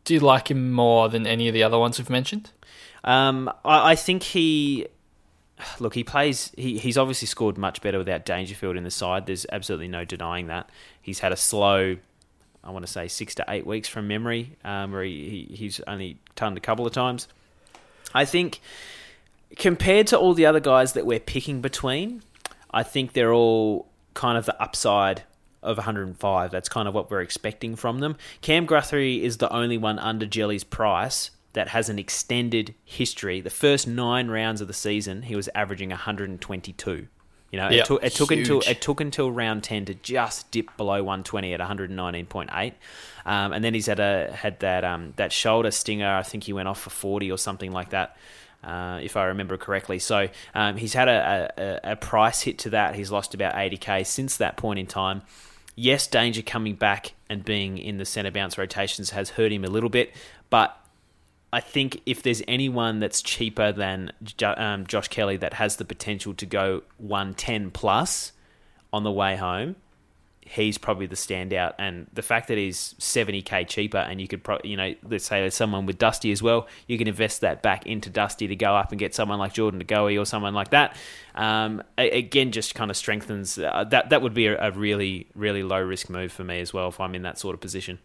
Do 0.05 0.15
you 0.15 0.21
like 0.21 0.51
him 0.51 0.71
more 0.71 1.09
than 1.09 1.27
any 1.27 1.49
of 1.49 1.55
the 1.55 1.63
other 1.63 1.79
ones 1.79 1.99
we've 1.99 2.11
mentioned? 2.11 2.51
Um, 3.03 3.51
I, 3.65 3.93
I 3.93 3.95
think 3.97 4.23
he 4.23 4.87
look, 5.79 5.95
he 5.95 6.05
plays. 6.05 6.53
He, 6.57 6.79
he's 6.79 6.99
obviously 6.99 7.27
scored 7.27 7.59
much 7.59 7.81
better 7.81 7.99
without 7.99 8.25
Dangerfield 8.25 8.77
in 8.77 8.85
the 8.85 8.91
side. 8.91 9.27
There's 9.27 9.47
absolutely 9.51 9.89
no 9.89 10.05
denying 10.05 10.49
that. 10.49 10.71
He's 11.01 11.21
had 11.21 11.33
a 11.33 11.37
slow, 11.37 11.97
I 12.63 12.71
want 12.71 12.87
to 12.87 12.93
say 12.93 13.09
six 13.09 13.35
to 13.37 13.45
eight 13.49 13.67
weeks 13.67 13.89
from 13.89 14.09
memory, 14.09 14.57
um, 14.65 14.93
where 14.93 15.05
he, 15.05 15.47
he, 15.51 15.57
he's 15.57 15.81
only 15.87 16.19
turned 16.35 16.57
a 16.57 16.61
couple 16.61 16.87
of 16.87 16.93
times. 16.93 17.29
I 18.15 18.25
think 18.25 18.61
compared 19.57 20.07
to 20.09 20.19
all 20.19 20.35
the 20.35 20.47
other 20.47 20.61
guys 20.61 20.95
that 20.95 21.07
we're 21.07 21.21
picking 21.21 21.61
between, 21.61 22.23
I 22.71 22.83
think 22.83 23.13
they're 23.13 23.33
all 23.33 23.89
kind 24.15 24.37
of 24.37 24.47
the 24.47 24.61
upside 24.61 25.23
of 25.63 25.77
105. 25.77 26.51
That's 26.51 26.69
kind 26.69 26.89
of 26.89 26.95
what 26.95 27.11
we're 27.11 27.21
expecting 27.21 27.77
from 27.77 28.01
them. 28.01 28.17
Cam 28.41 28.67
Guthrie 28.67 29.25
is 29.25 29.39
the 29.39 29.53
only 29.53 29.79
one 29.79 29.99
under 29.99 30.27
Jelly's 30.27 30.65
price 30.65 31.31
that 31.57 31.69
has 31.69 31.89
an 31.89 31.99
extended 31.99 32.75
history. 32.85 33.41
The 33.41 33.49
first 33.49 33.89
nine 33.89 34.29
rounds 34.29 34.61
of 34.61 34.69
the 34.69 34.75
season, 34.75 35.23
he 35.23 35.35
was 35.35 35.49
averaging 35.55 35.89
122. 35.89 37.09
You 37.51 37.59
know, 37.59 37.71
yep, 37.71 37.85
it, 37.85 37.87
took, 37.87 38.05
it 38.05 38.13
took 38.13 38.31
until 38.31 38.61
it 38.61 38.83
took 38.83 39.01
until 39.01 39.33
round 39.33 39.65
ten 39.65 39.87
to 39.87 39.95
just 39.95 40.51
dip 40.51 40.77
below 40.77 41.03
120 41.03 41.55
at 41.55 41.61
119.8, 41.61 42.73
um, 43.25 43.53
and 43.55 43.65
then 43.65 43.73
he's 43.73 43.87
had 43.87 44.01
a 44.01 44.31
had 44.33 44.61
that 44.61 44.85
um, 44.85 45.15
that 45.17 45.33
shoulder 45.33 45.71
stinger. 45.71 46.15
I 46.15 46.23
think 46.23 46.45
he 46.45 46.53
went 46.53 46.69
off 46.69 46.81
for 46.81 46.91
40 46.91 47.33
or 47.33 47.39
something 47.39 47.73
like 47.73 47.91
that, 47.91 48.19
uh, 48.63 49.01
if 49.03 49.17
I 49.17 49.27
remember 49.27 49.57
correctly. 49.57 49.99
So 49.99 50.29
um, 50.55 50.77
he's 50.77 50.93
had 50.93 51.09
a, 51.09 51.51
a, 51.57 51.93
a 51.93 51.97
price 51.97 52.43
hit 52.43 52.59
to 52.59 52.71
that. 52.71 52.97
He's 52.97 53.11
lost 53.11 53.33
about 53.33 53.55
80k 53.55 54.05
since 54.05 54.37
that 54.37 54.59
point 54.59 54.79
in 54.79 54.87
time. 54.87 55.23
yes, 55.75 56.07
Danger 56.07 56.43
coming 56.43 56.75
back 56.75 57.13
and 57.31 57.43
being 57.43 57.79
in 57.79 57.97
the 57.97 58.05
centre 58.05 58.33
bounce 58.33 58.59
rotations 58.59 59.11
has 59.11 59.31
hurt 59.31 59.53
him 59.53 59.65
a 59.65 59.69
little 59.69 59.89
bit, 59.89 60.13
but 60.51 60.77
I 61.53 61.61
think 61.61 62.03
if 62.07 62.23
there's 62.23 62.43
anyone 62.49 62.99
that's 62.99 63.23
cheaper 63.23 63.73
than 63.73 64.13
um, 64.43 64.87
Josh 64.87 65.09
Kelly 65.09 65.37
that 65.39 65.55
has 65.55 65.77
the 65.77 65.85
potential 65.85 66.35
to 66.35 66.47
go 66.47 66.83
110 66.99 67.71
plus 67.71 68.33
on 68.93 69.05
the 69.05 69.13
way 69.13 69.37
home, 69.37 69.77
he's 70.47 70.79
probably 70.79 71.07
the 71.07 71.17
standout. 71.17 71.75
And 71.79 72.07
the 72.13 72.23
fact 72.23 72.49
that 72.49 72.59
he's 72.59 72.95
70k 72.99 73.69
cheaper, 73.69 73.99
and 73.99 74.21
you 74.21 74.29
could, 74.29 74.43
pro- 74.43 74.61
you 74.65 74.77
know, 74.77 74.95
let's 75.09 75.25
say 75.25 75.41
there's 75.41 75.55
someone 75.55 75.87
with 75.87 75.99
Dusty 75.99 76.33
as 76.33 76.43
well, 76.43 76.67
you 76.87 76.99
can 76.99 77.09
invest 77.09 77.41
that 77.41 77.63
back 77.63 77.87
into 77.87 78.11
Dusty 78.11 78.47
to 78.49 78.57
go 78.57 78.75
up 78.75 78.91
and 78.93 78.99
get 78.99 79.15
someone 79.15 79.39
like 79.39 79.53
Jordan 79.53 79.81
Goey 79.85 80.19
or 80.21 80.25
someone 80.25 80.55
like 80.55 80.71
that. 80.71 80.97
Um, 81.35 81.83
again, 81.99 82.53
just 82.53 82.75
kind 82.75 82.91
of 82.91 82.97
strengthens 82.97 83.59
uh, 83.59 83.85
that. 83.91 84.11
That 84.11 84.23
would 84.23 84.35
be 84.35 84.47
a, 84.47 84.69
a 84.69 84.71
really, 84.71 85.27
really 85.35 85.63
low 85.63 85.81
risk 85.81 86.09
move 86.09 86.33
for 86.33 86.45
me 86.45 86.61
as 86.61 86.73
well 86.73 86.89
if 86.89 87.01
I'm 87.01 87.15
in 87.15 87.23
that 87.23 87.39
sort 87.39 87.55
of 87.55 87.61
position. 87.61 87.99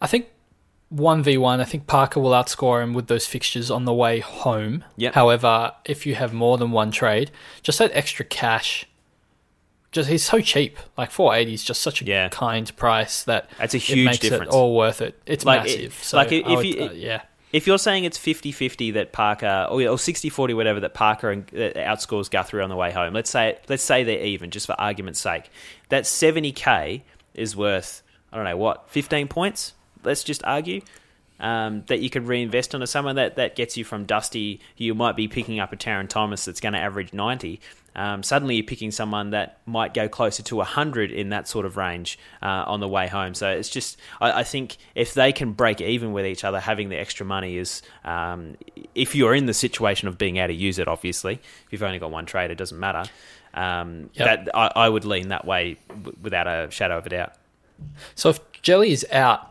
I 0.00 0.06
think 0.06 0.28
1v1, 0.94 1.60
I 1.60 1.64
think 1.64 1.86
Parker 1.86 2.18
will 2.20 2.32
outscore 2.32 2.82
him 2.82 2.94
with 2.94 3.06
those 3.06 3.26
fixtures 3.26 3.70
on 3.70 3.84
the 3.84 3.94
way 3.94 4.18
home. 4.20 4.84
Yep. 4.96 5.14
However, 5.14 5.72
if 5.84 6.04
you 6.06 6.14
have 6.16 6.32
more 6.32 6.58
than 6.58 6.72
one 6.72 6.90
trade, 6.90 7.30
just 7.62 7.78
that 7.78 7.90
extra 7.94 8.24
cash 8.24 8.86
just 9.92 10.08
he's 10.08 10.22
so 10.22 10.40
cheap. 10.40 10.78
Like 10.96 11.10
480 11.10 11.52
is 11.54 11.64
just 11.64 11.82
such 11.82 12.00
a 12.00 12.04
Yeah. 12.04 12.28
kind 12.28 12.74
price 12.76 13.24
that 13.24 13.50
That's 13.58 13.74
a 13.74 13.78
it 13.78 13.82
huge 13.82 14.04
makes 14.06 14.18
difference. 14.18 14.52
it 14.54 14.56
all 14.56 14.76
worth 14.76 15.00
it. 15.02 15.20
It's 15.26 15.44
Like, 15.44 15.62
it- 15.68 15.78
massive. 15.78 15.98
so 16.00 16.16
like, 16.16 16.30
if 16.30 16.46
would- 16.46 16.64
you- 16.64 16.84
uh, 16.84 16.92
yeah, 16.92 17.22
If 17.52 17.66
you're 17.66 17.78
saying 17.78 18.04
it's 18.04 18.16
50-50 18.16 18.92
that 18.92 19.10
Parker 19.10 19.66
or, 19.68 19.80
or 19.82 19.98
60-40 19.98 20.54
whatever 20.54 20.78
that 20.78 20.94
Parker 20.94 21.32
and, 21.32 21.42
uh, 21.52 21.74
outscores 21.80 22.30
Guthrie 22.30 22.62
on 22.62 22.68
the 22.68 22.76
way 22.76 22.92
home. 22.92 23.12
Let's 23.12 23.28
say 23.30 23.58
let's 23.68 23.82
say 23.82 24.04
they're 24.04 24.24
even 24.24 24.50
just 24.52 24.66
for 24.66 24.80
argument's 24.80 25.18
sake. 25.18 25.50
That 25.88 26.04
70k 26.06 27.02
is 27.34 27.56
worth 27.56 28.04
I 28.32 28.36
don't 28.36 28.44
know 28.44 28.56
what 28.56 28.88
15 28.90 29.26
points. 29.26 29.72
Let's 30.04 30.24
just 30.24 30.44
argue. 30.44 30.82
Um, 31.38 31.84
that 31.86 32.00
you 32.00 32.10
could 32.10 32.26
reinvest 32.26 32.74
onto 32.74 32.84
someone 32.84 33.16
that, 33.16 33.36
that 33.36 33.56
gets 33.56 33.74
you 33.74 33.82
from 33.82 34.04
Dusty, 34.04 34.60
you 34.76 34.94
might 34.94 35.16
be 35.16 35.26
picking 35.26 35.58
up 35.58 35.72
a 35.72 35.76
Taron 35.76 36.06
Thomas 36.06 36.44
that's 36.44 36.60
going 36.60 36.74
to 36.74 36.78
average 36.78 37.14
90. 37.14 37.60
Um, 37.96 38.22
suddenly 38.22 38.56
you're 38.56 38.64
picking 38.64 38.90
someone 38.90 39.30
that 39.30 39.58
might 39.64 39.94
go 39.94 40.06
closer 40.06 40.42
to 40.42 40.56
100 40.56 41.10
in 41.10 41.30
that 41.30 41.48
sort 41.48 41.64
of 41.64 41.78
range 41.78 42.18
uh, 42.42 42.64
on 42.66 42.80
the 42.80 42.88
way 42.88 43.08
home. 43.08 43.32
So 43.32 43.48
it's 43.48 43.70
just, 43.70 43.96
I, 44.20 44.40
I 44.40 44.44
think 44.44 44.76
if 44.94 45.14
they 45.14 45.32
can 45.32 45.52
break 45.52 45.80
even 45.80 46.12
with 46.12 46.26
each 46.26 46.44
other, 46.44 46.60
having 46.60 46.90
the 46.90 46.96
extra 46.98 47.24
money 47.24 47.56
is, 47.56 47.80
um, 48.04 48.56
if 48.94 49.14
you're 49.14 49.34
in 49.34 49.46
the 49.46 49.54
situation 49.54 50.08
of 50.08 50.18
being 50.18 50.36
able 50.36 50.48
to 50.48 50.54
use 50.54 50.78
it, 50.78 50.88
obviously, 50.88 51.34
if 51.34 51.66
you've 51.70 51.82
only 51.82 51.98
got 51.98 52.10
one 52.10 52.26
trade, 52.26 52.50
it 52.50 52.58
doesn't 52.58 52.78
matter. 52.78 53.04
Um, 53.54 54.10
Yep. 54.12 54.44
That 54.44 54.56
I, 54.56 54.72
I 54.76 54.88
would 54.88 55.04
lean 55.04 55.28
that 55.28 55.44
way 55.44 55.76
w- 55.88 56.16
without 56.22 56.46
a 56.46 56.70
shadow 56.70 56.98
of 56.98 57.06
a 57.06 57.08
doubt. 57.08 57.32
So 58.14 58.28
if 58.28 58.40
Jelly 58.62 58.92
is 58.92 59.06
out, 59.10 59.49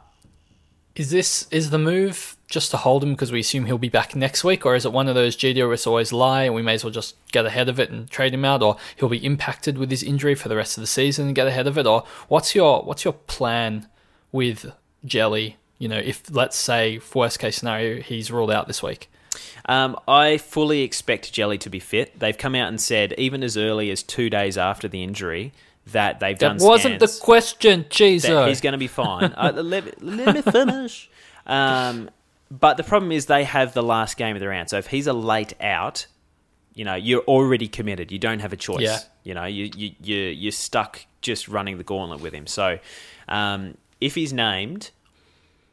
is 1.00 1.12
this 1.12 1.47
is 1.50 1.70
the 1.70 1.80
move 1.80 2.36
just 2.47 2.72
to 2.72 2.78
hold 2.78 3.04
him 3.04 3.14
because 3.14 3.32
we 3.32 3.39
assume 3.39 3.66
he'll 3.66 3.78
be 3.78 3.89
back 3.89 4.16
next 4.16 4.43
week, 4.43 4.66
or 4.66 4.76
is 4.76 4.86
it 4.86 4.91
one 4.91 5.08
of 5.08 5.16
those 5.16 5.38
GWS 5.38 5.88
always 5.88 6.12
lie 6.12 6.43
and 6.43 6.56
we 6.56 6.62
may 6.62 6.74
as 6.74 6.84
well 6.84 6.91
just 6.91 7.16
get 7.32 7.45
ahead 7.45 7.70
of 7.70 7.80
it 7.80 7.89
and 7.89 8.10
trade 8.10 8.34
him 8.34 8.43
out, 8.43 8.62
or 8.62 8.76
he'll 8.97 9.10
be 9.10 9.24
impacted 9.24 9.78
with 9.78 9.89
his 9.89 10.04
injury 10.04 10.36
for 10.36 10.50
the 10.50 10.56
rest 10.56 10.78
of 10.78 10.82
the 10.82 10.88
season 10.88 11.28
and 11.28 11.36
get 11.36 11.47
ahead 11.47 11.68
of 11.68 11.78
it, 11.78 11.88
or 11.88 12.04
what's 12.28 12.54
your 12.54 12.84
what's 12.84 13.06
your 13.06 13.14
plan 13.14 13.88
with 14.32 14.74
Jelly? 15.06 15.58
You 15.78 15.88
know, 15.88 16.00
if 16.00 16.24
let's 16.30 16.58
say 16.58 17.00
worst 17.14 17.39
case 17.39 17.58
scenario 17.58 18.02
he's 18.02 18.32
ruled 18.32 18.52
out 18.52 18.68
this 18.68 18.84
week. 18.84 19.10
Um, 19.66 19.97
I 20.08 20.38
fully 20.38 20.82
expect 20.82 21.32
Jelly 21.32 21.58
to 21.60 21.70
be 21.70 21.80
fit. 21.80 22.20
They've 22.20 22.38
come 22.38 22.56
out 22.56 22.68
and 22.68 22.82
said, 22.82 23.14
even 23.18 23.43
as 23.43 23.56
early 23.56 23.91
as 23.91 24.02
two 24.02 24.30
days 24.30 24.58
after 24.58 24.88
the 24.88 25.04
injury, 25.04 25.54
that 25.91 26.19
they've 26.19 26.37
done 26.37 26.57
That 26.57 26.65
wasn't 26.65 26.99
the 26.99 27.19
question, 27.21 27.85
Jesus. 27.89 28.47
He's 28.47 28.61
going 28.61 28.73
to 28.73 28.77
be 28.77 28.87
fine. 28.87 29.23
uh, 29.37 29.51
let, 29.55 29.85
me- 29.85 29.91
let 30.01 30.35
me 30.35 30.41
finish. 30.41 31.09
Um, 31.45 32.09
but 32.51 32.77
the 32.77 32.83
problem 32.83 33.11
is 33.11 33.27
they 33.27 33.43
have 33.43 33.73
the 33.73 33.83
last 33.83 34.17
game 34.17 34.35
of 34.35 34.39
the 34.39 34.47
round. 34.47 34.69
So 34.69 34.77
if 34.77 34.87
he's 34.87 35.07
a 35.07 35.13
late 35.13 35.53
out, 35.61 36.07
you 36.73 36.85
know 36.85 36.95
you're 36.95 37.23
already 37.23 37.67
committed. 37.67 38.11
You 38.11 38.19
don't 38.19 38.39
have 38.39 38.53
a 38.53 38.57
choice. 38.57 38.81
Yeah. 38.81 38.99
You 39.23 39.33
know 39.33 39.45
you 39.45 39.69
you 39.75 39.91
you 40.01 40.15
you're 40.17 40.51
stuck 40.51 41.05
just 41.21 41.47
running 41.47 41.77
the 41.77 41.83
gauntlet 41.83 42.21
with 42.21 42.33
him. 42.33 42.47
So 42.47 42.79
um, 43.27 43.75
if 43.99 44.15
he's 44.15 44.31
named, 44.31 44.91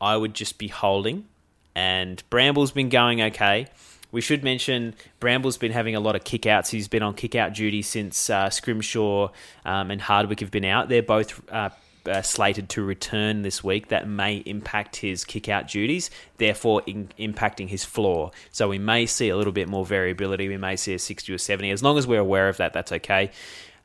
I 0.01 0.17
would 0.17 0.35
just 0.35 0.59
be 0.59 0.69
holding. 0.69 1.27
And 1.75 2.23
Bramble's 2.31 2.73
been 2.73 2.89
going 2.89 3.21
okay. 3.23 3.69
We 4.17 4.23
should 4.23 4.43
mention 4.43 4.95
Bramble's 5.21 5.59
been 5.59 5.73
having 5.73 5.95
a 5.95 6.01
lot 6.01 6.17
of 6.17 6.25
kickouts. 6.25 6.71
He's 6.71 6.89
been 6.89 7.03
on 7.03 7.13
kickout 7.13 7.53
duty 7.53 7.83
since 7.83 8.31
uh, 8.31 8.49
Scrimshaw 8.49 9.29
um, 9.67 9.91
and 9.91 10.01
Hardwick 10.01 10.41
have 10.41 10.51
been 10.51 10.65
out. 10.65 10.89
They're 10.89 11.03
both 11.03 11.39
uh, 11.53 11.69
uh, 12.07 12.23
slated 12.23 12.71
to 12.71 12.83
return 12.83 13.43
this 13.43 13.63
week. 13.63 13.89
That 13.89 14.09
may 14.09 14.37
impact 14.39 14.97
his 14.97 15.27
kickout 15.27 15.69
duties, 15.69 16.09
therefore 16.39 16.81
in- 16.87 17.11
impacting 17.19 17.69
his 17.69 17.85
floor. 17.85 18.31
So 18.53 18.71
we 18.71 18.79
may 18.79 19.05
see 19.05 19.29
a 19.29 19.37
little 19.37 19.53
bit 19.53 19.69
more 19.69 19.85
variability. 19.85 20.49
We 20.49 20.57
may 20.57 20.77
see 20.77 20.95
a 20.95 20.99
60 20.99 21.35
or 21.35 21.37
70. 21.37 21.71
As 21.71 21.83
long 21.83 21.99
as 21.99 22.07
we're 22.07 22.21
aware 22.21 22.49
of 22.49 22.57
that, 22.57 22.73
that's 22.73 22.93
okay. 22.93 23.33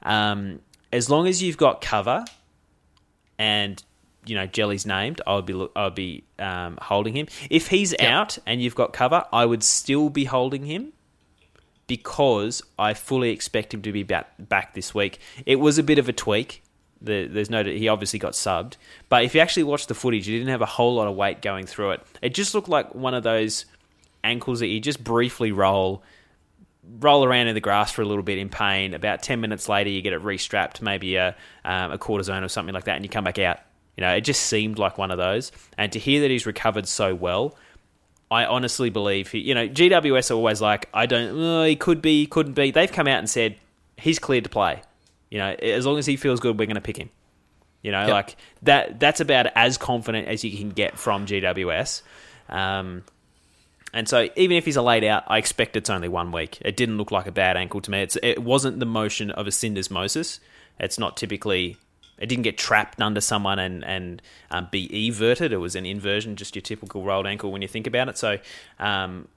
Um, 0.01 0.61
as 0.93 1.09
long 1.09 1.27
as 1.27 1.43
you've 1.43 1.57
got 1.57 1.81
cover 1.81 2.23
and 3.37 3.83
you 4.25 4.35
know 4.35 4.45
Jelly's 4.45 4.85
named, 4.85 5.21
I 5.25 5.35
would 5.35 5.45
be 5.45 5.67
I 5.75 5.85
would 5.85 5.95
be 5.95 6.23
um, 6.39 6.77
holding 6.81 7.15
him. 7.15 7.27
If 7.49 7.67
he's 7.67 7.93
out 7.99 8.37
and 8.45 8.61
you've 8.61 8.75
got 8.75 8.93
cover, 8.93 9.25
I 9.31 9.45
would 9.45 9.63
still 9.63 10.09
be 10.09 10.25
holding 10.25 10.65
him 10.65 10.93
because 11.87 12.61
I 12.79 12.93
fully 12.93 13.31
expect 13.31 13.73
him 13.73 13.81
to 13.81 13.91
be 13.91 14.03
back 14.03 14.33
back 14.39 14.73
this 14.73 14.93
week. 14.93 15.19
It 15.45 15.57
was 15.57 15.77
a 15.77 15.83
bit 15.83 15.99
of 15.99 16.07
a 16.07 16.13
tweak. 16.13 16.63
The, 17.03 17.25
there's 17.25 17.49
no 17.49 17.63
he 17.63 17.87
obviously 17.87 18.19
got 18.19 18.33
subbed, 18.33 18.75
but 19.09 19.23
if 19.23 19.33
you 19.33 19.41
actually 19.41 19.63
watch 19.63 19.87
the 19.87 19.95
footage, 19.95 20.27
you 20.27 20.37
didn't 20.37 20.51
have 20.51 20.61
a 20.61 20.67
whole 20.67 20.95
lot 20.95 21.07
of 21.07 21.15
weight 21.15 21.41
going 21.41 21.65
through 21.65 21.91
it. 21.91 22.01
It 22.21 22.35
just 22.35 22.53
looked 22.53 22.69
like 22.69 22.93
one 22.93 23.15
of 23.15 23.23
those 23.23 23.65
ankles 24.23 24.59
that 24.59 24.67
you 24.67 24.79
just 24.79 25.03
briefly 25.03 25.51
roll 25.51 26.03
roll 26.99 27.23
around 27.23 27.47
in 27.47 27.55
the 27.55 27.61
grass 27.61 27.91
for 27.91 28.01
a 28.01 28.05
little 28.05 28.23
bit 28.23 28.37
in 28.37 28.49
pain. 28.49 28.93
About 28.93 29.23
ten 29.23 29.41
minutes 29.41 29.67
later, 29.67 29.89
you 29.89 30.03
get 30.03 30.13
it 30.13 30.21
restrapped, 30.21 30.81
maybe 30.81 31.15
a 31.15 31.35
um, 31.65 31.91
a 31.91 31.97
cortisone 31.97 32.43
or 32.43 32.49
something 32.49 32.73
like 32.73 32.83
that, 32.83 32.95
and 32.95 33.03
you 33.03 33.09
come 33.09 33.23
back 33.23 33.39
out. 33.39 33.59
You 33.97 34.01
know, 34.01 34.13
it 34.15 34.21
just 34.21 34.43
seemed 34.43 34.79
like 34.79 34.97
one 34.97 35.11
of 35.11 35.17
those. 35.17 35.51
And 35.77 35.91
to 35.91 35.99
hear 35.99 36.21
that 36.21 36.31
he's 36.31 36.45
recovered 36.45 36.87
so 36.87 37.13
well, 37.13 37.55
I 38.29 38.45
honestly 38.45 38.89
believe 38.89 39.29
he. 39.31 39.39
You 39.39 39.53
know, 39.53 39.67
GWS 39.67 40.31
are 40.31 40.35
always 40.35 40.61
like, 40.61 40.87
I 40.93 41.05
don't. 41.05 41.37
Oh, 41.37 41.65
he 41.65 41.75
could 41.75 42.01
be, 42.01 42.21
he 42.21 42.27
couldn't 42.27 42.53
be. 42.53 42.71
They've 42.71 42.91
come 42.91 43.07
out 43.07 43.19
and 43.19 43.29
said 43.29 43.57
he's 43.97 44.19
cleared 44.19 44.45
to 44.45 44.49
play. 44.49 44.81
You 45.29 45.37
know, 45.39 45.49
as 45.49 45.85
long 45.85 45.97
as 45.97 46.05
he 46.05 46.15
feels 46.15 46.39
good, 46.39 46.57
we're 46.57 46.65
going 46.65 46.75
to 46.75 46.81
pick 46.81 46.97
him. 46.97 47.09
You 47.81 47.91
know, 47.91 48.01
Yep. 48.01 48.09
like 48.09 48.35
that. 48.63 48.99
That's 48.99 49.19
about 49.21 49.47
as 49.55 49.77
confident 49.77 50.27
as 50.27 50.43
you 50.43 50.55
can 50.57 50.69
get 50.69 50.97
from 50.97 51.25
GWS. 51.25 52.01
Um, 52.47 53.03
and 53.93 54.07
so, 54.07 54.29
even 54.35 54.55
if 54.55 54.65
he's 54.65 54.75
a 54.77 54.81
laid 54.81 55.03
out, 55.03 55.23
I 55.27 55.37
expect 55.37 55.75
it's 55.75 55.89
only 55.89 56.07
one 56.07 56.31
week. 56.31 56.59
It 56.61 56.77
didn't 56.77 56.97
look 56.97 57.11
like 57.11 57.27
a 57.27 57.31
bad 57.31 57.57
ankle 57.57 57.81
to 57.81 57.91
me. 57.91 58.01
It's, 58.01 58.17
it 58.23 58.41
wasn't 58.43 58.79
the 58.79 58.85
motion 58.85 59.31
of 59.31 59.47
a 59.47 59.49
syndesmosis. 59.49 60.39
It's 60.79 60.97
not 60.97 61.17
typically. 61.17 61.77
It 62.21 62.27
didn't 62.27 62.43
get 62.43 62.57
trapped 62.57 63.01
under 63.01 63.19
someone 63.19 63.59
and 63.59 63.83
and 63.83 64.21
um, 64.51 64.67
be 64.71 65.09
everted. 65.09 65.51
It 65.51 65.57
was 65.57 65.75
an 65.75 65.85
inversion, 65.85 66.35
just 66.35 66.55
your 66.55 66.61
typical 66.61 67.03
rolled 67.03 67.27
ankle 67.27 67.51
when 67.51 67.61
you 67.61 67.67
think 67.67 67.87
about 67.87 68.07
it. 68.07 68.17
So, 68.17 68.37
um, 68.79 69.27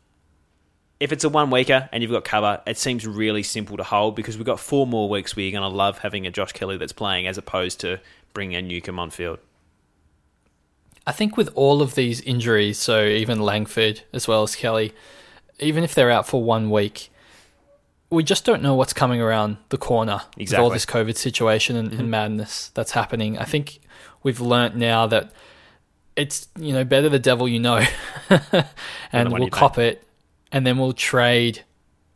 if 1.00 1.10
it's 1.10 1.24
a 1.24 1.28
one 1.28 1.50
weeker 1.50 1.88
and 1.92 2.02
you've 2.02 2.12
got 2.12 2.24
cover, 2.24 2.60
it 2.66 2.78
seems 2.78 3.06
really 3.06 3.42
simple 3.42 3.76
to 3.76 3.82
hold 3.82 4.14
because 4.14 4.36
we've 4.36 4.46
got 4.46 4.60
four 4.60 4.86
more 4.86 5.08
weeks 5.08 5.34
where 5.34 5.44
you're 5.44 5.58
going 5.58 5.68
to 5.68 5.76
love 5.76 5.98
having 5.98 6.26
a 6.26 6.30
Josh 6.30 6.52
Kelly 6.52 6.76
that's 6.76 6.92
playing 6.92 7.26
as 7.26 7.38
opposed 7.38 7.80
to 7.80 8.00
bringing 8.32 8.56
a 8.56 8.62
Newcomb 8.62 8.98
on 8.98 9.10
field. 9.10 9.38
I 11.06 11.12
think 11.12 11.36
with 11.36 11.50
all 11.54 11.82
of 11.82 11.94
these 11.94 12.20
injuries, 12.20 12.78
so 12.78 13.04
even 13.04 13.40
Langford 13.40 14.02
as 14.12 14.26
well 14.28 14.42
as 14.42 14.56
Kelly, 14.56 14.92
even 15.58 15.84
if 15.84 15.94
they're 15.94 16.10
out 16.10 16.26
for 16.26 16.42
one 16.42 16.70
week, 16.70 17.10
we 18.14 18.24
just 18.24 18.44
don't 18.44 18.62
know 18.62 18.74
what's 18.74 18.92
coming 18.92 19.20
around 19.20 19.56
the 19.68 19.78
corner 19.78 20.22
with 20.36 20.54
all 20.54 20.70
this 20.70 20.86
COVID 20.86 21.16
situation 21.16 21.76
and, 21.76 21.92
and 21.92 22.10
madness 22.10 22.70
that's 22.74 22.92
happening. 22.92 23.38
I 23.38 23.44
think 23.44 23.80
we've 24.22 24.40
learnt 24.40 24.76
now 24.76 25.06
that 25.06 25.32
it's 26.16 26.48
you 26.58 26.72
know 26.72 26.84
better 26.84 27.08
the 27.08 27.18
devil 27.18 27.48
you 27.48 27.60
know, 27.60 27.84
and 29.12 29.32
we'll 29.32 29.48
cop 29.48 29.78
it, 29.78 30.06
and 30.52 30.66
then 30.66 30.78
we'll 30.78 30.92
trade 30.92 31.64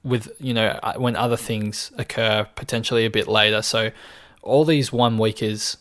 with 0.02 0.30
you 0.38 0.54
know 0.54 0.78
uh, 0.82 0.94
when 0.94 1.16
other 1.16 1.36
things 1.36 1.92
occur 1.98 2.46
potentially 2.54 3.04
a 3.04 3.10
bit 3.10 3.28
later. 3.28 3.62
So 3.62 3.90
all 4.42 4.64
these 4.64 4.92
one 4.92 5.18
weekers 5.18 5.76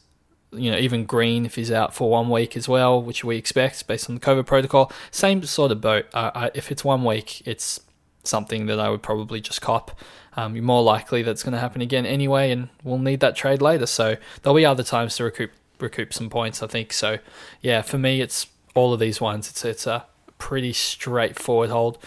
you 0.52 0.72
know, 0.72 0.78
even 0.78 1.06
Green 1.06 1.46
if 1.46 1.56
he's 1.56 1.72
out 1.72 1.94
for 1.94 2.10
one 2.10 2.30
week 2.30 2.56
as 2.56 2.68
well, 2.68 3.02
which 3.02 3.24
we 3.24 3.38
expect 3.38 3.86
based 3.88 4.10
on 4.10 4.16
the 4.16 4.22
COVID 4.22 4.46
protocol. 4.46 4.92
Same 5.12 5.44
sort 5.44 5.72
of 5.72 5.82
boat. 5.82 6.06
Uh, 6.14 6.50
if 6.54 6.72
it's 6.72 6.86
one 6.86 7.04
week, 7.04 7.46
it's 7.46 7.82
something 8.28 8.66
that 8.68 8.80
I 8.80 8.90
would 8.90 9.02
probably 9.02 9.42
just 9.42 9.62
cop. 9.62 10.00
Um, 10.36 10.56
you're 10.56 10.64
more 10.64 10.84
likely 10.84 11.24
that's 11.24 11.42
going 11.42 11.54
to 11.54 11.60
happen 11.60 11.82
again 11.82 12.06
anyway, 12.06 12.52
and 12.52 12.70
we'll 12.84 13.00
need 13.00 13.20
that 13.22 13.36
trade 13.36 13.62
later. 13.62 13.88
So 13.88 14.18
there'll 14.42 14.56
be 14.56 14.66
other 14.66 14.84
times 14.84 15.16
to 15.18 15.24
recoup 15.24 15.52
recoup 15.80 16.14
some 16.14 16.30
points. 16.30 16.62
I 16.62 16.68
think 16.68 16.94
so. 16.94 17.20
Yeah, 17.62 17.82
for 17.82 17.98
me, 17.98 18.22
it's 18.22 18.48
all 18.76 18.94
of 18.94 19.00
these 19.00 19.20
ones. 19.20 19.50
It's 19.50 19.66
it's 19.66 19.88
a 19.88 20.06
pretty 20.38 20.74
straightforward 20.74 21.70
hold. 21.70 21.98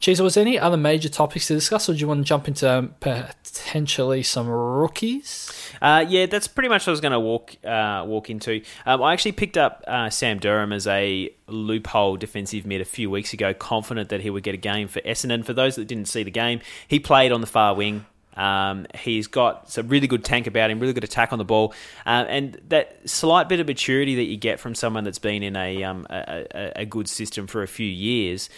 Cheese, 0.00 0.20
was 0.20 0.34
there 0.34 0.42
any 0.42 0.58
other 0.58 0.76
major 0.76 1.08
topics 1.08 1.48
to 1.48 1.54
discuss, 1.54 1.88
or 1.88 1.92
do 1.92 1.98
you 1.98 2.08
want 2.08 2.20
to 2.20 2.24
jump 2.24 2.48
into 2.48 2.70
um, 2.70 2.94
potentially 3.00 4.22
some 4.22 4.48
rookies? 4.48 5.50
Uh, 5.80 6.04
yeah, 6.08 6.26
that's 6.26 6.48
pretty 6.48 6.68
much 6.68 6.82
what 6.82 6.88
I 6.88 6.90
was 6.92 7.00
going 7.00 7.12
to 7.12 7.20
walk 7.20 7.56
uh, 7.64 8.04
walk 8.06 8.30
into. 8.30 8.62
Um, 8.84 9.02
I 9.02 9.12
actually 9.12 9.32
picked 9.32 9.56
up 9.56 9.84
uh, 9.86 10.10
Sam 10.10 10.38
Durham 10.38 10.72
as 10.72 10.86
a 10.86 11.30
loophole 11.46 12.16
defensive 12.16 12.66
mid 12.66 12.80
a 12.80 12.84
few 12.84 13.10
weeks 13.10 13.32
ago, 13.32 13.54
confident 13.54 14.08
that 14.08 14.20
he 14.20 14.30
would 14.30 14.42
get 14.42 14.54
a 14.54 14.58
game 14.58 14.88
for 14.88 15.00
Essendon. 15.00 15.44
For 15.44 15.52
those 15.52 15.76
that 15.76 15.86
didn't 15.86 16.06
see 16.08 16.22
the 16.22 16.30
game, 16.30 16.60
he 16.86 16.98
played 16.98 17.32
on 17.32 17.40
the 17.40 17.46
far 17.46 17.74
wing. 17.74 18.06
Um, 18.36 18.86
he's 18.94 19.26
got 19.26 19.70
some 19.70 19.88
really 19.88 20.06
good 20.06 20.24
tank 20.24 20.46
about 20.46 20.70
him, 20.70 20.78
really 20.78 20.92
good 20.92 21.04
attack 21.04 21.32
on 21.32 21.38
the 21.38 21.44
ball, 21.44 21.74
uh, 22.04 22.24
and 22.28 22.60
that 22.68 23.08
slight 23.08 23.48
bit 23.48 23.60
of 23.60 23.66
maturity 23.66 24.16
that 24.16 24.24
you 24.24 24.36
get 24.36 24.60
from 24.60 24.74
someone 24.74 25.04
that's 25.04 25.18
been 25.18 25.42
in 25.42 25.56
a, 25.56 25.82
um, 25.84 26.06
a, 26.10 26.72
a 26.76 26.84
good 26.84 27.08
system 27.08 27.46
for 27.46 27.62
a 27.62 27.68
few 27.68 27.86
years. 27.86 28.50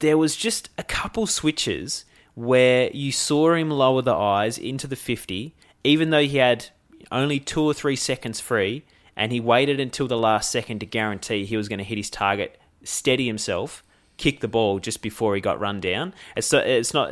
There 0.00 0.18
was 0.18 0.34
just 0.34 0.70
a 0.78 0.82
couple 0.82 1.26
switches 1.26 2.04
where 2.34 2.90
you 2.92 3.12
saw 3.12 3.54
him 3.54 3.70
lower 3.70 4.02
the 4.02 4.14
eyes 4.14 4.58
into 4.58 4.86
the 4.86 4.96
50, 4.96 5.54
even 5.84 6.10
though 6.10 6.22
he 6.22 6.38
had 6.38 6.66
only 7.12 7.38
two 7.38 7.62
or 7.62 7.74
three 7.74 7.96
seconds 7.96 8.40
free, 8.40 8.84
and 9.16 9.32
he 9.32 9.40
waited 9.40 9.80
until 9.80 10.08
the 10.08 10.16
last 10.16 10.50
second 10.50 10.78
to 10.80 10.86
guarantee 10.86 11.44
he 11.44 11.56
was 11.56 11.68
going 11.68 11.78
to 11.78 11.84
hit 11.84 11.98
his 11.98 12.10
target, 12.10 12.58
steady 12.82 13.26
himself, 13.26 13.84
kick 14.16 14.40
the 14.40 14.48
ball 14.48 14.78
just 14.78 15.02
before 15.02 15.34
he 15.34 15.40
got 15.40 15.60
run 15.60 15.80
down. 15.80 16.14
It's, 16.36 16.52
it's 16.52 16.94
not 16.94 17.10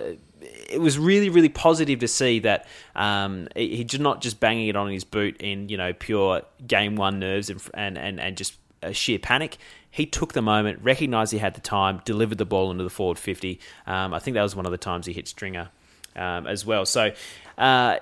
it 0.68 0.80
was 0.80 0.98
really, 0.98 1.28
really 1.28 1.48
positive 1.48 2.00
to 2.00 2.08
see 2.08 2.40
that 2.40 2.66
um, 2.94 3.48
he 3.54 3.84
did 3.84 4.00
not 4.00 4.20
just 4.20 4.40
banging 4.40 4.68
it 4.68 4.76
on 4.76 4.90
his 4.90 5.04
boot 5.04 5.36
in 5.40 5.68
you 5.68 5.76
know 5.76 5.92
pure 5.92 6.42
game 6.66 6.96
one 6.96 7.18
nerves 7.18 7.50
and 7.50 7.60
and 7.74 7.98
and, 7.98 8.20
and 8.20 8.36
just 8.36 8.54
sheer 8.92 9.18
panic. 9.18 9.56
He 9.90 10.06
took 10.06 10.34
the 10.34 10.42
moment, 10.42 10.80
recognised 10.82 11.32
he 11.32 11.38
had 11.38 11.54
the 11.54 11.60
time, 11.60 12.02
delivered 12.04 12.38
the 12.38 12.44
ball 12.44 12.70
into 12.70 12.84
the 12.84 12.90
forward 12.90 13.18
fifty. 13.18 13.60
Um, 13.86 14.12
I 14.14 14.18
think 14.18 14.34
that 14.34 14.42
was 14.42 14.54
one 14.54 14.66
of 14.66 14.72
the 14.72 14.78
times 14.78 15.06
he 15.06 15.12
hit 15.12 15.28
Stringer 15.28 15.70
um, 16.16 16.46
as 16.46 16.66
well. 16.66 16.84
So 16.84 17.12
uh, 17.56 17.98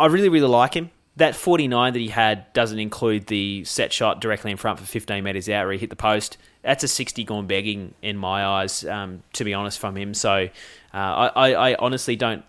I 0.00 0.06
really, 0.06 0.28
really 0.28 0.48
like 0.48 0.74
him. 0.74 0.90
That 1.16 1.34
49 1.34 1.94
that 1.94 1.98
he 1.98 2.08
had 2.08 2.52
doesn't 2.52 2.78
include 2.78 3.26
the 3.26 3.64
set 3.64 3.92
shot 3.92 4.20
directly 4.20 4.52
in 4.52 4.56
front 4.56 4.78
for 4.78 4.84
15 4.84 5.24
metres 5.24 5.48
out 5.48 5.64
where 5.64 5.72
he 5.72 5.78
hit 5.78 5.90
the 5.90 5.96
post. 5.96 6.38
That's 6.62 6.84
a 6.84 6.88
60 6.88 7.24
gone 7.24 7.48
begging 7.48 7.94
in 8.02 8.16
my 8.16 8.44
eyes, 8.44 8.84
um, 8.84 9.24
to 9.32 9.42
be 9.42 9.52
honest, 9.52 9.80
from 9.80 9.96
him. 9.96 10.14
So 10.14 10.48
uh, 10.92 11.30
I, 11.34 11.70
I, 11.70 11.74
honestly 11.78 12.16
don't 12.16 12.44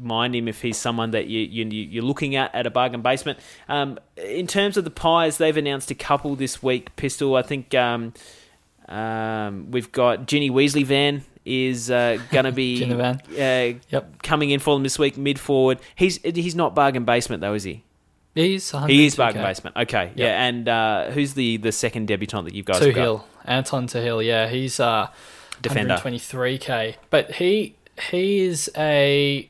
mind 0.00 0.34
him 0.34 0.48
if 0.48 0.62
he's 0.62 0.76
someone 0.76 1.10
that 1.12 1.26
you, 1.26 1.40
you 1.40 1.64
you're 1.64 2.04
looking 2.04 2.36
at 2.36 2.54
at 2.54 2.66
a 2.66 2.70
bargain 2.70 3.02
basement. 3.02 3.38
Um, 3.68 3.98
in 4.16 4.46
terms 4.46 4.76
of 4.76 4.84
the 4.84 4.90
pies, 4.90 5.38
they've 5.38 5.56
announced 5.56 5.90
a 5.90 5.94
couple 5.94 6.36
this 6.36 6.62
week. 6.62 6.94
Pistol, 6.96 7.36
I 7.36 7.42
think 7.42 7.74
um, 7.74 8.14
um, 8.88 9.70
we've 9.70 9.90
got 9.92 10.26
Ginny 10.26 10.50
Weasley 10.50 10.84
Van 10.84 11.24
is 11.44 11.90
uh, 11.90 12.18
going 12.30 12.44
to 12.44 12.52
be 12.52 12.84
uh, 13.00 13.16
yep. 13.30 14.22
coming 14.22 14.50
in 14.50 14.60
for 14.60 14.74
them 14.74 14.82
this 14.82 14.98
week, 14.98 15.16
mid 15.16 15.38
forward. 15.38 15.78
He's 15.94 16.18
he's 16.22 16.54
not 16.54 16.74
bargain 16.74 17.04
basement 17.04 17.40
though, 17.40 17.54
is 17.54 17.64
he? 17.64 17.84
He's 18.34 18.70
he 18.86 19.06
is 19.06 19.16
bargain 19.16 19.42
basement. 19.42 19.76
Okay, 19.76 20.06
yep. 20.08 20.16
yeah. 20.16 20.46
And 20.46 20.68
uh, 20.68 21.10
who's 21.10 21.34
the 21.34 21.56
the 21.56 21.72
second 21.72 22.06
debutant 22.06 22.44
that 22.44 22.54
you 22.54 22.62
guys? 22.62 22.80
Tohill, 22.80 23.22
Anton 23.44 23.86
Tohill. 23.86 24.24
Yeah, 24.24 24.48
he's 24.48 24.78
uh, 24.78 25.08
defender. 25.62 25.94
123k. 25.94 26.96
But 27.10 27.32
he 27.32 27.76
he 28.10 28.40
is 28.40 28.70
a 28.76 29.48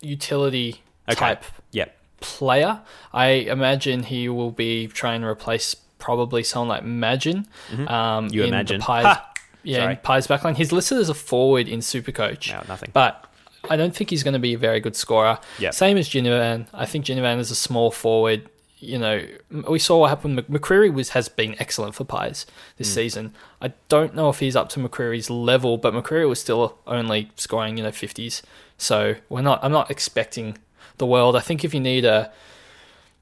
utility 0.00 0.82
okay. 1.08 1.18
type 1.18 1.44
yep. 1.70 1.96
player. 2.20 2.80
I 3.12 3.26
imagine 3.26 4.04
he 4.04 4.28
will 4.28 4.50
be 4.50 4.88
trying 4.88 5.20
to 5.22 5.26
replace 5.26 5.74
probably 5.98 6.42
someone 6.42 6.68
like 6.68 6.84
Magin. 6.84 7.46
Mm-hmm. 7.70 7.88
Um, 7.88 8.28
you 8.28 8.44
imagine? 8.44 8.80
Pies, 8.80 9.18
yeah, 9.62 9.78
Sorry. 9.78 9.92
in 9.94 9.98
Pies 9.98 10.26
backline. 10.26 10.56
He's 10.56 10.72
listed 10.72 10.98
as 10.98 11.08
a 11.08 11.14
forward 11.14 11.68
in 11.68 11.80
Supercoach. 11.80 12.52
No, 12.52 12.62
nothing. 12.68 12.90
But 12.92 13.24
I 13.68 13.76
don't 13.76 13.94
think 13.94 14.10
he's 14.10 14.22
going 14.22 14.34
to 14.34 14.40
be 14.40 14.54
a 14.54 14.58
very 14.58 14.80
good 14.80 14.96
scorer. 14.96 15.38
Yep. 15.58 15.74
Same 15.74 15.96
as 15.98 16.08
Ginnivan. 16.08 16.66
I 16.72 16.86
think 16.86 17.04
Ginnivan 17.04 17.38
is 17.38 17.50
a 17.50 17.56
small 17.56 17.90
forward 17.90 18.48
you 18.80 18.98
know, 18.98 19.26
we 19.68 19.78
saw 19.78 19.98
what 19.98 20.08
happened. 20.08 20.38
McCreery 20.46 20.92
was 20.92 21.10
has 21.10 21.28
been 21.28 21.56
excellent 21.58 21.94
for 21.94 22.04
Pies 22.04 22.46
this 22.76 22.90
mm. 22.90 22.94
season. 22.94 23.34
I 23.60 23.72
don't 23.88 24.14
know 24.14 24.28
if 24.28 24.38
he's 24.38 24.56
up 24.56 24.68
to 24.70 24.80
McCreery's 24.80 25.30
level, 25.30 25.78
but 25.78 25.94
McCreery 25.94 26.28
was 26.28 26.40
still 26.40 26.78
only 26.86 27.30
scoring 27.36 27.76
you 27.76 27.82
know 27.82 27.92
fifties. 27.92 28.42
So 28.76 29.16
we're 29.28 29.42
not. 29.42 29.62
I'm 29.62 29.72
not 29.72 29.90
expecting 29.90 30.58
the 30.98 31.06
world. 31.06 31.36
I 31.36 31.40
think 31.40 31.64
if 31.64 31.74
you 31.74 31.80
need 31.80 32.04
a, 32.04 32.32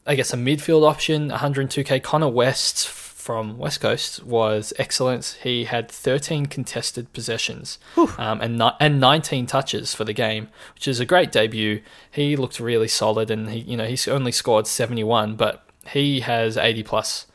I 0.06 0.14
guess 0.14 0.32
a 0.32 0.36
midfield 0.36 0.88
option, 0.88 1.30
102k. 1.30 2.02
Connor 2.02 2.28
West 2.28 2.86
from 3.26 3.58
West 3.58 3.80
Coast 3.80 4.22
was 4.22 4.72
excellent. 4.78 5.38
He 5.42 5.64
had 5.64 5.90
13 5.90 6.46
contested 6.46 7.12
possessions 7.12 7.80
um, 8.18 8.40
and 8.40 8.62
and 8.78 9.00
19 9.00 9.46
touches 9.46 9.92
for 9.92 10.04
the 10.04 10.12
game, 10.12 10.46
which 10.74 10.86
is 10.86 11.00
a 11.00 11.04
great 11.04 11.32
debut. 11.32 11.82
He 12.08 12.36
looked 12.36 12.60
really 12.60 12.86
solid, 12.86 13.28
and 13.28 13.50
he 13.50 13.58
you 13.58 13.76
know 13.76 13.86
he's 13.86 14.06
only 14.06 14.30
scored 14.30 14.68
71, 14.68 15.34
but 15.34 15.64
he 15.88 16.20
has 16.20 16.56
80 16.56 16.84
plus 16.84 17.26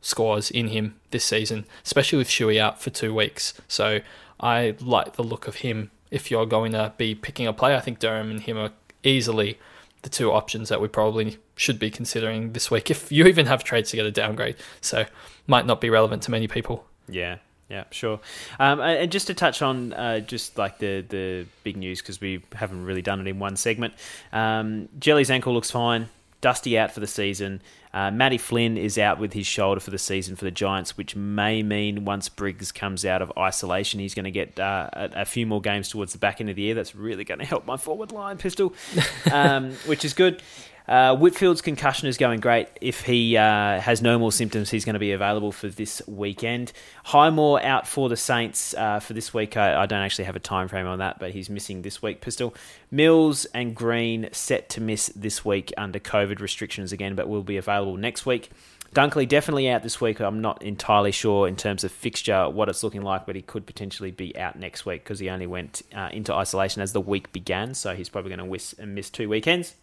scores 0.00 0.52
in 0.52 0.68
him 0.68 0.94
this 1.10 1.24
season, 1.24 1.66
especially 1.84 2.18
with 2.18 2.28
Shuey 2.28 2.60
out 2.60 2.80
for 2.80 2.90
two 2.90 3.12
weeks. 3.12 3.54
So 3.66 4.02
I 4.38 4.76
like 4.78 5.14
the 5.14 5.24
look 5.24 5.48
of 5.48 5.56
him. 5.56 5.90
If 6.12 6.30
you're 6.30 6.46
going 6.46 6.72
to 6.72 6.92
be 6.96 7.16
picking 7.16 7.48
a 7.48 7.52
player, 7.52 7.76
I 7.76 7.80
think 7.80 7.98
Durham 7.98 8.30
and 8.30 8.40
him 8.40 8.56
are 8.56 8.70
easily 9.02 9.58
the 10.04 10.10
two 10.10 10.30
options 10.30 10.68
that 10.68 10.80
we 10.80 10.86
probably 10.86 11.38
should 11.56 11.78
be 11.78 11.90
considering 11.90 12.52
this 12.52 12.70
week. 12.70 12.90
If 12.90 13.10
you 13.10 13.26
even 13.26 13.46
have 13.46 13.64
trades 13.64 13.90
to 13.90 13.96
get 13.96 14.06
a 14.06 14.12
downgrade, 14.12 14.56
so 14.80 15.06
might 15.46 15.66
not 15.66 15.80
be 15.80 15.90
relevant 15.90 16.22
to 16.24 16.30
many 16.30 16.46
people. 16.46 16.84
Yeah, 17.08 17.38
yeah, 17.68 17.84
sure. 17.90 18.20
Um, 18.60 18.80
and 18.80 19.10
just 19.10 19.26
to 19.26 19.34
touch 19.34 19.62
on 19.62 19.92
uh, 19.94 20.20
just 20.20 20.56
like 20.56 20.78
the 20.78 21.00
the 21.08 21.46
big 21.64 21.76
news 21.76 22.00
because 22.00 22.20
we 22.20 22.42
haven't 22.54 22.84
really 22.84 23.02
done 23.02 23.20
it 23.20 23.26
in 23.26 23.38
one 23.38 23.56
segment. 23.56 23.94
Um, 24.32 24.88
Jelly's 24.98 25.30
ankle 25.30 25.54
looks 25.54 25.70
fine. 25.70 26.08
Dusty 26.44 26.78
out 26.78 26.92
for 26.92 27.00
the 27.00 27.06
season. 27.06 27.62
Uh, 27.94 28.10
Matty 28.10 28.36
Flynn 28.36 28.76
is 28.76 28.98
out 28.98 29.18
with 29.18 29.32
his 29.32 29.46
shoulder 29.46 29.80
for 29.80 29.90
the 29.90 29.96
season 29.96 30.36
for 30.36 30.44
the 30.44 30.50
Giants, 30.50 30.94
which 30.94 31.16
may 31.16 31.62
mean 31.62 32.04
once 32.04 32.28
Briggs 32.28 32.70
comes 32.70 33.06
out 33.06 33.22
of 33.22 33.32
isolation, 33.38 33.98
he's 33.98 34.12
going 34.12 34.26
to 34.26 34.30
get 34.30 34.60
uh, 34.60 34.90
a, 34.92 35.10
a, 35.22 35.24
few 35.24 35.46
more 35.46 35.62
games 35.62 35.88
towards 35.88 36.12
the 36.12 36.18
back 36.18 36.42
end 36.42 36.50
of 36.50 36.56
the 36.56 36.60
year. 36.60 36.74
That's 36.74 36.94
really 36.94 37.24
going 37.24 37.40
to 37.40 37.46
help 37.46 37.64
my 37.64 37.78
forward 37.78 38.12
line 38.12 38.36
pistol, 38.36 38.74
um, 39.32 39.72
which 39.86 40.04
is 40.04 40.12
good. 40.12 40.42
Uh, 40.86 41.16
Whitfield's 41.16 41.62
concussion 41.62 42.08
is 42.08 42.18
going 42.18 42.40
great. 42.40 42.68
If 42.80 43.00
he 43.02 43.38
uh, 43.38 43.80
has 43.80 44.02
no 44.02 44.18
more 44.18 44.30
symptoms, 44.30 44.70
he's 44.70 44.84
going 44.84 44.94
to 44.94 45.00
be 45.00 45.12
available 45.12 45.50
for 45.50 45.68
this 45.68 46.02
weekend. 46.06 46.72
Highmore 47.04 47.62
out 47.62 47.88
for 47.88 48.10
the 48.10 48.18
Saints 48.18 48.74
uh, 48.74 49.00
for 49.00 49.14
this 49.14 49.32
week. 49.32 49.56
I, 49.56 49.82
I, 49.82 49.86
don't 49.86 50.00
actually 50.00 50.26
have 50.26 50.36
a 50.36 50.40
time 50.40 50.68
frame 50.68 50.86
on 50.86 50.98
that, 50.98 51.18
but 51.18 51.30
he's 51.30 51.48
missing 51.48 51.80
this 51.80 52.02
week. 52.02 52.20
Pistol 52.20 52.54
Mills 52.90 53.46
and 53.46 53.74
Green 53.74 54.28
set 54.32 54.68
to 54.70 54.82
miss 54.82 55.06
this 55.16 55.42
week 55.42 55.72
under 55.78 55.98
COVID 55.98 56.40
restrictions 56.40 56.92
again, 56.92 57.14
but 57.14 57.28
will 57.28 57.42
be 57.42 57.56
available 57.56 57.96
next 57.96 58.26
week. 58.26 58.50
Dunkley 58.94 59.26
definitely 59.26 59.68
out 59.70 59.82
this 59.82 60.00
week. 60.00 60.20
I'm 60.20 60.40
not 60.40 60.62
entirely 60.62 61.10
sure 61.10 61.48
in 61.48 61.56
terms 61.56 61.82
of 61.82 61.90
fixture 61.90 62.48
what 62.48 62.68
it's 62.68 62.84
looking 62.84 63.02
like, 63.02 63.26
but 63.26 63.34
he 63.34 63.42
could 63.42 63.66
potentially 63.66 64.12
be 64.12 64.36
out 64.36 64.56
next 64.56 64.86
week 64.86 65.02
because 65.02 65.18
he 65.18 65.30
only 65.30 65.46
went 65.46 65.82
uh, 65.94 66.10
into 66.12 66.32
isolation 66.32 66.80
as 66.82 66.92
the 66.92 67.00
week 67.00 67.32
began, 67.32 67.74
so 67.74 67.96
he's 67.96 68.10
probably 68.10 68.36
going 68.36 68.60
to 68.60 68.86
miss 68.86 69.10
two 69.10 69.28
weekends. 69.30 69.74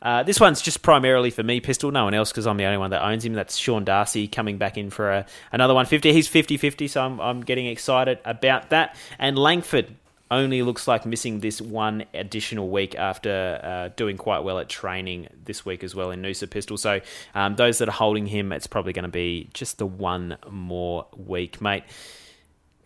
Uh, 0.00 0.22
this 0.22 0.38
one's 0.38 0.60
just 0.60 0.82
primarily 0.82 1.30
for 1.30 1.42
me, 1.42 1.60
Pistol, 1.60 1.90
no 1.90 2.04
one 2.04 2.14
else, 2.14 2.30
because 2.30 2.46
I'm 2.46 2.56
the 2.56 2.64
only 2.64 2.78
one 2.78 2.90
that 2.90 3.04
owns 3.04 3.24
him. 3.24 3.32
That's 3.32 3.56
Sean 3.56 3.84
Darcy 3.84 4.28
coming 4.28 4.58
back 4.58 4.78
in 4.78 4.90
for 4.90 5.10
a, 5.10 5.26
another 5.52 5.74
150. 5.74 6.12
He's 6.12 6.28
50 6.28 6.56
50, 6.56 6.88
so 6.88 7.02
I'm, 7.02 7.20
I'm 7.20 7.40
getting 7.40 7.66
excited 7.66 8.18
about 8.24 8.70
that. 8.70 8.96
And 9.18 9.38
Langford 9.38 9.94
only 10.30 10.62
looks 10.62 10.86
like 10.86 11.06
missing 11.06 11.40
this 11.40 11.60
one 11.60 12.04
additional 12.12 12.68
week 12.68 12.94
after 12.94 13.60
uh, 13.62 13.88
doing 13.96 14.16
quite 14.16 14.40
well 14.40 14.58
at 14.58 14.68
training 14.68 15.28
this 15.44 15.64
week 15.64 15.82
as 15.82 15.94
well 15.94 16.10
in 16.10 16.20
Noosa 16.20 16.48
Pistol. 16.48 16.76
So 16.76 17.00
um, 17.34 17.56
those 17.56 17.78
that 17.78 17.88
are 17.88 17.92
holding 17.92 18.26
him, 18.26 18.52
it's 18.52 18.66
probably 18.66 18.92
going 18.92 19.04
to 19.04 19.08
be 19.08 19.48
just 19.54 19.78
the 19.78 19.86
one 19.86 20.36
more 20.50 21.06
week, 21.16 21.60
mate. 21.60 21.84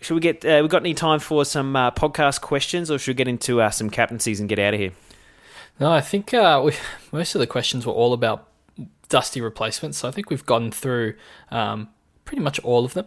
Should 0.00 0.14
we 0.14 0.20
get? 0.20 0.44
Uh, 0.44 0.60
we 0.62 0.68
got 0.68 0.82
any 0.82 0.94
time 0.94 1.20
for 1.20 1.44
some 1.44 1.76
uh, 1.76 1.92
podcast 1.92 2.40
questions, 2.40 2.90
or 2.90 2.98
should 2.98 3.12
we 3.12 3.14
get 3.14 3.28
into 3.28 3.60
uh, 3.60 3.70
some 3.70 3.88
captaincies 3.88 4.40
and 4.40 4.48
get 4.48 4.58
out 4.58 4.74
of 4.74 4.80
here? 4.80 4.90
No, 5.80 5.90
I 5.90 6.00
think 6.00 6.32
uh, 6.32 6.62
we, 6.64 6.74
most 7.12 7.34
of 7.34 7.40
the 7.40 7.46
questions 7.46 7.86
were 7.86 7.92
all 7.92 8.12
about 8.12 8.48
dusty 9.08 9.40
replacements. 9.40 9.98
So 9.98 10.08
I 10.08 10.10
think 10.10 10.30
we've 10.30 10.46
gone 10.46 10.70
through 10.70 11.14
um, 11.50 11.88
pretty 12.24 12.42
much 12.42 12.58
all 12.60 12.84
of 12.84 12.94
them. 12.94 13.06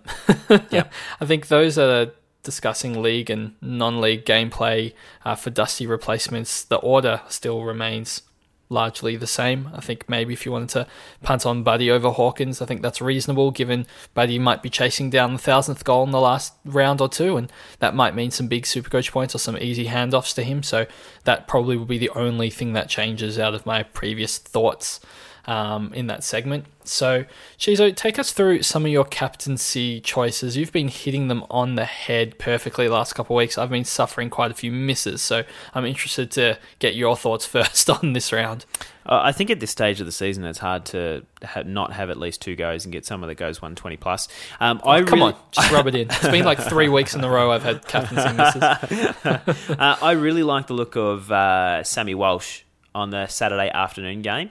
yeah, 0.69 0.87
I 1.19 1.25
think 1.25 1.47
those 1.47 1.77
are 1.77 2.11
discussing 2.43 3.01
league 3.01 3.29
and 3.29 3.55
non-league 3.61 4.23
gameplay 4.23 4.93
uh, 5.25 5.35
for 5.35 5.49
dusty 5.49 5.87
replacements. 5.87 6.63
The 6.63 6.77
order 6.77 7.21
still 7.27 7.63
remains 7.63 8.21
largely 8.69 9.15
the 9.15 9.27
same. 9.27 9.69
I 9.73 9.81
think 9.81 10.09
maybe 10.09 10.33
if 10.33 10.45
you 10.45 10.51
wanted 10.51 10.69
to 10.69 10.87
punt 11.21 11.45
on 11.45 11.63
Buddy 11.63 11.91
over 11.91 12.09
Hawkins, 12.09 12.61
I 12.61 12.65
think 12.65 12.81
that's 12.81 13.01
reasonable 13.01 13.51
given 13.51 13.85
Buddy 14.13 14.39
might 14.39 14.63
be 14.63 14.69
chasing 14.69 15.09
down 15.09 15.33
the 15.33 15.39
thousandth 15.39 15.83
goal 15.83 16.03
in 16.03 16.11
the 16.11 16.19
last 16.19 16.53
round 16.65 17.01
or 17.01 17.09
two, 17.09 17.37
and 17.37 17.51
that 17.79 17.95
might 17.95 18.15
mean 18.15 18.31
some 18.31 18.47
big 18.47 18.63
supercoach 18.63 19.11
points 19.11 19.35
or 19.35 19.39
some 19.39 19.57
easy 19.57 19.85
handoffs 19.85 20.33
to 20.35 20.43
him. 20.43 20.63
So 20.63 20.85
that 21.23 21.47
probably 21.47 21.77
will 21.77 21.85
be 21.85 21.97
the 21.97 22.09
only 22.09 22.49
thing 22.49 22.73
that 22.73 22.89
changes 22.89 23.37
out 23.37 23.53
of 23.53 23.65
my 23.65 23.83
previous 23.83 24.37
thoughts. 24.37 24.99
Um, 25.47 25.93
in 25.93 26.07
that 26.07 26.23
segment. 26.23 26.65
So, 26.83 27.25
Chizo, 27.57 27.95
take 27.95 28.19
us 28.19 28.31
through 28.31 28.61
some 28.61 28.85
of 28.85 28.91
your 28.91 29.05
captaincy 29.05 29.99
choices. 30.01 30.55
You've 30.55 30.71
been 30.71 30.87
hitting 30.87 31.27
them 31.27 31.43
on 31.49 31.75
the 31.75 31.85
head 31.85 32.37
perfectly 32.37 32.87
the 32.87 32.93
last 32.93 33.13
couple 33.13 33.35
of 33.35 33.37
weeks. 33.37 33.57
I've 33.57 33.69
been 33.69 33.85
suffering 33.85 34.29
quite 34.29 34.51
a 34.51 34.53
few 34.53 34.71
misses, 34.71 35.21
so 35.21 35.43
I'm 35.73 35.85
interested 35.85 36.29
to 36.31 36.59
get 36.79 36.95
your 36.95 37.15
thoughts 37.15 37.45
first 37.45 37.89
on 37.89 38.13
this 38.13 38.31
round. 38.31 38.65
Uh, 39.07 39.21
I 39.23 39.31
think 39.31 39.51
at 39.51 39.59
this 39.59 39.69
stage 39.69 39.99
of 39.99 40.07
the 40.07 40.11
season, 40.11 40.45
it's 40.45 40.59
hard 40.59 40.85
to 40.85 41.25
not 41.65 41.93
have 41.93 42.09
at 42.09 42.17
least 42.17 42.41
two 42.41 42.55
goes 42.55 42.85
and 42.85 42.91
get 42.91 43.05
someone 43.05 43.27
that 43.27 43.35
goes 43.35 43.61
120 43.61 43.97
plus. 43.97 44.27
Um, 44.59 44.81
oh, 44.83 44.89
I 44.89 45.03
come 45.03 45.19
really, 45.19 45.33
on, 45.33 45.39
just 45.51 45.71
rub 45.71 45.87
it 45.87 45.95
in. 45.95 46.07
It's 46.09 46.27
been 46.27 46.45
like 46.45 46.59
three 46.59 46.89
weeks 46.89 47.13
in 47.13 47.23
a 47.23 47.29
row 47.29 47.51
I've 47.51 47.63
had 47.63 47.85
captaincy 47.87 48.33
misses. 48.33 48.63
uh, 49.69 49.97
I 50.01 50.11
really 50.13 50.43
like 50.43 50.67
the 50.67 50.73
look 50.73 50.95
of 50.95 51.31
uh, 51.31 51.83
Sammy 51.83 52.15
Walsh 52.15 52.61
on 52.95 53.11
the 53.11 53.27
Saturday 53.27 53.69
afternoon 53.69 54.21
game. 54.21 54.49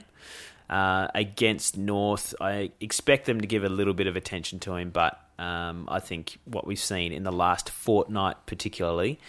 Uh, 0.67 1.07
against 1.13 1.77
North. 1.77 2.33
I 2.41 2.71
expect 2.79 3.27
them 3.27 3.39
to 3.39 3.45
give 3.45 3.63
a 3.63 3.69
little 3.69 3.93
bit 3.93 4.07
of 4.07 4.15
attention 4.15 4.59
to 4.61 4.73
him, 4.73 4.89
but 4.89 5.19
um, 5.37 5.87
I 5.87 5.99
think 5.99 6.39
what 6.45 6.65
we've 6.65 6.79
seen 6.79 7.11
in 7.11 7.21
the 7.21 7.31
last 7.31 7.69
fortnight, 7.69 8.37
particularly, 8.47 9.19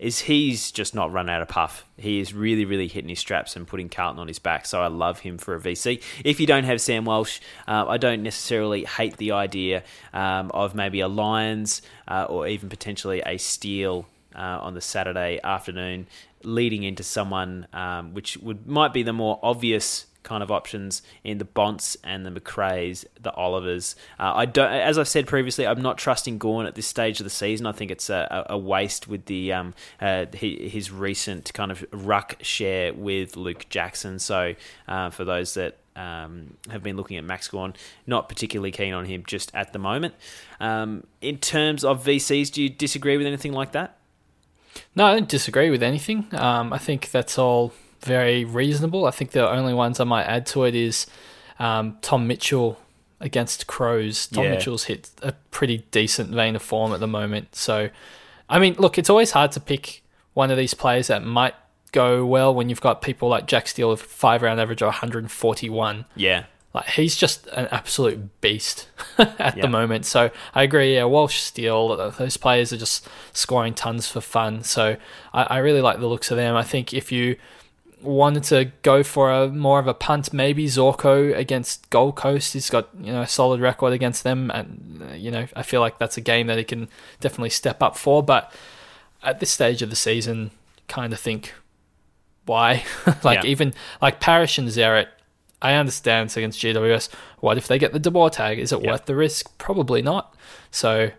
is 0.00 0.20
he's 0.20 0.72
just 0.72 0.94
not 0.94 1.12
run 1.12 1.28
out 1.28 1.42
of 1.42 1.48
puff. 1.48 1.84
He 1.98 2.20
is 2.20 2.32
really, 2.32 2.64
really 2.64 2.88
hitting 2.88 3.10
his 3.10 3.18
straps 3.18 3.54
and 3.54 3.66
putting 3.68 3.90
Carlton 3.90 4.18
on 4.18 4.28
his 4.28 4.38
back. 4.38 4.64
So 4.64 4.80
I 4.80 4.86
love 4.86 5.20
him 5.20 5.36
for 5.36 5.54
a 5.54 5.60
VC. 5.60 6.02
If 6.24 6.40
you 6.40 6.46
don't 6.46 6.64
have 6.64 6.80
Sam 6.80 7.04
Walsh, 7.04 7.40
uh, 7.68 7.84
I 7.86 7.98
don't 7.98 8.22
necessarily 8.22 8.84
hate 8.84 9.18
the 9.18 9.32
idea 9.32 9.84
um, 10.14 10.50
of 10.52 10.74
maybe 10.74 11.00
a 11.00 11.08
Lions 11.08 11.82
uh, 12.08 12.24
or 12.30 12.48
even 12.48 12.70
potentially 12.70 13.22
a 13.24 13.36
Steele 13.36 14.06
uh, 14.34 14.38
on 14.62 14.72
the 14.72 14.80
Saturday 14.80 15.38
afternoon, 15.44 16.06
leading 16.42 16.82
into 16.82 17.02
someone 17.02 17.66
um, 17.74 18.14
which 18.14 18.38
would 18.38 18.66
might 18.66 18.94
be 18.94 19.02
the 19.02 19.12
more 19.12 19.38
obvious 19.42 20.06
kind 20.22 20.42
of 20.42 20.50
options 20.50 21.02
in 21.24 21.38
the 21.38 21.44
Bonts 21.44 21.96
and 22.04 22.24
the 22.24 22.30
Macraes, 22.30 23.04
the 23.20 23.32
Olivers. 23.38 23.96
Uh, 24.18 24.32
I 24.34 24.46
don't, 24.46 24.70
as 24.70 24.98
I've 24.98 25.08
said 25.08 25.26
previously, 25.26 25.66
I'm 25.66 25.82
not 25.82 25.98
trusting 25.98 26.38
Gawn 26.38 26.66
at 26.66 26.74
this 26.74 26.86
stage 26.86 27.20
of 27.20 27.24
the 27.24 27.30
season. 27.30 27.66
I 27.66 27.72
think 27.72 27.90
it's 27.90 28.10
a, 28.10 28.46
a 28.50 28.58
waste 28.58 29.08
with 29.08 29.26
the 29.26 29.52
um, 29.52 29.74
uh, 30.00 30.26
his 30.32 30.90
recent 30.90 31.52
kind 31.54 31.70
of 31.70 31.84
ruck 31.92 32.36
share 32.42 32.92
with 32.92 33.36
Luke 33.36 33.66
Jackson. 33.70 34.18
So 34.18 34.54
uh, 34.88 35.10
for 35.10 35.24
those 35.24 35.54
that 35.54 35.76
um, 35.96 36.56
have 36.70 36.82
been 36.82 36.96
looking 36.96 37.16
at 37.16 37.24
Max 37.24 37.48
Gawn, 37.48 37.74
not 38.06 38.28
particularly 38.28 38.70
keen 38.70 38.94
on 38.94 39.04
him 39.04 39.24
just 39.26 39.54
at 39.54 39.72
the 39.72 39.78
moment. 39.78 40.14
Um, 40.60 41.04
in 41.20 41.38
terms 41.38 41.84
of 41.84 42.04
VCs, 42.04 42.52
do 42.52 42.62
you 42.62 42.68
disagree 42.68 43.16
with 43.16 43.26
anything 43.26 43.52
like 43.52 43.72
that? 43.72 43.96
No, 44.94 45.06
I 45.06 45.14
don't 45.14 45.28
disagree 45.28 45.70
with 45.70 45.82
anything. 45.82 46.26
Um, 46.32 46.72
I 46.72 46.78
think 46.78 47.10
that's 47.10 47.38
all 47.38 47.72
very 48.00 48.44
reasonable. 48.44 49.06
I 49.06 49.10
think 49.10 49.32
the 49.32 49.48
only 49.48 49.74
ones 49.74 50.00
I 50.00 50.04
might 50.04 50.24
add 50.24 50.46
to 50.46 50.64
it 50.64 50.74
is 50.74 51.06
um, 51.58 51.98
Tom 52.02 52.26
Mitchell 52.26 52.78
against 53.20 53.66
Crows. 53.66 54.26
Tom 54.26 54.44
yeah. 54.44 54.50
Mitchell's 54.52 54.84
hit 54.84 55.10
a 55.22 55.32
pretty 55.50 55.78
decent 55.90 56.30
vein 56.30 56.56
of 56.56 56.62
form 56.62 56.92
at 56.92 57.00
the 57.00 57.06
moment. 57.06 57.54
So, 57.54 57.90
I 58.48 58.58
mean, 58.58 58.74
look, 58.78 58.98
it's 58.98 59.10
always 59.10 59.32
hard 59.32 59.52
to 59.52 59.60
pick 59.60 60.02
one 60.34 60.50
of 60.50 60.56
these 60.56 60.74
players 60.74 61.08
that 61.08 61.24
might 61.24 61.54
go 61.92 62.24
well 62.24 62.54
when 62.54 62.68
you've 62.68 62.80
got 62.80 63.02
people 63.02 63.28
like 63.28 63.46
Jack 63.46 63.68
Steele 63.68 63.90
with 63.90 64.02
five 64.02 64.42
round 64.42 64.60
average 64.60 64.82
of 64.82 64.86
141. 64.86 66.04
Yeah. 66.16 66.44
Like 66.72 66.86
he's 66.86 67.16
just 67.16 67.48
an 67.48 67.66
absolute 67.72 68.40
beast 68.40 68.88
at 69.18 69.60
the 69.60 69.68
moment. 69.68 70.06
So 70.06 70.30
I 70.54 70.62
agree. 70.62 70.94
Yeah, 70.94 71.04
Walsh, 71.04 71.40
Steele, 71.40 72.12
those 72.16 72.36
players 72.36 72.72
are 72.72 72.76
just 72.76 73.08
scoring 73.32 73.74
tons 73.74 74.06
for 74.06 74.20
fun. 74.20 74.62
So 74.62 74.96
I, 75.34 75.42
I 75.42 75.58
really 75.58 75.80
like 75.80 75.98
the 75.98 76.06
looks 76.06 76.30
of 76.30 76.36
them. 76.36 76.54
I 76.54 76.62
think 76.62 76.94
if 76.94 77.10
you 77.10 77.36
wanted 78.02 78.44
to 78.44 78.72
go 78.82 79.02
for 79.02 79.30
a 79.30 79.48
more 79.48 79.78
of 79.78 79.86
a 79.86 79.94
punt, 79.94 80.32
maybe 80.32 80.66
Zorko 80.66 81.36
against 81.36 81.88
Gold 81.90 82.16
Coast. 82.16 82.52
He's 82.52 82.70
got 82.70 82.88
you 83.00 83.12
know 83.12 83.22
a 83.22 83.26
solid 83.26 83.60
record 83.60 83.92
against 83.92 84.24
them, 84.24 84.50
and 84.50 85.02
uh, 85.02 85.14
you 85.14 85.30
know 85.30 85.46
I 85.54 85.62
feel 85.62 85.80
like 85.80 85.98
that's 85.98 86.16
a 86.16 86.20
game 86.20 86.46
that 86.46 86.58
he 86.58 86.64
can 86.64 86.88
definitely 87.20 87.50
step 87.50 87.82
up 87.82 87.96
for. 87.96 88.22
But 88.22 88.52
at 89.22 89.40
this 89.40 89.50
stage 89.50 89.82
of 89.82 89.90
the 89.90 89.96
season, 89.96 90.50
kind 90.88 91.12
of 91.12 91.20
think 91.20 91.54
why, 92.46 92.84
like 93.22 93.44
yeah. 93.44 93.50
even 93.50 93.74
like 94.00 94.20
Parish 94.20 94.58
and 94.58 94.68
Zeret. 94.68 95.08
I 95.62 95.74
understand 95.74 96.28
it's 96.28 96.38
against 96.38 96.58
GWS. 96.60 97.10
What 97.40 97.58
if 97.58 97.68
they 97.68 97.78
get 97.78 97.92
the 97.92 97.98
De 97.98 98.10
Boer 98.10 98.30
tag? 98.30 98.58
Is 98.58 98.72
it 98.72 98.82
yeah. 98.82 98.92
worth 98.92 99.04
the 99.04 99.14
risk? 99.14 99.58
Probably 99.58 100.00
not. 100.00 100.34
So 100.70 101.10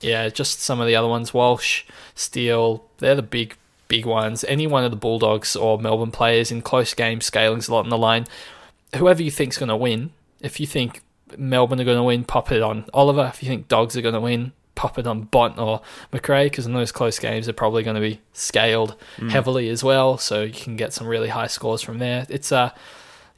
yeah, 0.00 0.28
just 0.28 0.60
some 0.60 0.80
of 0.80 0.86
the 0.86 0.96
other 0.96 1.08
ones. 1.08 1.32
Walsh, 1.32 1.84
Steele, 2.14 2.84
they're 2.98 3.14
the 3.14 3.22
big 3.22 3.56
big 3.94 4.06
ones, 4.06 4.44
any 4.44 4.66
one 4.66 4.84
of 4.84 4.90
the 4.90 4.96
Bulldogs 4.96 5.54
or 5.54 5.78
Melbourne 5.78 6.10
players 6.10 6.50
in 6.50 6.62
close 6.62 6.94
games, 6.94 7.26
scaling's 7.26 7.68
a 7.68 7.72
lot 7.72 7.84
on 7.84 7.90
the 7.90 7.98
line. 7.98 8.26
Whoever 8.96 9.22
you 9.22 9.30
think's 9.30 9.56
going 9.56 9.68
to 9.68 9.76
win, 9.76 10.10
if 10.40 10.58
you 10.58 10.66
think 10.66 11.00
Melbourne 11.36 11.80
are 11.80 11.84
going 11.84 11.96
to 11.96 12.02
win, 12.02 12.24
pop 12.24 12.50
it 12.50 12.60
on 12.60 12.86
Oliver. 12.92 13.30
If 13.32 13.42
you 13.42 13.48
think 13.48 13.68
Dogs 13.68 13.96
are 13.96 14.02
going 14.02 14.14
to 14.14 14.20
win, 14.20 14.52
pop 14.74 14.98
it 14.98 15.06
on 15.06 15.22
Bont 15.22 15.58
or 15.58 15.80
Macrae, 16.12 16.46
because 16.46 16.66
in 16.66 16.72
those 16.72 16.90
close 16.90 17.20
games, 17.20 17.46
they're 17.46 17.52
probably 17.52 17.84
going 17.84 17.94
to 17.94 18.00
be 18.00 18.20
scaled 18.32 18.96
mm. 19.16 19.30
heavily 19.30 19.68
as 19.68 19.84
well. 19.84 20.18
So 20.18 20.42
you 20.42 20.52
can 20.52 20.74
get 20.74 20.92
some 20.92 21.06
really 21.06 21.28
high 21.28 21.46
scores 21.46 21.80
from 21.80 21.98
there. 21.98 22.26
It's 22.28 22.50
a, 22.50 22.58
uh, 22.58 22.70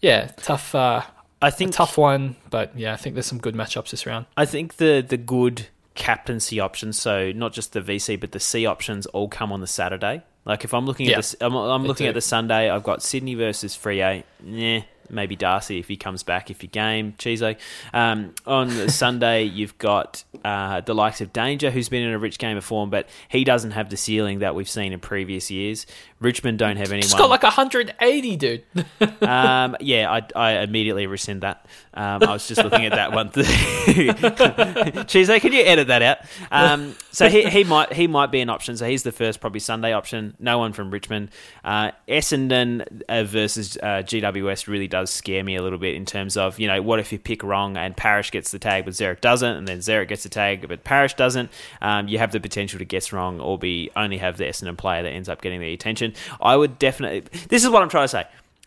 yeah, 0.01 0.31
tough. 0.39 0.75
Uh, 0.75 1.03
I 1.43 1.51
think 1.51 1.73
tough 1.73 1.99
one, 1.99 2.37
but 2.49 2.77
yeah, 2.79 2.95
I 2.95 2.97
think 2.97 3.15
there's 3.15 3.27
some 3.27 3.39
good 3.39 3.55
matchups 3.55 3.91
this 3.91 4.07
round. 4.07 4.25
I 4.37 4.47
think 4.47 4.77
the 4.77 5.05
the 5.07 5.19
good 5.19 5.67
captaincy 5.95 6.61
options, 6.61 6.99
so 6.99 7.33
not 7.33 7.53
just 7.53 7.73
the 7.73 7.81
VC 7.81 8.19
but 8.19 8.33
the 8.33 8.41
C 8.41 8.65
options, 8.67 9.07
all 9.07 9.29
come 9.29 9.53
on 9.53 9.61
the 9.61 9.67
Saturday. 9.67 10.23
Like 10.47 10.65
if 10.65 10.73
I'm 10.73 10.87
looking 10.87 11.09
at 11.09 11.17
this, 11.17 11.37
I'm, 11.41 11.55
I'm 11.55 11.83
looking 11.85 12.07
at 12.07 12.15
the 12.15 12.21
Sunday. 12.21 12.71
I've 12.71 12.85
got 12.85 13.03
Sydney 13.03 13.35
versus 13.35 13.77
Freo. 13.77 14.23
Yeah, 14.45 14.83
maybe 15.11 15.37
Darcy 15.37 15.79
if 15.79 15.89
he 15.89 15.97
comes 15.97 16.23
back 16.23 16.51
if 16.51 16.63
you 16.63 16.69
game 16.69 17.15
Chizo. 17.19 17.57
Um, 17.93 18.35
on 18.47 18.89
Sunday, 18.89 19.45
you've 19.57 19.77
got 19.79 20.25
uh, 20.45 20.81
the 20.81 20.95
likes 20.95 21.21
of 21.21 21.33
Danger, 21.33 21.71
who's 21.71 21.89
been 21.89 22.03
in 22.03 22.13
a 22.13 22.19
rich 22.19 22.39
game 22.39 22.57
of 22.57 22.65
form, 22.65 22.91
but 22.91 23.09
he 23.29 23.45
doesn't 23.45 23.73
have 23.73 23.91
the 23.91 23.97
ceiling 23.97 24.41
that 24.41 24.55
we've 24.55 24.69
seen 24.69 24.93
in 24.93 25.01
previous 25.01 25.51
years. 25.51 25.87
Richmond 26.19 26.59
don't 26.59 26.79
have 26.79 26.89
anyone. 26.89 27.03
He's 27.03 27.15
got 27.15 27.29
like 27.29 27.43
180, 27.43 28.37
dude. 28.37 28.65
um, 29.23 29.77
yeah, 29.81 30.11
I, 30.11 30.23
I 30.35 30.63
immediately 30.63 31.07
rescind 31.07 31.43
that. 31.43 31.67
Um, 31.93 32.23
I 32.23 32.33
was 32.33 32.49
just 32.49 32.63
looking 32.63 32.87
at 32.87 32.93
that 32.93 33.13
one. 33.13 33.31
Tuesday, 35.07 35.41
can 35.41 35.53
you 35.53 35.63
edit 35.63 35.89
that 35.89 36.03
out? 36.03 36.19
Um, 36.51 36.95
so 37.11 37.29
he, 37.29 37.49
he 37.49 37.65
might 37.65 37.93
he 37.93 38.07
might 38.07 38.31
be 38.31 38.41
an 38.41 38.51
option. 38.51 38.77
So 38.77 38.87
he's 38.87 39.03
the 39.03 39.13
first 39.13 39.41
probably 39.41 39.61
Sunday 39.61 39.93
option. 39.93 40.35
No 40.39 40.59
one 40.59 40.73
from 40.73 40.91
Richmond. 40.91 41.31
Uh, 41.65 41.93
Essendon 42.09 43.03
uh, 43.09 43.25
versus 43.25 43.77
uh, 43.83 44.03
GWS 44.05 44.69
really 44.69 44.89
does 44.97 45.11
scare 45.11 45.45
me 45.45 45.57
a 45.57 45.63
little 45.63 45.79
bit 45.79 45.95
in 45.95 46.07
terms 46.07 46.39
of 46.39 46.59
you 46.59 46.67
know 46.67 46.81
what 46.81 46.99
if 46.99 47.13
you 47.13 47.19
pick 47.19 47.43
wrong 47.43 47.77
and 47.77 47.95
Parish 47.95 48.31
gets 48.31 48.51
the 48.51 48.59
tag 48.59 48.87
but 48.87 48.95
Zeret 48.95 49.21
doesn't, 49.21 49.57
and 49.57 49.69
then 49.69 49.81
Zeret 49.81 50.09
gets 50.09 50.23
the 50.23 50.31
tag 50.31 50.67
but 50.67 50.85
Parish 50.85 51.13
doesn't. 51.13 51.51
Um, 51.83 52.09
you 52.09 52.17
have 52.17 52.33
the 52.33 52.41
potential 52.41 52.79
to 52.79 52.87
guess 52.87 53.13
wrong 53.13 53.39
or 53.39 53.59
be 53.59 53.91
only 53.95 54.17
have 54.17 54.39
the 54.39 54.45
Essendon 54.45 54.79
player 54.79 55.03
that 55.03 55.11
ends 55.11 55.29
up 55.29 55.43
getting 55.43 55.61
the 55.61 55.75
attention. 55.75 56.15
I 56.41 56.57
would 56.57 56.79
definitely. 56.79 57.25
This 57.49 57.63
is 57.63 57.69
what 57.69 57.83
I'm 57.83 57.91
trying 57.91 58.05
to 58.05 58.09
say. 58.09 58.25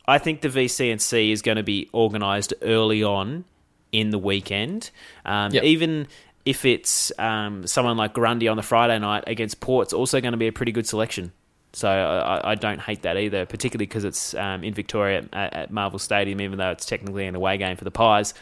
I 0.07 0.19
think 0.19 0.41
the 0.41 0.49
VCNC 0.49 1.31
is 1.31 1.41
going 1.41 1.57
to 1.57 1.63
be 1.63 1.89
organised 1.93 2.53
early 2.61 3.03
on 3.03 3.45
in 3.91 4.11
the 4.11 4.19
weekend. 4.19 4.91
Um, 5.25 5.51
yep. 5.51 5.63
Even 5.63 6.07
if 6.45 6.63
it's 6.63 7.11
um, 7.17 7.65
someone 7.65 7.97
like 7.97 8.13
Grundy 8.13 8.47
on 8.47 8.57
the 8.57 8.63
Friday 8.63 8.99
night 8.99 9.23
against 9.25 9.59
Port, 9.59 9.87
it's 9.87 9.93
also 9.93 10.21
going 10.21 10.33
to 10.33 10.37
be 10.37 10.47
a 10.47 10.51
pretty 10.51 10.71
good 10.71 10.87
selection. 10.87 11.31
So 11.73 11.87
I, 11.87 12.51
I 12.51 12.55
don't 12.55 12.79
hate 12.79 13.03
that 13.03 13.17
either, 13.17 13.45
particularly 13.45 13.85
because 13.85 14.03
it's 14.03 14.33
um, 14.33 14.63
in 14.63 14.73
Victoria 14.73 15.25
at, 15.31 15.53
at, 15.53 15.71
Marvel 15.71 15.99
Stadium, 15.99 16.41
even 16.41 16.57
though 16.57 16.71
it's 16.71 16.85
technically 16.85 17.27
an 17.27 17.35
away 17.35 17.57
game 17.57 17.77
for 17.77 17.83
the 17.83 17.91
Pies. 17.91 18.33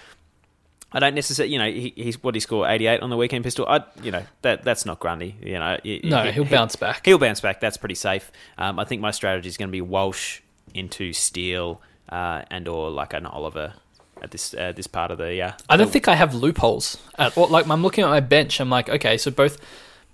I 0.94 1.00
don't 1.00 1.16
necessarily, 1.16 1.52
you 1.52 1.60
know, 1.60 1.70
he, 1.70 1.92
he's 1.98 2.24
what 2.24 2.34
he 2.36 2.40
scored 2.40 2.70
eighty 2.70 2.88
eight 2.88 3.02
on 3.02 3.10
the 3.10 3.18
weekend 3.18 3.44
pistol. 3.44 3.68
I, 3.68 3.84
you 4.02 4.12
know, 4.12 4.24
that 4.44 4.64
that's 4.64 4.86
not 4.86 5.00
Grundy. 5.00 5.36
You 5.42 5.60
know, 5.60 5.78
no, 6.04 6.32
he, 6.32 6.40
will 6.40 6.48
bounce 6.48 6.78
back. 6.78 7.06
He'll 7.06 7.18
bounce 7.18 7.42
back. 7.42 7.60
That's 7.60 7.76
pretty 7.76 7.96
safe. 7.96 8.32
Um, 8.58 8.80
I 8.80 8.86
think 8.86 9.02
my 9.02 9.12
strategy 9.12 9.50
is 9.50 9.58
going 9.58 9.68
to 9.68 9.74
be 9.74 9.82
Walsh 9.82 10.40
into 10.74 11.12
Steele 11.12 11.82
uh, 12.08 12.44
and 12.50 12.70
or 12.70 12.90
like 12.90 13.14
an 13.14 13.26
Oliver 13.26 13.74
at 14.22 14.32
this 14.32 14.54
uh, 14.54 14.72
this 14.72 14.88
part 14.88 15.12
of 15.12 15.18
the 15.18 15.34
yeah. 15.36 15.56
I 15.70 15.76
don't 15.76 15.92
think 15.92 16.08
I 16.08 16.16
have 16.16 16.34
loopholes. 16.34 16.98
At, 17.18 17.36
like 17.36 17.68
I'm 17.68 17.84
looking 17.84 18.06
at 18.06 18.10
my 18.10 18.22
bench. 18.22 18.62
I'm 18.62 18.70
like, 18.70 18.88
okay, 18.88 19.18
so 19.18 19.30
both 19.30 19.60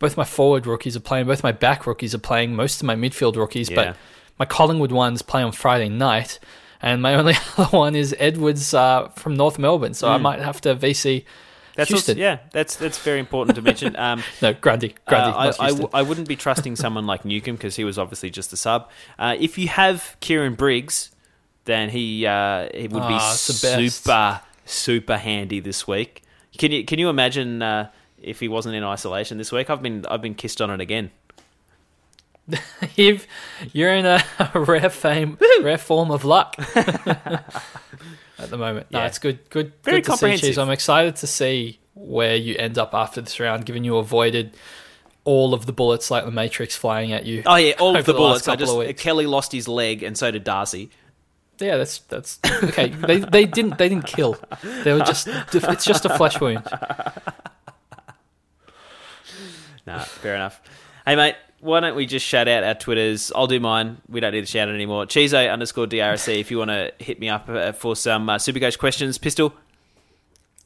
both 0.04 0.18
my 0.18 0.26
forward 0.26 0.68
rookies 0.68 0.98
are 0.98 1.00
playing, 1.00 1.26
both 1.28 1.44
my 1.44 1.54
back 1.54 1.88
rookies 1.88 2.14
are 2.14 2.20
playing, 2.20 2.54
most 2.54 2.82
of 2.82 2.86
my 2.86 2.94
midfield 2.94 3.38
rookies, 3.38 3.70
yeah. 3.70 3.76
but 3.76 3.98
my 4.38 4.44
Collingwood 4.44 4.92
ones 4.92 5.22
play 5.22 5.42
on 5.42 5.54
Friday 5.54 5.88
night 5.88 6.40
and 6.82 7.02
my 7.02 7.16
only 7.20 7.36
other 7.58 7.76
one 7.76 7.96
is 7.96 8.14
Edwards 8.20 8.74
uh, 8.74 9.08
from 9.16 9.36
North 9.36 9.58
Melbourne. 9.58 9.94
So 9.94 10.10
mm. 10.10 10.12
I 10.12 10.18
might 10.18 10.40
have 10.40 10.60
to 10.62 10.76
VC. 10.76 11.24
That's 11.78 11.90
Houston. 11.90 12.18
Also, 12.18 12.22
yeah, 12.22 12.40
that's 12.52 12.76
that's 12.76 13.00
very 13.00 13.20
important 13.20 13.56
to 13.56 13.62
mention. 13.62 13.96
Um, 14.04 14.22
no, 14.42 14.54
Grundy. 14.54 14.94
Grundy. 15.08 15.32
Uh, 15.32 15.54
I, 15.58 15.68
I, 15.68 15.70
w- 15.70 15.90
I 15.94 16.02
wouldn't 16.02 16.28
be 16.28 16.36
trusting 16.36 16.76
someone 16.76 17.08
like 17.08 17.24
Newcombe 17.24 17.56
because 17.56 17.78
he 17.78 17.86
was 17.86 17.98
obviously 17.98 18.30
just 18.30 18.52
a 18.52 18.58
sub. 18.58 18.90
Uh, 19.18 19.38
if 19.40 19.58
you 19.58 19.70
have 19.70 20.18
Kieran 20.20 20.56
Briggs, 20.56 21.12
then 21.64 21.90
he 21.90 22.28
uh, 22.28 22.68
he 22.74 22.90
would 22.90 23.04
oh, 23.04 23.08
be 23.08 23.20
super 23.20 24.42
super 24.66 25.18
handy 25.18 25.62
this 25.62 25.88
week. 25.88 26.24
Can 26.58 26.74
you 26.74 26.84
can 26.84 27.00
you 27.00 27.08
imagine 27.08 27.62
uh, 27.62 27.90
if 28.24 28.40
he 28.40 28.48
wasn't 28.48 28.76
in 28.76 28.84
isolation 28.84 29.38
this 29.38 29.52
week? 29.52 29.70
I've 29.70 29.82
been 29.82 30.06
I've 30.10 30.22
been 30.22 30.36
kissed 30.36 30.62
on 30.62 30.70
it 30.72 30.82
again. 30.82 31.12
You've, 32.96 33.26
you're 33.72 33.94
in 33.94 34.06
a 34.06 34.22
rare 34.54 34.90
fame, 34.90 35.38
rare 35.62 35.78
form 35.78 36.12
of 36.12 36.26
luck 36.26 36.56
at 36.76 38.50
the 38.50 38.58
moment. 38.58 38.88
No, 38.92 39.00
Yeah. 39.00 39.06
it's 39.08 39.20
good. 39.20 39.50
Good. 39.50 39.72
Very 39.84 39.98
good 40.02 40.04
to 40.04 40.06
see, 40.06 40.10
comprehensive. 40.12 40.48
Cheese. 40.50 40.58
I'm 40.58 40.70
excited 40.70 41.16
to 41.18 41.28
see 41.28 41.80
where 41.94 42.36
you 42.36 42.56
end 42.58 42.78
up 42.78 42.94
after 42.94 43.22
this 43.22 43.40
round, 43.40 43.66
given 43.66 43.84
you 43.86 43.96
avoided 43.98 44.56
all 45.24 45.54
of 45.54 45.66
the 45.68 45.72
bullets 45.72 46.12
like 46.12 46.26
the 46.26 46.32
Matrix 46.32 46.76
flying 46.76 47.14
at 47.14 47.26
you. 47.26 47.44
Oh 47.46 47.56
yeah, 47.56 47.76
all 47.80 47.96
of 47.96 48.06
the 48.06 48.12
the 48.12 48.18
bullets. 48.18 48.48
I 48.50 48.58
just. 48.58 48.98
Kelly 48.98 49.26
lost 49.26 49.54
his 49.54 49.68
leg, 49.70 50.04
and 50.04 50.18
so 50.18 50.30
did 50.32 50.44
Darcy. 50.44 50.90
Yeah, 51.60 51.78
that's 51.78 52.00
that's 52.00 52.40
okay. 52.64 52.88
they 52.90 53.20
they 53.20 53.46
didn't 53.46 53.78
they 53.78 53.88
didn't 53.88 54.08
kill. 54.08 54.36
They 54.84 54.92
were 54.92 55.00
just 55.00 55.28
it's 55.30 55.86
just 55.86 56.04
a 56.04 56.10
flesh 56.10 56.42
wound. 56.42 56.68
Nah, 59.86 60.00
fair 60.00 60.36
enough. 60.36 60.62
Hey 61.06 61.16
mate, 61.16 61.36
why 61.60 61.80
don't 61.80 61.96
we 61.96 62.06
just 62.06 62.26
shout 62.26 62.48
out 62.48 62.64
our 62.64 62.76
Twitters? 62.76 63.32
I'll 63.36 63.48
do 63.48 63.60
mine. 63.60 63.98
We 64.08 64.20
don't 64.20 64.34
need 64.34 64.42
to 64.42 64.48
shout 64.48 64.70
it 64.70 64.74
anymore. 64.74 65.06
Chizo 65.06 65.52
underscore 65.52 65.88
DRC 65.88 66.40
if 66.40 66.52
you 66.52 66.58
want 66.58 66.72
to 66.72 66.94
hit 67.00 67.20
me 67.20 67.30
up 67.30 67.50
uh, 67.50 67.72
for 67.72 67.96
some 67.96 68.30
uh, 68.30 68.36
Supercoach 68.36 68.78
questions. 68.78 69.18
Pistol. 69.18 69.54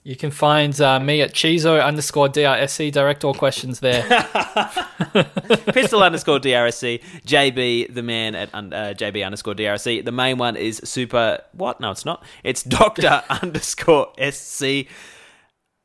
You 0.07 0.15
can 0.15 0.31
find 0.31 0.79
uh, 0.79 1.01
me 1.01 1.21
at 1.21 1.33
Chizo 1.33 1.83
underscore 1.83 2.29
DRSC. 2.29 2.93
Direct 2.93 3.25
all 3.25 3.33
questions 3.33 3.81
there. 3.81 4.03
Pistol 5.73 6.01
underscore 6.01 6.39
DRSC. 6.39 7.03
JB, 7.25 7.93
the 7.93 8.01
man 8.01 8.33
at 8.33 8.49
uh, 8.53 8.61
JB 8.93 9.25
underscore 9.25 9.53
DRSC. 9.53 10.05
The 10.05 10.11
main 10.13 10.37
one 10.37 10.55
is 10.55 10.79
super. 10.85 11.41
What? 11.51 11.81
No, 11.81 11.91
it's 11.91 12.05
not. 12.05 12.23
It's 12.45 12.63
Doctor 12.77 13.21
underscore 13.29 14.13
SC. 14.31 14.87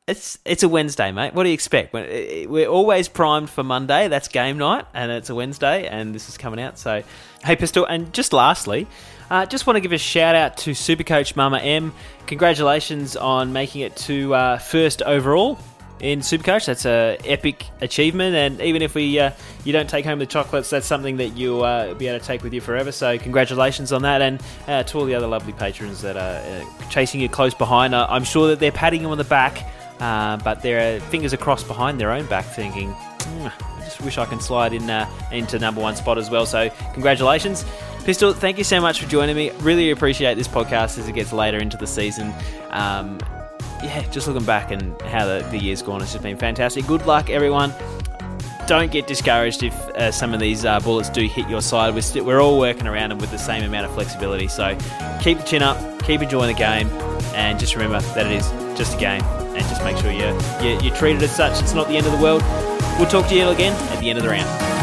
It's 0.05 0.37
it's 0.43 0.63
a 0.63 0.67
Wednesday, 0.67 1.13
mate. 1.13 1.33
What 1.33 1.43
do 1.43 1.49
you 1.49 1.53
expect? 1.53 1.93
We're 1.93 2.67
always 2.67 3.07
primed 3.07 3.49
for 3.49 3.63
Monday. 3.63 4.09
That's 4.09 4.27
game 4.27 4.57
night, 4.57 4.85
and 4.93 5.09
it's 5.09 5.29
a 5.29 5.35
Wednesday, 5.35 5.87
and 5.87 6.13
this 6.13 6.27
is 6.27 6.37
coming 6.37 6.59
out. 6.59 6.77
So, 6.77 7.03
hey, 7.45 7.55
Pistol. 7.55 7.85
And 7.85 8.11
just 8.11 8.33
lastly, 8.33 8.85
uh, 9.29 9.45
just 9.45 9.65
want 9.65 9.77
to 9.77 9.79
give 9.79 9.93
a 9.93 9.97
shout 9.97 10.35
out 10.35 10.57
to 10.57 10.71
Supercoach 10.71 11.37
Mama 11.37 11.59
M. 11.59 11.93
Congratulations 12.27 13.15
on 13.15 13.53
making 13.53 13.79
it 13.79 13.95
to 13.95 14.35
uh, 14.35 14.57
first 14.57 15.01
overall 15.03 15.57
in 16.01 16.19
Supercoach. 16.19 16.65
That's 16.65 16.85
a 16.85 17.17
epic 17.23 17.65
achievement, 17.79 18.35
and 18.35 18.59
even 18.59 18.81
if 18.81 18.95
we 18.95 19.17
uh, 19.19 19.31
you 19.63 19.71
don't 19.71 19.89
take 19.89 20.03
home 20.03 20.19
the 20.19 20.25
chocolates, 20.25 20.69
that's 20.69 20.85
something 20.85 21.15
that 21.15 21.37
you'll 21.37 21.63
uh, 21.63 21.93
be 21.93 22.07
able 22.07 22.19
to 22.19 22.25
take 22.25 22.43
with 22.43 22.53
you 22.53 22.59
forever. 22.59 22.91
So 22.91 23.17
congratulations 23.17 23.93
on 23.93 24.01
that, 24.01 24.21
and 24.21 24.43
uh, 24.67 24.83
to 24.83 24.97
all 24.97 25.05
the 25.05 25.15
other 25.15 25.27
lovely 25.27 25.53
patrons 25.53 26.01
that 26.01 26.17
are 26.17 26.41
uh, 26.61 26.89
chasing 26.89 27.21
you 27.21 27.29
close 27.29 27.53
behind. 27.53 27.95
Uh, 27.95 28.05
I'm 28.09 28.25
sure 28.25 28.49
that 28.49 28.59
they're 28.59 28.73
patting 28.73 29.03
you 29.03 29.07
on 29.07 29.17
the 29.17 29.23
back, 29.23 29.65
uh, 29.99 30.37
but 30.37 30.61
their 30.61 30.99
fingers 31.01 31.33
are 31.33 31.37
crossed 31.37 31.67
behind 31.67 31.99
their 31.99 32.11
own 32.11 32.25
back, 32.27 32.45
thinking. 32.45 32.91
"Hmm, 32.91 33.47
I 33.47 33.83
just 33.83 34.01
wish 34.01 34.17
I 34.17 34.25
can 34.25 34.39
slide 34.39 34.73
in 34.73 34.89
uh, 34.89 35.09
into 35.31 35.59
number 35.59 35.81
one 35.81 35.95
spot 35.95 36.17
as 36.17 36.29
well. 36.29 36.45
So 36.45 36.69
congratulations. 36.93 37.65
Pistol, 38.03 38.33
thank 38.33 38.57
you 38.57 38.65
so 38.65 38.81
much 38.81 39.01
for 39.01 39.09
joining 39.09 39.35
me. 39.35 39.51
Really 39.61 39.91
appreciate 39.91 40.35
this 40.35 40.47
podcast 40.47 40.97
as 40.97 41.07
it 41.07 41.13
gets 41.13 41.31
later 41.31 41.57
into 41.57 41.77
the 41.77 41.87
season. 41.87 42.33
Um, 42.71 43.17
yeah, 43.81 44.01
just 44.11 44.27
looking 44.27 44.45
back 44.45 44.71
and 44.71 44.99
how 45.03 45.25
the, 45.25 45.45
the 45.51 45.57
year's 45.57 45.81
gone, 45.81 46.01
it's 46.01 46.11
just 46.11 46.23
been 46.23 46.37
fantastic. 46.37 46.85
Good 46.85 47.05
luck, 47.05 47.29
everyone. 47.29 47.73
Don't 48.67 48.91
get 48.91 49.07
discouraged 49.07 49.63
if 49.63 49.73
uh, 49.89 50.11
some 50.11 50.33
of 50.33 50.39
these 50.39 50.63
uh, 50.65 50.79
bullets 50.79 51.09
do 51.09 51.25
hit 51.27 51.49
your 51.49 51.61
side. 51.61 51.93
We're, 51.93 52.01
st- 52.01 52.25
we're 52.25 52.41
all 52.41 52.59
working 52.59 52.87
around 52.87 53.09
them 53.09 53.19
with 53.19 53.31
the 53.31 53.37
same 53.37 53.63
amount 53.63 53.85
of 53.85 53.93
flexibility. 53.93 54.47
So 54.47 54.77
keep 55.21 55.37
the 55.37 55.43
chin 55.43 55.61
up, 55.61 55.77
keep 56.03 56.21
enjoying 56.21 56.47
the 56.53 56.57
game, 56.57 56.87
and 57.35 57.59
just 57.59 57.75
remember 57.75 57.99
that 57.99 58.25
it 58.25 58.31
is 58.31 58.49
just 58.77 58.95
a 58.95 58.99
game. 58.99 59.21
And 59.55 59.67
just 59.67 59.83
make 59.83 59.97
sure 59.97 60.11
you, 60.11 60.37
you, 60.61 60.79
you 60.81 60.91
treat 60.95 61.15
it 61.15 61.21
as 61.21 61.35
such. 61.35 61.61
It's 61.61 61.73
not 61.73 61.87
the 61.87 61.97
end 61.97 62.05
of 62.05 62.11
the 62.11 62.21
world. 62.21 62.41
We'll 62.97 63.09
talk 63.09 63.27
to 63.29 63.35
you 63.35 63.49
again 63.49 63.73
at 63.91 63.99
the 63.99 64.09
end 64.09 64.17
of 64.17 64.23
the 64.23 64.29
round. 64.29 64.73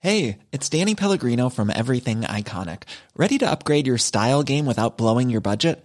Hey, 0.00 0.38
it's 0.50 0.68
Danny 0.68 0.96
Pellegrino 0.96 1.48
from 1.48 1.70
Everything 1.70 2.22
Iconic. 2.22 2.82
Ready 3.14 3.38
to 3.38 3.48
upgrade 3.48 3.86
your 3.86 3.98
style 3.98 4.42
game 4.42 4.66
without 4.66 4.98
blowing 4.98 5.30
your 5.30 5.40
budget? 5.40 5.84